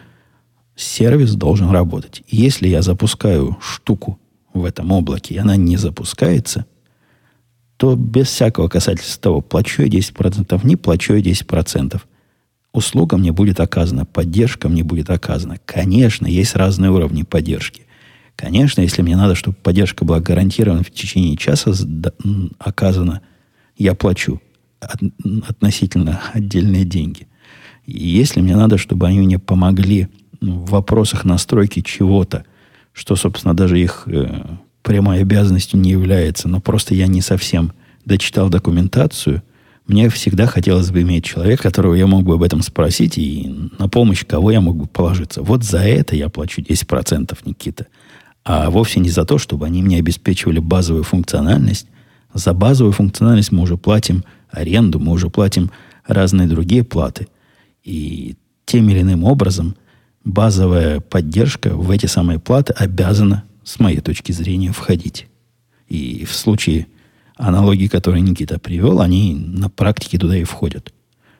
сервис 0.75 1.35
должен 1.35 1.69
работать. 1.69 2.23
Если 2.27 2.67
я 2.67 2.81
запускаю 2.81 3.57
штуку 3.61 4.19
в 4.53 4.65
этом 4.65 4.91
облаке, 4.91 5.35
и 5.35 5.37
она 5.37 5.55
не 5.55 5.77
запускается, 5.77 6.65
то 7.77 7.95
без 7.95 8.27
всякого 8.27 8.67
касательства 8.67 9.21
того, 9.21 9.41
плачу 9.41 9.83
я 9.83 9.87
10%, 9.87 10.59
не 10.65 10.75
плачу 10.75 11.13
я 11.13 11.21
10%. 11.21 12.01
Услуга 12.73 13.17
мне 13.17 13.31
будет 13.31 13.59
оказана, 13.59 14.05
поддержка 14.05 14.67
мне 14.67 14.83
будет 14.83 15.09
оказана. 15.09 15.57
Конечно, 15.65 16.27
есть 16.27 16.55
разные 16.55 16.91
уровни 16.91 17.23
поддержки. 17.23 17.83
Конечно, 18.35 18.81
если 18.81 19.01
мне 19.01 19.15
надо, 19.15 19.35
чтобы 19.35 19.57
поддержка 19.57 20.05
была 20.05 20.19
гарантирована 20.19 20.83
в 20.83 20.91
течение 20.91 21.37
часа 21.37 21.73
оказана, 22.59 23.21
я 23.77 23.95
плачу 23.95 24.41
относительно 24.79 26.21
отдельные 26.33 26.85
деньги. 26.85 27.27
И 27.85 28.07
если 28.07 28.41
мне 28.41 28.55
надо, 28.55 28.77
чтобы 28.77 29.07
они 29.07 29.19
мне 29.19 29.39
помогли 29.39 30.07
в 30.41 30.69
вопросах 30.69 31.25
настройки 31.25 31.81
чего-то, 31.81 32.45
что, 32.93 33.15
собственно, 33.15 33.55
даже 33.55 33.79
их 33.79 34.03
э, 34.07 34.43
прямой 34.87 35.19
обязанностью 35.19 35.79
не 35.79 35.91
является, 35.91 36.47
но 36.47 36.61
просто 36.61 36.95
я 36.95 37.07
не 37.07 37.21
совсем 37.21 37.73
дочитал 38.05 38.49
документацию, 38.49 39.43
мне 39.85 40.09
всегда 40.09 40.47
хотелось 40.47 40.91
бы 40.91 41.01
иметь 41.01 41.25
человека, 41.25 41.63
которого 41.63 41.93
я 41.93 42.07
мог 42.07 42.23
бы 42.23 42.35
об 42.35 42.43
этом 42.43 42.61
спросить 42.61 43.17
и 43.17 43.53
на 43.77 43.89
помощь 43.89 44.25
кого 44.25 44.51
я 44.51 44.61
мог 44.61 44.77
бы 44.77 44.87
положиться. 44.87 45.41
Вот 45.41 45.63
за 45.63 45.79
это 45.79 46.15
я 46.15 46.29
плачу 46.29 46.61
10%, 46.61 47.37
Никита. 47.45 47.87
А 48.43 48.69
вовсе 48.69 49.01
не 49.01 49.09
за 49.09 49.25
то, 49.25 49.37
чтобы 49.37 49.65
они 49.65 49.81
мне 49.83 49.99
обеспечивали 49.99 50.59
базовую 50.59 51.03
функциональность. 51.03 51.87
За 52.33 52.53
базовую 52.53 52.93
функциональность 52.93 53.51
мы 53.51 53.63
уже 53.63 53.77
платим 53.77 54.23
аренду, 54.49 54.99
мы 54.99 55.11
уже 55.11 55.29
платим 55.29 55.69
разные 56.05 56.47
другие 56.47 56.83
платы. 56.83 57.27
И 57.83 58.35
тем 58.65 58.89
или 58.89 59.01
иным 59.01 59.25
образом– 59.25 59.75
базовая 60.27 60.99
поддержка 60.99 61.69
в 61.69 61.89
эти 61.89 62.05
самые 62.05 62.37
платы 62.37 62.73
обязана, 62.73 63.43
с 63.67 63.79
моей 63.79 63.99
точки 63.99 64.31
зрения, 64.31 64.71
входить. 64.71 65.27
И 65.89 66.23
в 66.23 66.33
случае 66.33 66.87
аналогии, 67.35 67.87
которые 67.87 68.21
Никита 68.21 68.59
привел, 68.59 69.01
они 69.01 69.35
на 69.35 69.69
практике 69.69 70.17
туда 70.17 70.37
и 70.37 70.45
входят. 70.45 70.93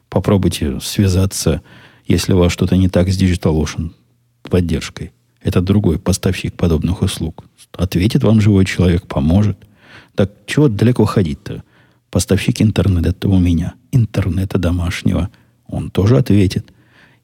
Попробуйте 0.10 0.80
связаться 0.82 1.62
Если 2.06 2.34
у 2.34 2.38
вас 2.38 2.52
что-то 2.52 2.78
не 2.78 2.90
так 2.90 3.10
с 3.10 3.22
DigitalOcean 3.22 3.92
поддержкой, 4.44 5.12
это 5.42 5.62
другой 5.62 6.00
поставщик 6.00 6.56
подобных 6.56 7.02
услуг. 7.02 7.46
Ответит 7.74 8.24
вам 8.24 8.40
живой 8.40 8.66
человек, 8.66 9.08
поможет. 9.08 9.58
Так 10.16 10.32
чего 10.46 10.68
далеко 10.68 11.06
ходить-то? 11.06 11.64
Поставщик 12.10 12.62
интернета 12.62 13.10
это 13.10 13.28
у 13.30 13.40
меня. 13.40 13.76
Интернета 13.92 14.58
домашнего. 14.58 15.30
Он 15.68 15.90
тоже 15.92 16.18
ответит. 16.18 16.72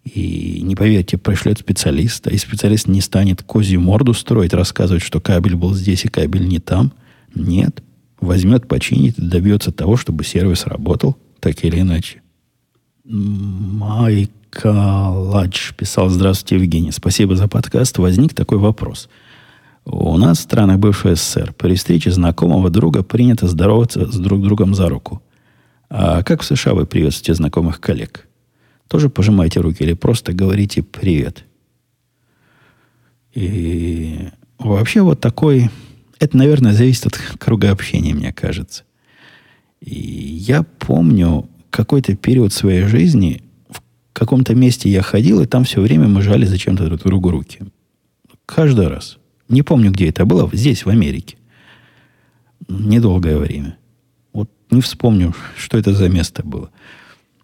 И 0.03 0.59
не 0.61 0.75
поверьте, 0.75 1.17
пришлет 1.17 1.59
специалиста, 1.59 2.29
и 2.29 2.37
специалист 2.37 2.87
не 2.87 3.01
станет 3.01 3.41
козью 3.41 3.79
морду 3.81 4.13
строить, 4.13 4.53
рассказывать, 4.53 5.01
что 5.01 5.21
кабель 5.21 5.55
был 5.55 5.73
здесь 5.73 6.03
и 6.05 6.09
кабель 6.09 6.47
не 6.47 6.59
там. 6.59 6.91
Нет. 7.33 7.81
Возьмет, 8.19 8.67
починит 8.67 9.15
добьется 9.17 9.71
того, 9.71 9.97
чтобы 9.97 10.23
сервис 10.23 10.65
работал 10.65 11.17
так 11.39 11.63
или 11.63 11.79
иначе. 11.79 12.21
Майкаладж 13.05 14.23
писал, 15.75 16.09
здравствуйте, 16.09 16.55
Евгений, 16.55 16.91
спасибо 16.91 17.35
за 17.35 17.47
подкаст. 17.47 17.97
Возник 17.97 18.33
такой 18.33 18.59
вопрос. 18.59 19.09
У 19.85 20.17
нас 20.17 20.39
в 20.39 20.41
странах 20.43 20.79
бывшего 20.79 21.15
СССР 21.15 21.53
при 21.57 21.75
встрече 21.75 22.11
знакомого 22.11 22.69
друга 22.69 23.03
принято 23.03 23.47
здороваться 23.47 24.09
с 24.09 24.15
друг 24.15 24.41
другом 24.41 24.73
за 24.75 24.87
руку. 24.87 25.21
А 25.89 26.23
как 26.23 26.41
в 26.41 26.45
США 26.45 26.73
вы 26.73 26.85
приветствуете 26.85 27.33
знакомых 27.33 27.81
коллег? 27.81 28.27
Тоже 28.87 29.09
пожимайте 29.09 29.59
руки 29.59 29.83
или 29.83 29.93
просто 29.93 30.33
говорите 30.33 30.83
привет. 30.83 31.45
И 33.33 34.29
вообще 34.57 35.01
вот 35.01 35.19
такой... 35.19 35.69
Это, 36.19 36.37
наверное, 36.37 36.73
зависит 36.73 37.07
от 37.07 37.17
круга 37.37 37.71
общения, 37.71 38.13
мне 38.13 38.31
кажется. 38.31 38.83
И 39.81 39.99
я 39.99 40.63
помню 40.63 41.49
какой-то 41.69 42.15
период 42.15 42.53
своей 42.53 42.83
жизни, 42.83 43.43
в 43.69 43.81
каком-то 44.13 44.55
месте 44.55 44.89
я 44.89 45.01
ходил, 45.01 45.41
и 45.41 45.47
там 45.47 45.65
все 45.65 45.81
время 45.81 46.07
мы 46.07 46.21
жали 46.21 46.45
зачем-то 46.45 46.85
друг 46.85 47.01
другу 47.01 47.31
руки. 47.31 47.59
Каждый 48.45 48.87
раз. 48.87 49.17
Не 49.49 49.63
помню, 49.63 49.91
где 49.91 50.07
это 50.07 50.25
было. 50.25 50.49
Здесь, 50.53 50.85
в 50.85 50.89
Америке. 50.89 51.35
Недолгое 52.69 53.37
время. 53.37 53.77
Вот 54.31 54.49
не 54.71 54.81
вспомню, 54.81 55.33
что 55.57 55.77
это 55.77 55.93
за 55.93 56.07
место 56.07 56.43
было. 56.43 56.69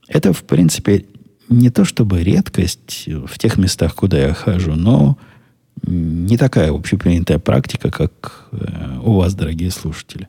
Это, 0.08 0.32
в 0.32 0.44
принципе, 0.44 1.06
не 1.50 1.70
то 1.70 1.84
чтобы 1.84 2.24
редкость 2.24 3.08
в 3.08 3.38
тех 3.38 3.58
местах, 3.58 3.96
куда 3.96 4.20
я 4.20 4.34
хожу, 4.34 4.76
но 4.76 5.18
не 5.82 6.38
такая 6.38 6.72
общепринятая 6.72 7.40
практика, 7.40 7.90
как 7.90 8.48
э, 8.52 9.00
у 9.04 9.14
вас, 9.14 9.34
дорогие 9.34 9.72
слушатели. 9.72 10.28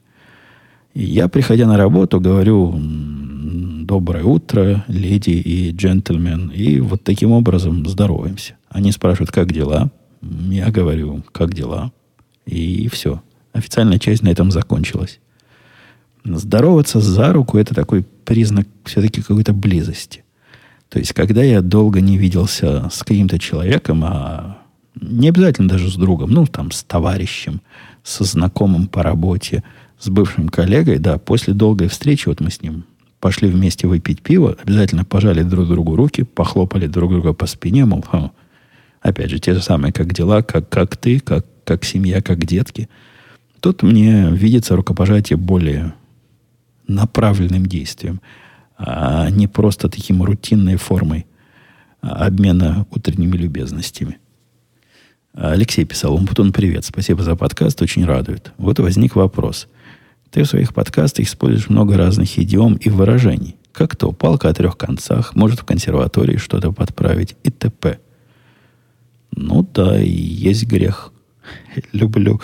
Я, 0.95 1.29
приходя 1.29 1.67
на 1.67 1.77
работу, 1.77 2.21
говорю 2.21 2.75
«Доброе 2.81 4.25
утро, 4.25 4.85
леди 4.89 5.31
и 5.31 5.71
джентльмен», 5.73 6.49
и 6.49 6.81
вот 6.81 7.05
таким 7.05 7.33
образом 7.33 7.87
здороваемся. 7.87 8.55
Они 8.69 8.93
спрашивают, 8.93 9.31
как 9.31 9.53
дела? 9.53 9.91
Я 10.23 10.71
говорю, 10.71 11.23
как 11.33 11.55
дела? 11.55 11.93
И 12.47 12.89
все. 12.89 13.23
Официальная 13.53 13.99
часть 13.99 14.23
на 14.23 14.29
этом 14.29 14.51
закончилась. 14.51 15.21
Здороваться 16.25 17.01
за 17.01 17.33
руку– 17.33 17.57
это 17.59 17.75
такой 17.75 18.05
признак 18.25 18.69
все-таки 18.85 19.23
какой-то 19.23 19.53
близости. 19.53 20.25
То 20.91 20.99
есть, 20.99 21.13
когда 21.13 21.43
я 21.43 21.63
долго 21.63 22.01
не 22.01 22.19
виделся 22.19 22.89
с 22.91 23.05
каким-то 23.05 23.39
человеком, 23.39 24.03
а 24.05 24.59
не 25.01 25.29
обязательно 25.29 25.69
даже 25.69 25.89
с 25.89 25.95
другом, 25.95 26.31
ну, 26.31 26.47
там, 26.47 26.73
с 26.73 26.83
товарищем, 26.83 27.63
со 28.03 28.25
знакомым 28.25 28.89
по 28.89 29.05
работе, 29.05 29.63
с 30.01 30.09
бывшим 30.09 30.49
коллегой, 30.49 30.99
да, 30.99 31.19
после 31.19 31.55
долгой 31.55 31.89
встречи, 31.89 32.29
вот 32.29 32.41
мы 32.41 32.51
с 32.51 32.61
ним 32.61 32.85
пошли 33.21 33.49
вместе 33.49 33.87
выпить 33.87 34.21
пиво, 34.21 34.57
обязательно 34.61 35.05
пожали 35.05 35.45
друг 35.45 35.69
другу 35.69 35.95
руки, 35.95 36.25
похлопали 36.25 36.89
друг 36.89 37.13
друга 37.13 37.35
по 37.35 37.47
спине, 37.47 37.85
мол, 37.85 38.03
Ха, 38.03 38.33
опять 39.01 39.31
же, 39.31 39.39
те 39.39 39.55
же 39.55 39.63
самые, 39.63 39.93
как 39.93 40.13
дела, 40.13 40.43
как, 40.43 40.69
как 40.69 40.97
ты, 40.97 41.21
как, 41.21 41.47
как 41.65 41.85
семья, 41.85 42.21
как 42.21 42.45
детки. 42.45 42.89
Тут 43.61 43.85
мне 43.85 44.31
видится 44.31 44.75
рукопожатие 44.75 45.37
более 45.37 45.95
направленным 46.89 47.67
действием 47.67 48.21
а 48.83 49.29
не 49.29 49.47
просто 49.47 49.91
таким 49.91 50.23
рутинной 50.23 50.77
формой 50.77 51.27
обмена 52.01 52.87
утренними 52.91 53.37
любезностями. 53.37 54.19
Алексей 55.35 55.85
писал, 55.85 56.15
Умпутун, 56.15 56.51
привет, 56.51 56.87
спасибо 56.87 57.23
за 57.23 57.37
подкаст, 57.37 57.83
очень 57.83 58.07
радует. 58.07 58.53
Вот 58.57 58.79
возник 58.79 59.17
вопрос. 59.17 59.69
Ты 60.31 60.45
в 60.45 60.47
своих 60.47 60.73
подкастах 60.73 61.27
используешь 61.27 61.69
много 61.69 61.99
разных 61.99 62.39
идиом 62.39 62.75
и 62.77 62.89
выражений. 62.89 63.57
Как 63.73 63.97
то, 63.97 64.13
палка 64.13 64.49
о 64.49 64.55
трех 64.55 64.79
концах, 64.79 65.35
может 65.35 65.61
в 65.61 65.65
консерватории 65.65 66.39
что-то 66.39 66.73
подправить 66.73 67.37
и 67.43 67.51
т.п. 67.51 67.99
Ну 69.33 69.69
да, 69.75 70.01
и 70.03 70.11
есть 70.11 70.67
грех. 70.67 71.13
Люблю 71.93 72.41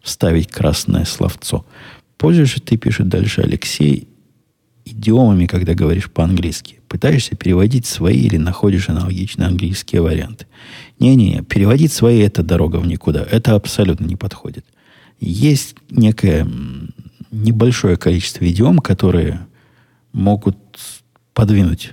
вставить 0.00 0.48
красное 0.48 1.04
словцо. 1.04 1.66
Позже 2.18 2.46
же 2.46 2.60
ты, 2.60 2.76
пишет 2.76 3.08
дальше 3.08 3.40
Алексей, 3.40 4.08
идиомами, 4.84 5.46
когда 5.46 5.74
говоришь 5.74 6.10
по-английски. 6.10 6.80
Пытаешься 6.88 7.36
переводить 7.36 7.86
свои 7.86 8.20
или 8.20 8.36
находишь 8.36 8.88
аналогичные 8.88 9.48
английские 9.48 10.02
варианты. 10.02 10.46
Не-не, 10.98 11.42
переводить 11.42 11.92
свои– 11.92 12.20
это 12.20 12.42
дорога 12.42 12.76
в 12.76 12.86
никуда. 12.86 13.26
Это 13.30 13.54
абсолютно 13.54 14.04
не 14.04 14.16
подходит. 14.16 14.64
Есть 15.20 15.76
некое 15.90 16.46
небольшое 17.30 17.96
количество 17.96 18.48
идиом, 18.48 18.78
которые 18.78 19.46
могут 20.12 20.58
подвинуть 21.32 21.92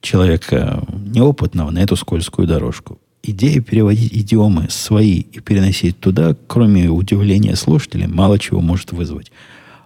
человека 0.00 0.84
неопытного 1.06 1.70
на 1.70 1.80
эту 1.80 1.96
скользкую 1.96 2.46
дорожку. 2.46 2.98
Идея 3.22 3.60
переводить 3.60 4.12
идиомы 4.12 4.68
свои 4.70 5.20
и 5.20 5.40
переносить 5.40 5.98
туда, 5.98 6.36
кроме 6.46 6.88
удивления 6.88 7.56
слушателей, 7.56 8.06
мало 8.06 8.38
чего 8.38 8.60
может 8.60 8.92
вызвать. 8.92 9.32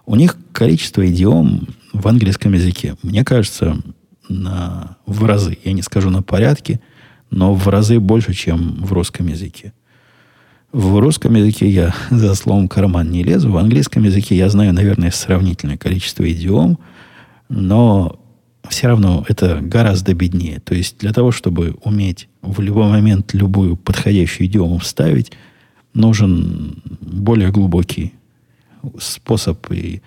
У 0.05 0.15
них 0.15 0.37
количество 0.51 1.07
идиом 1.09 1.67
в 1.93 2.07
английском 2.07 2.53
языке, 2.53 2.95
мне 3.03 3.23
кажется, 3.23 3.77
на, 4.29 4.97
в 5.05 5.23
разы, 5.23 5.57
я 5.63 5.73
не 5.73 5.81
скажу 5.81 6.09
на 6.09 6.21
порядке, 6.21 6.81
но 7.29 7.53
в 7.53 7.67
разы 7.67 7.99
больше, 7.99 8.33
чем 8.33 8.83
в 8.83 8.93
русском 8.93 9.27
языке. 9.27 9.73
В 10.71 10.99
русском 10.99 11.35
языке 11.35 11.69
я 11.69 11.95
за 12.09 12.35
словом 12.35 12.67
карман 12.67 13.11
не 13.11 13.23
лезу. 13.23 13.51
В 13.51 13.57
английском 13.57 14.03
языке 14.03 14.35
я 14.35 14.49
знаю, 14.49 14.73
наверное, 14.73 15.11
сравнительное 15.11 15.77
количество 15.77 16.29
идиом, 16.29 16.79
но 17.47 18.19
все 18.69 18.87
равно 18.87 19.25
это 19.27 19.59
гораздо 19.61 20.13
беднее. 20.13 20.59
То 20.59 20.73
есть 20.73 20.97
для 20.99 21.13
того, 21.13 21.31
чтобы 21.31 21.75
уметь 21.83 22.27
в 22.41 22.59
любой 22.61 22.89
момент 22.89 23.33
любую 23.33 23.75
подходящую 23.77 24.47
идиому 24.47 24.79
вставить, 24.79 25.31
нужен 25.93 26.81
более 27.01 27.51
глубокий 27.51 28.13
способ 28.99 29.71
и, 29.71 30.01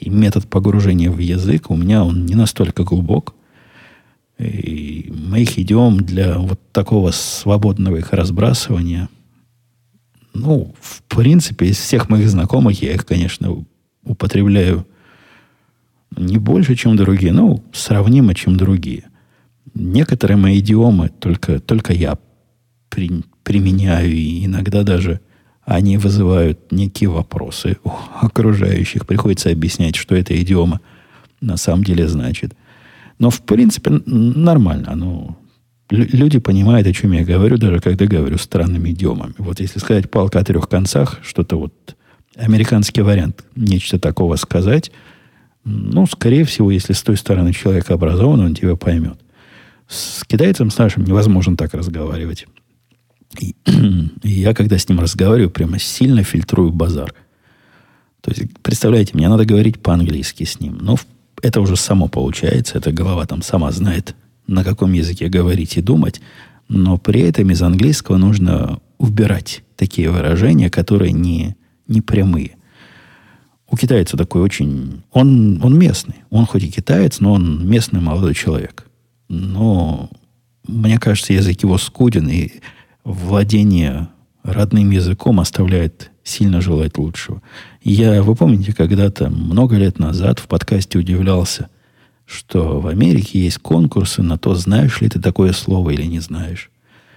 и 0.00 0.10
метод 0.10 0.48
погружения 0.48 1.10
в 1.10 1.18
язык 1.18 1.70
у 1.70 1.76
меня 1.76 2.04
он 2.04 2.26
не 2.26 2.34
настолько 2.34 2.84
глубок. 2.84 3.34
И 4.38 5.12
моих 5.14 5.58
идиом 5.58 5.98
для 5.98 6.38
вот 6.38 6.60
такого 6.72 7.10
свободного 7.10 7.96
их 7.96 8.12
разбрасывания, 8.12 9.10
ну, 10.32 10.74
в 10.80 11.02
принципе, 11.02 11.66
из 11.66 11.78
всех 11.78 12.08
моих 12.08 12.30
знакомых 12.30 12.80
я 12.82 12.94
их, 12.94 13.04
конечно, 13.04 13.64
употребляю 14.02 14.86
не 16.16 16.38
больше, 16.38 16.74
чем 16.74 16.96
другие, 16.96 17.32
ну, 17.32 17.62
сравнимо, 17.72 18.34
чем 18.34 18.56
другие. 18.56 19.04
Некоторые 19.74 20.36
мои 20.36 20.58
идиомы 20.58 21.08
только, 21.08 21.60
только 21.60 21.92
я 21.92 22.18
при, 22.88 23.22
применяю, 23.42 24.10
и 24.10 24.46
иногда 24.46 24.82
даже 24.82 25.20
они 25.70 25.98
вызывают 25.98 26.72
некие 26.72 27.08
вопросы 27.08 27.76
у 27.84 27.92
окружающих. 28.20 29.06
Приходится 29.06 29.50
объяснять, 29.50 29.94
что 29.94 30.16
эта 30.16 30.36
идиома 30.42 30.80
на 31.40 31.56
самом 31.56 31.84
деле 31.84 32.08
значит. 32.08 32.54
Но, 33.20 33.30
в 33.30 33.40
принципе, 33.42 33.90
нормально. 34.04 34.96
Ну, 34.96 35.36
люди 35.88 36.40
понимают, 36.40 36.88
о 36.88 36.92
чем 36.92 37.12
я 37.12 37.22
говорю, 37.22 37.56
даже 37.56 37.78
когда 37.78 38.06
говорю 38.06 38.36
странными 38.36 38.90
идиомами. 38.90 39.34
Вот 39.38 39.60
если 39.60 39.78
сказать 39.78 40.10
палка 40.10 40.40
о 40.40 40.44
трех 40.44 40.68
концах, 40.68 41.20
что-то 41.22 41.56
вот 41.56 41.96
американский 42.34 43.02
вариант, 43.02 43.44
нечто 43.54 44.00
такого 44.00 44.34
сказать, 44.34 44.90
ну, 45.62 46.04
скорее 46.06 46.44
всего, 46.46 46.72
если 46.72 46.94
с 46.94 47.02
той 47.02 47.16
стороны 47.16 47.52
человек 47.52 47.92
образован, 47.92 48.40
он 48.40 48.56
тебя 48.56 48.74
поймет. 48.74 49.20
С 49.86 50.24
китайцем 50.26 50.70
с 50.70 50.78
нашим 50.78 51.04
невозможно 51.04 51.56
так 51.56 51.74
разговаривать. 51.74 52.48
И, 53.38 53.54
я, 54.22 54.54
когда 54.54 54.78
с 54.78 54.88
ним 54.88 55.00
разговариваю, 55.00 55.50
прямо 55.50 55.78
сильно 55.78 56.22
фильтрую 56.24 56.70
базар. 56.70 57.14
То 58.20 58.30
есть, 58.30 58.58
представляете, 58.62 59.12
мне 59.14 59.28
надо 59.28 59.44
говорить 59.44 59.80
по-английски 59.80 60.44
с 60.44 60.60
ним. 60.60 60.78
Но 60.80 60.96
это 61.42 61.60
уже 61.60 61.76
само 61.76 62.08
получается. 62.08 62.78
Эта 62.78 62.92
голова 62.92 63.26
там 63.26 63.42
сама 63.42 63.70
знает, 63.70 64.14
на 64.46 64.64
каком 64.64 64.92
языке 64.92 65.28
говорить 65.28 65.76
и 65.76 65.82
думать. 65.82 66.20
Но 66.68 66.98
при 66.98 67.20
этом 67.20 67.50
из 67.50 67.62
английского 67.62 68.16
нужно 68.16 68.80
убирать 68.98 69.62
такие 69.76 70.10
выражения, 70.10 70.70
которые 70.70 71.12
не, 71.12 71.56
не 71.86 72.00
прямые. 72.00 72.56
У 73.66 73.76
китайца 73.76 74.16
такой 74.16 74.42
очень... 74.42 75.02
Он, 75.12 75.60
он 75.62 75.78
местный. 75.78 76.16
Он 76.30 76.44
хоть 76.44 76.64
и 76.64 76.70
китаец, 76.70 77.20
но 77.20 77.32
он 77.32 77.66
местный 77.66 78.00
молодой 78.00 78.34
человек. 78.34 78.86
Но 79.28 80.10
мне 80.66 80.98
кажется, 80.98 81.32
язык 81.32 81.62
его 81.62 81.78
скуден, 81.78 82.28
и 82.28 82.50
владение 83.04 84.08
родным 84.42 84.90
языком 84.90 85.40
оставляет 85.40 86.10
сильно 86.22 86.60
желать 86.60 86.98
лучшего. 86.98 87.42
Я, 87.82 88.22
вы 88.22 88.34
помните, 88.34 88.74
когда-то, 88.74 89.30
много 89.30 89.76
лет 89.76 89.98
назад 89.98 90.38
в 90.38 90.46
подкасте 90.46 90.98
удивлялся, 90.98 91.68
что 92.26 92.80
в 92.80 92.86
Америке 92.86 93.40
есть 93.40 93.58
конкурсы 93.58 94.22
на 94.22 94.38
то, 94.38 94.54
знаешь 94.54 95.00
ли 95.00 95.08
ты 95.08 95.20
такое 95.20 95.52
слово 95.52 95.90
или 95.90 96.04
не 96.04 96.20
знаешь. 96.20 96.70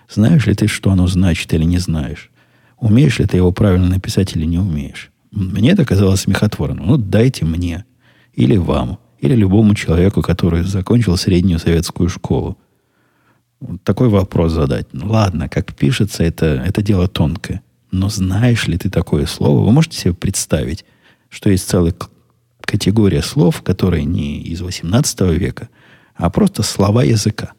Знаешь 0.09 0.47
ли 0.47 0.55
ты, 0.55 0.67
что 0.67 0.91
оно 0.91 1.07
значит 1.07 1.53
или 1.53 1.63
не 1.63 1.77
знаешь. 1.77 2.31
Умеешь 2.77 3.19
ли 3.19 3.25
ты 3.25 3.37
его 3.37 3.51
правильно 3.51 3.87
написать 3.87 4.35
или 4.35 4.45
не 4.45 4.57
умеешь. 4.57 5.11
Мне 5.31 5.71
это 5.71 5.85
казалось 5.85 6.21
смехотворным. 6.21 6.85
Ну, 6.85 6.97
дайте 6.97 7.45
мне. 7.45 7.85
Или 8.33 8.57
вам. 8.57 8.99
Или 9.19 9.35
любому 9.35 9.73
человеку, 9.73 10.21
который 10.21 10.63
закончил 10.63 11.15
среднюю 11.15 11.59
советскую 11.59 12.09
школу. 12.09 12.57
Такой 13.83 14.09
вопрос 14.09 14.51
задать. 14.51 14.87
Ну, 14.93 15.07
ладно, 15.07 15.49
как 15.49 15.73
пишется, 15.73 16.23
это, 16.23 16.45
это 16.65 16.81
дело 16.81 17.07
тонкое. 17.07 17.61
Но 17.91 18.09
знаешь 18.09 18.67
ли 18.67 18.77
ты 18.77 18.89
такое 18.89 19.25
слово? 19.25 19.63
Вы 19.65 19.71
можете 19.71 19.97
себе 19.97 20.13
представить, 20.13 20.85
что 21.29 21.49
есть 21.49 21.67
целая 21.67 21.93
категория 22.61 23.21
слов, 23.21 23.61
которые 23.61 24.05
не 24.05 24.41
из 24.41 24.61
18 24.61 25.21
века, 25.37 25.69
а 26.15 26.29
просто 26.29 26.63
слова 26.63 27.03
языка, 27.03 27.53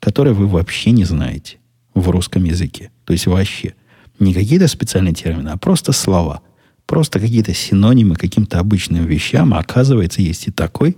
которые 0.00 0.34
вы 0.34 0.46
вообще 0.46 0.90
не 0.90 1.04
знаете 1.04 1.58
в 1.94 2.08
русском 2.10 2.44
языке. 2.44 2.90
То 3.04 3.12
есть 3.12 3.26
вообще. 3.26 3.74
Не 4.20 4.32
какие-то 4.32 4.68
специальные 4.68 5.14
термины, 5.14 5.48
а 5.48 5.56
просто 5.56 5.90
слова. 5.92 6.40
Просто 6.86 7.18
какие-то 7.18 7.52
синонимы 7.52 8.14
каким-то 8.14 8.60
обычным 8.60 9.04
вещам. 9.06 9.54
А 9.54 9.58
оказывается, 9.58 10.22
есть 10.22 10.46
и 10.46 10.50
такой, 10.52 10.96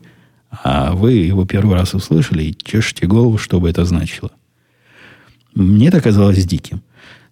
а 0.50 0.94
вы 0.94 1.12
его 1.12 1.44
первый 1.44 1.74
раз 1.74 1.94
услышали 1.94 2.44
и 2.44 2.56
чешете 2.56 3.06
голову, 3.06 3.38
что 3.38 3.60
бы 3.60 3.68
это 3.68 3.84
значило. 3.84 4.30
Мне 5.54 5.88
это 5.88 6.00
казалось 6.00 6.44
диким. 6.44 6.82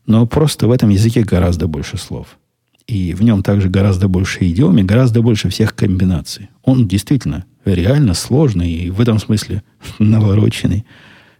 Но 0.06 0.26
просто 0.26 0.66
в 0.66 0.70
этом 0.70 0.90
языке 0.90 1.22
гораздо 1.22 1.66
больше 1.66 1.96
слов. 1.96 2.38
И 2.86 3.14
в 3.14 3.22
нем 3.22 3.42
также 3.42 3.70
гораздо 3.70 4.08
больше 4.08 4.40
идиом 4.50 4.76
и 4.78 4.82
гораздо 4.82 5.22
больше 5.22 5.48
всех 5.48 5.74
комбинаций. 5.74 6.50
Он 6.62 6.86
действительно 6.86 7.46
реально 7.64 8.12
сложный 8.14 8.70
и 8.70 8.90
в 8.90 9.00
этом 9.00 9.18
смысле 9.18 9.62
навороченный 9.98 10.84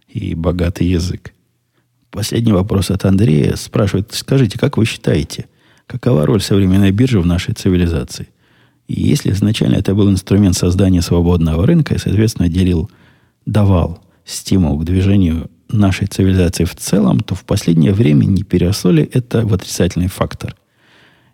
и 0.07 0.33
богатый 0.33 0.87
язык. 0.87 1.33
Последний 2.09 2.53
вопрос 2.53 2.89
от 2.91 3.05
Андрея 3.05 3.55
спрашивает, 3.57 4.13
скажите, 4.13 4.57
как 4.57 4.77
вы 4.77 4.85
считаете, 4.85 5.47
какова 5.85 6.25
роль 6.25 6.41
современной 6.41 6.91
биржи 6.91 7.19
в 7.19 7.25
нашей 7.25 7.53
цивилизации? 7.53 8.29
И 8.87 9.01
если 9.01 9.31
изначально 9.31 9.75
это 9.75 9.95
был 9.95 10.09
инструмент 10.09 10.55
создания 10.55 11.01
свободного 11.01 11.65
рынка 11.65 11.95
и, 11.95 11.97
соответственно, 11.97 12.49
делил, 12.49 12.89
давал 13.45 13.99
стимул 14.25 14.77
к 14.79 14.85
движению 14.85 15.49
нашей 15.69 16.07
цивилизации 16.07 16.65
в 16.65 16.75
целом, 16.75 17.19
то 17.19 17.35
в 17.35 17.43
последнее 17.45 17.93
время 17.93 18.25
не 18.25 18.43
переросло 18.43 18.91
ли 18.91 19.09
это 19.11 19.45
в 19.45 19.53
отрицательный 19.53 20.07
фактор. 20.07 20.55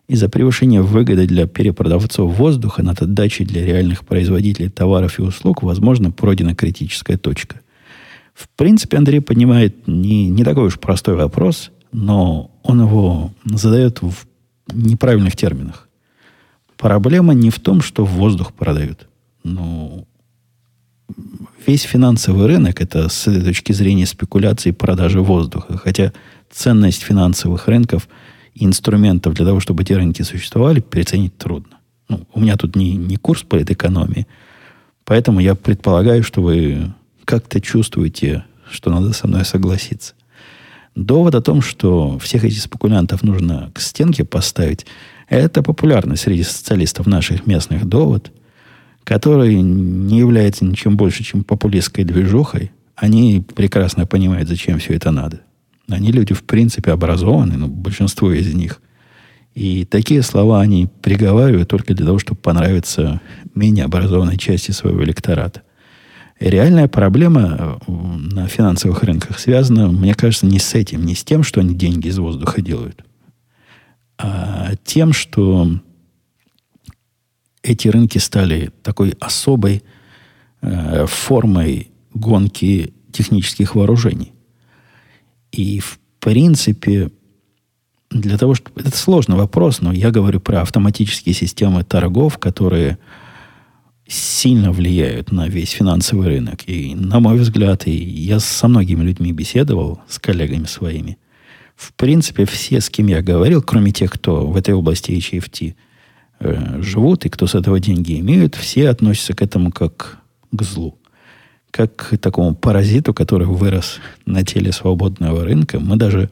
Из-за 0.08 0.30
превышения 0.30 0.82
выгоды 0.82 1.26
для 1.26 1.48
перепродавцов 1.48 2.34
воздуха 2.36 2.84
над 2.84 3.02
отдачей 3.02 3.46
для 3.46 3.66
реальных 3.66 4.06
производителей 4.06 4.70
товаров 4.70 5.20
и 5.20 5.22
услуг, 5.22 5.64
возможно, 5.64 6.12
пройдена 6.12 6.54
критическая 6.54 7.18
точка. 7.18 7.62
В 8.34 8.50
принципе, 8.50 8.98
Андрей 8.98 9.22
поднимает 9.22 9.88
не, 9.88 10.28
не 10.28 10.44
такой 10.44 10.68
уж 10.68 10.80
простой 10.80 11.16
вопрос, 11.16 11.72
но 11.92 12.52
он 12.64 12.82
его 12.82 13.32
задает 13.46 14.02
в 14.02 14.26
неправильных 14.74 15.36
терминах. 15.36 15.88
Проблема 16.82 17.36
не 17.36 17.52
в 17.52 17.60
том, 17.60 17.82
что 17.82 18.04
воздух 18.04 18.54
продают. 18.54 19.08
Ну, 19.44 20.08
весь 21.68 21.84
финансовый 21.84 22.48
рынок 22.48 22.82
это 22.82 23.08
с 23.08 23.24
точки 23.24 23.72
зрения 23.72 24.08
спекуляции 24.08 24.72
продажи 24.72 25.22
воздуха. 25.22 25.78
Хотя 25.78 26.12
ценность 26.52 27.04
финансовых 27.04 27.68
рынков 27.68 28.10
и 28.56 28.66
инструментов 28.66 29.36
для 29.36 29.46
того, 29.46 29.60
чтобы 29.60 29.84
эти 29.84 29.94
рынки 29.94 30.24
существовали, 30.24 30.80
переоценить 30.80 31.38
трудно. 31.38 31.78
Ну, 32.10 32.26
у 32.34 32.40
меня 32.40 32.58
тут 32.58 32.76
не, 32.76 32.96
не 32.96 33.16
курс 33.16 33.44
политэкономии, 33.44 34.26
поэтому 35.06 35.40
я 35.40 35.54
предполагаю, 35.54 36.24
что 36.24 36.42
вы 36.42 36.92
как-то 37.26 37.62
чувствуете, 37.62 38.44
что 38.70 38.90
надо 38.90 39.14
со 39.14 39.28
мной 39.28 39.46
согласиться. 39.46 40.16
Довод 40.96 41.36
о 41.36 41.42
том, 41.42 41.62
что 41.62 42.18
всех 42.20 42.44
этих 42.44 42.60
спекулянтов 42.60 43.22
нужно 43.22 43.72
к 43.74 43.80
стенке 43.80 44.26
поставить, 44.26 44.88
это 45.36 45.64
популярный 45.64 46.18
среди 46.18 46.44
социалистов 46.44 47.08
наших 47.08 47.48
местных 47.48 47.86
довод– 47.86 48.32
который 49.04 49.56
не 49.56 50.20
является 50.20 50.66
ничем 50.66 50.98
больше, 50.98 51.24
чем 51.24 51.44
популистской 51.44 52.04
движухой, 52.04 52.72
они 52.96 53.44
прекрасно 53.56 54.06
понимают, 54.06 54.48
зачем 54.48 54.80
все 54.80 54.94
это 54.94 55.12
надо. 55.12 55.42
Они 55.90 56.12
люди, 56.12 56.34
в 56.34 56.44
принципе, 56.44 56.92
образованы, 56.92 57.58
ну, 57.58 57.68
большинство 57.68 58.32
из 58.32 58.54
них. 58.54 58.82
И 59.56 59.86
такие 59.86 60.22
слова 60.22 60.62
они 60.62 60.88
приговаривают 61.02 61.68
только 61.68 61.94
для 61.94 62.06
того, 62.06 62.20
чтобы 62.20 62.40
понравиться 62.40 63.20
менее 63.54 63.86
образованной 63.86 64.38
части 64.38 64.72
своего 64.72 65.04
электората. 65.04 65.64
реальная 66.40 66.88
проблема 66.88 67.80
э, 67.86 67.92
на 67.92 68.48
финансовых 68.48 69.04
рынках 69.04 69.40
связана, 69.40 69.90
мне 69.90 70.14
кажется, 70.14 70.46
не 70.46 70.60
с 70.60 70.74
этим, 70.74 71.06
не 71.06 71.16
с 71.16 71.24
тем, 71.26 71.44
что 71.44 71.60
они 71.60 71.76
деньги 71.76 72.08
из 72.08 72.18
воздуха 72.18 72.62
делают, 72.62 73.04
а 74.22 74.72
тем, 74.84 75.14
что 75.14 75.68
эти 77.64 77.88
рынки 77.88 78.18
стали 78.18 78.72
такой 78.84 79.12
особой 79.20 79.84
э, 80.62 81.06
формой 81.08 81.92
гонки 82.14 82.94
технических 83.12 83.76
вооружений. 83.76 84.34
И, 85.52 85.80
в 85.80 86.00
принципе, 86.20 87.12
для 88.10 88.38
того, 88.38 88.56
чтобы... 88.56 88.82
Это 88.82 88.98
сложный 88.98 89.38
вопрос, 89.38 89.82
но 89.82 89.92
я 89.92 90.12
говорю 90.12 90.40
про 90.40 90.62
автоматические 90.62 91.34
системы 91.34 91.84
торгов, 91.84 92.38
которые 92.38 92.98
сильно 94.08 94.72
влияют 94.72 95.32
на 95.32 95.48
весь 95.48 95.72
финансовый 95.72 96.28
рынок. 96.28 96.68
И, 96.68 96.96
на 96.96 97.20
мой 97.20 97.38
взгляд, 97.38 97.88
и 97.88 97.92
я 97.92 98.40
со 98.40 98.68
многими 98.68 99.04
людьми 99.04 99.32
беседовал, 99.32 100.02
с 100.08 100.20
коллегами 100.20 100.66
своими, 100.66 101.18
в 101.76 101.94
принципе, 101.94 102.46
все, 102.46 102.82
с 102.82 102.90
кем 102.90 103.08
я 103.08 103.22
говорил, 103.22 103.62
кроме 103.62 103.92
тех, 103.92 104.12
кто 104.12 104.48
в 104.48 104.56
этой 104.56 104.74
области 104.74 105.12
HFT– 105.12 105.76
э, 106.42 106.82
живут 106.82 107.26
и 107.26 107.30
кто 107.30 107.48
с 107.48 107.56
этого 107.56 107.80
деньги 107.80 108.20
имеют, 108.20 108.56
все 108.56 108.90
относятся 108.90 109.34
к 109.34 109.42
этому 109.42 109.72
как 109.72 110.18
к 110.52 110.64
злу. 110.64 110.98
Как 111.70 111.96
к 111.96 112.18
такому 112.18 112.54
паразиту, 112.54 113.14
который 113.14 113.48
вырос 113.48 114.00
на 114.26 114.44
теле 114.44 114.72
свободного 114.72 115.46
рынка. 115.46 115.80
Мы 115.80 115.96
даже 115.96 116.30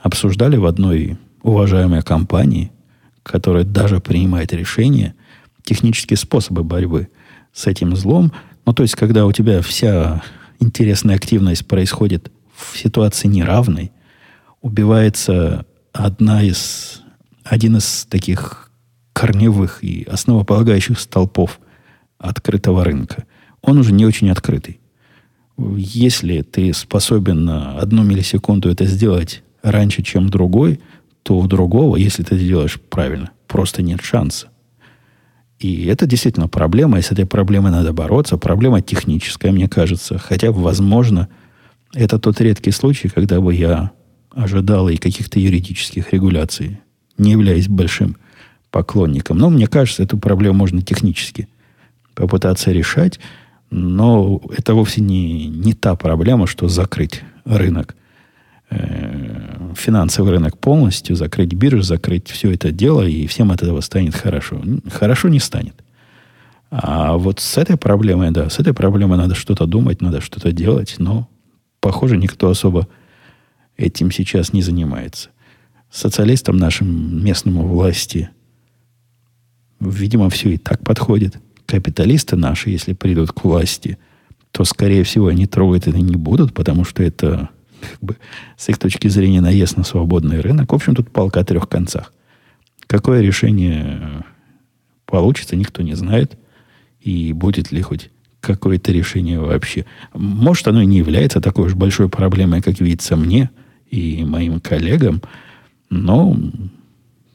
обсуждали 0.00 0.56
в 0.56 0.66
одной 0.66 1.18
уважаемой 1.42 2.02
компании, 2.02 2.70
которая 3.22 3.64
даже 3.64 4.00
принимает 4.00 4.52
решения, 4.52 5.14
технические 5.64 6.16
способы 6.16 6.62
борьбы 6.62 7.08
с 7.52 7.66
этим 7.66 7.96
злом. 7.96 8.32
Ну, 8.64 8.72
то 8.72 8.84
есть, 8.84 8.94
когда 8.94 9.26
у 9.26 9.32
тебя 9.32 9.60
вся 9.62 10.22
интересная 10.60 11.16
активность 11.16 11.66
происходит 11.66 12.30
в 12.54 12.78
ситуации 12.78 13.26
неравной, 13.26 13.90
убивается 14.60 15.66
одна 15.92 16.42
из, 16.42 17.02
один 17.44 17.76
из 17.76 18.06
таких 18.06 18.70
корневых 19.12 19.82
и 19.82 20.04
основополагающих 20.04 21.00
столпов 21.00 21.60
открытого 22.18 22.84
рынка, 22.84 23.24
он 23.62 23.78
уже 23.78 23.92
не 23.92 24.04
очень 24.04 24.30
открытый. 24.30 24.80
Если 25.58 26.42
ты 26.42 26.72
способен 26.74 27.44
на 27.44 27.78
одну 27.78 28.02
миллисекунду 28.02 28.68
это 28.70 28.84
сделать 28.84 29.42
раньше, 29.62 30.02
чем 30.02 30.28
другой, 30.28 30.80
то 31.22 31.38
у 31.38 31.46
другого, 31.46 31.96
если 31.96 32.22
ты 32.22 32.38
делаешь 32.38 32.78
правильно, 32.90 33.30
просто 33.46 33.82
нет 33.82 34.02
шанса. 34.02 34.48
И 35.58 35.86
это 35.86 36.06
действительно 36.06 36.48
проблема, 36.48 36.98
и 36.98 37.02
с 37.02 37.10
этой 37.10 37.24
проблемой 37.24 37.72
надо 37.72 37.92
бороться. 37.92 38.36
Проблема 38.36 38.82
техническая, 38.82 39.52
мне 39.52 39.68
кажется. 39.68 40.18
Хотя, 40.18 40.52
возможно, 40.52 41.28
это 41.94 42.18
тот 42.18 42.40
редкий 42.40 42.72
случай, 42.72 43.08
когда 43.08 43.40
бы 43.40 43.54
я 43.54 43.92
ожидал 44.36 44.88
и 44.88 44.96
каких-то 44.96 45.40
юридических 45.40 46.12
регуляций, 46.12 46.78
не 47.16 47.32
являясь 47.32 47.68
большим 47.68 48.16
поклонникам. 48.70 49.38
Но 49.38 49.48
мне 49.48 49.66
кажется, 49.66 50.02
эту 50.02 50.18
проблему 50.18 50.58
можно 50.58 50.82
технически 50.82 51.48
попытаться 52.14 52.70
решать, 52.70 53.18
но 53.70 54.42
это 54.56 54.74
вовсе 54.74 55.00
не, 55.00 55.46
не 55.46 55.72
та 55.72 55.96
проблема, 55.96 56.46
что 56.46 56.68
закрыть 56.68 57.22
рынок, 57.46 57.96
э, 58.70 59.72
финансовый 59.74 60.30
рынок 60.32 60.58
полностью, 60.58 61.16
закрыть 61.16 61.54
биржу, 61.54 61.82
закрыть 61.82 62.28
все 62.28 62.52
это 62.52 62.70
дело, 62.70 63.02
и 63.02 63.26
всем 63.26 63.50
от 63.50 63.62
этого 63.62 63.80
станет 63.80 64.14
хорошо. 64.14 64.62
Хорошо 64.92 65.28
не 65.28 65.40
станет. 65.40 65.82
А 66.70 67.16
вот 67.16 67.40
с 67.40 67.56
этой 67.56 67.78
проблемой, 67.78 68.32
да, 68.32 68.50
с 68.50 68.58
этой 68.58 68.74
проблемой 68.74 69.16
надо 69.16 69.34
что-то 69.34 69.66
думать, 69.66 70.02
надо 70.02 70.20
что-то 70.20 70.52
делать, 70.52 70.96
но, 70.98 71.28
похоже, 71.80 72.18
никто 72.18 72.50
особо 72.50 72.86
этим 73.76 74.10
сейчас 74.10 74.52
не 74.52 74.62
занимается. 74.62 75.30
Социалистам 75.90 76.56
нашим 76.56 77.24
местному 77.24 77.66
власти 77.66 78.30
Видимо, 79.80 80.30
все 80.30 80.50
и 80.50 80.56
так 80.56 80.82
подходит. 80.82 81.38
Капиталисты 81.66 82.36
наши, 82.36 82.70
если 82.70 82.92
придут 82.92 83.32
к 83.32 83.44
власти, 83.44 83.98
то, 84.52 84.64
скорее 84.64 85.04
всего, 85.04 85.28
они 85.28 85.46
трогать 85.46 85.86
это 85.86 85.98
не 85.98 86.16
будут, 86.16 86.54
потому 86.54 86.84
что 86.84 87.02
это 87.02 87.50
как 87.80 87.98
бы, 88.00 88.16
с 88.56 88.68
их 88.68 88.78
точки 88.78 89.08
зрения 89.08 89.40
наезд 89.40 89.76
на 89.76 89.84
свободный 89.84 90.40
рынок. 90.40 90.72
В 90.72 90.74
общем, 90.74 90.94
тут 90.94 91.10
палка 91.10 91.40
о 91.40 91.44
трех 91.44 91.68
концах. 91.68 92.12
Какое 92.86 93.20
решение 93.20 94.24
получится, 95.04 95.56
никто 95.56 95.82
не 95.82 95.94
знает. 95.94 96.38
И 97.00 97.32
будет 97.32 97.70
ли 97.72 97.82
хоть 97.82 98.10
какое-то 98.40 98.92
решение 98.92 99.40
вообще. 99.40 99.84
Может, 100.14 100.68
оно 100.68 100.82
и 100.82 100.86
не 100.86 100.98
является 100.98 101.40
такой 101.40 101.66
уж 101.66 101.74
большой 101.74 102.08
проблемой, 102.08 102.62
как 102.62 102.80
видится 102.80 103.16
мне 103.16 103.50
и 103.90 104.24
моим 104.24 104.60
коллегам, 104.60 105.22
но 105.90 106.36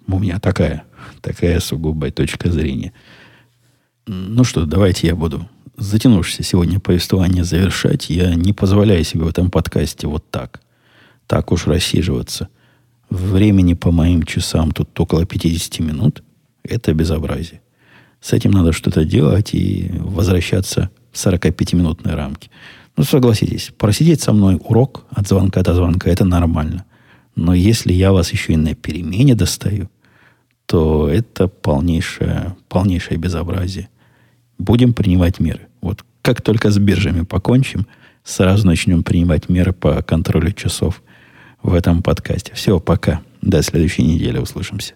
у 0.08 0.20
меня 0.20 0.40
такая, 0.40 0.84
такая 1.22 1.60
сугубая 1.60 2.12
точка 2.12 2.52
зрения. 2.52 2.94
Ну 4.08 4.44
что, 4.44 4.66
давайте 4.66 5.08
я 5.08 5.16
буду 5.16 5.48
затянувшееся 5.78 6.44
сегодня 6.44 6.80
повествование 6.80 7.44
завершать. 7.44 8.10
Я 8.10 8.36
не 8.36 8.54
позволяю 8.54 9.04
себе 9.04 9.24
в 9.24 9.30
этом 9.30 9.50
подкасте 9.50 10.08
вот 10.08 10.30
так, 10.30 10.62
так 11.28 11.52
уж 11.52 11.68
рассиживаться. 11.68 12.50
Времени 13.10 13.74
по 13.74 13.92
моим 13.92 14.24
часам 14.24 14.72
тут 14.72 14.98
около 15.00 15.26
50 15.26 15.80
минут. 15.80 16.24
Это 16.64 16.94
безобразие. 16.94 17.62
С 18.22 18.34
этим 18.34 18.52
надо 18.52 18.72
что-то 18.72 19.04
делать 19.04 19.54
и 19.54 19.92
возвращаться 19.98 20.92
в 21.12 21.16
45-минутные 21.16 22.16
рамки. 22.16 22.50
Ну, 23.02 23.06
согласитесь, 23.06 23.72
просидеть 23.80 24.22
со 24.22 24.32
мной 24.32 24.60
урок 24.64 25.08
от 25.10 25.28
звонка 25.28 25.64
до 25.64 25.74
звонка, 25.74 26.08
это 26.08 26.24
нормально. 26.24 26.86
Но 27.36 27.56
если 27.56 27.94
я 27.94 28.12
вас 28.12 28.32
еще 28.32 28.54
и 28.54 28.58
на 28.58 28.76
перемене 28.76 29.34
достаю, 29.34 29.90
то 30.68 31.10
это 31.10 31.48
полнейшее, 31.48 32.56
полнейшее 32.70 33.18
безобразие. 33.18 33.90
Будем 34.60 34.94
принимать 34.94 35.40
меры. 35.40 35.62
Вот 35.82 36.06
как 36.22 36.44
только 36.44 36.70
с 36.70 36.78
биржами 36.78 37.24
покончим, 37.24 37.88
сразу 38.24 38.68
начнем 38.68 39.02
принимать 39.02 39.50
меры 39.50 39.74
по 39.74 40.04
контролю 40.04 40.52
часов 40.52 41.02
в 41.64 41.74
этом 41.74 42.04
подкасте. 42.04 42.54
Все, 42.54 42.80
пока. 42.80 43.22
До 43.42 43.64
следующей 43.64 44.04
недели 44.04 44.38
услышимся. 44.38 44.94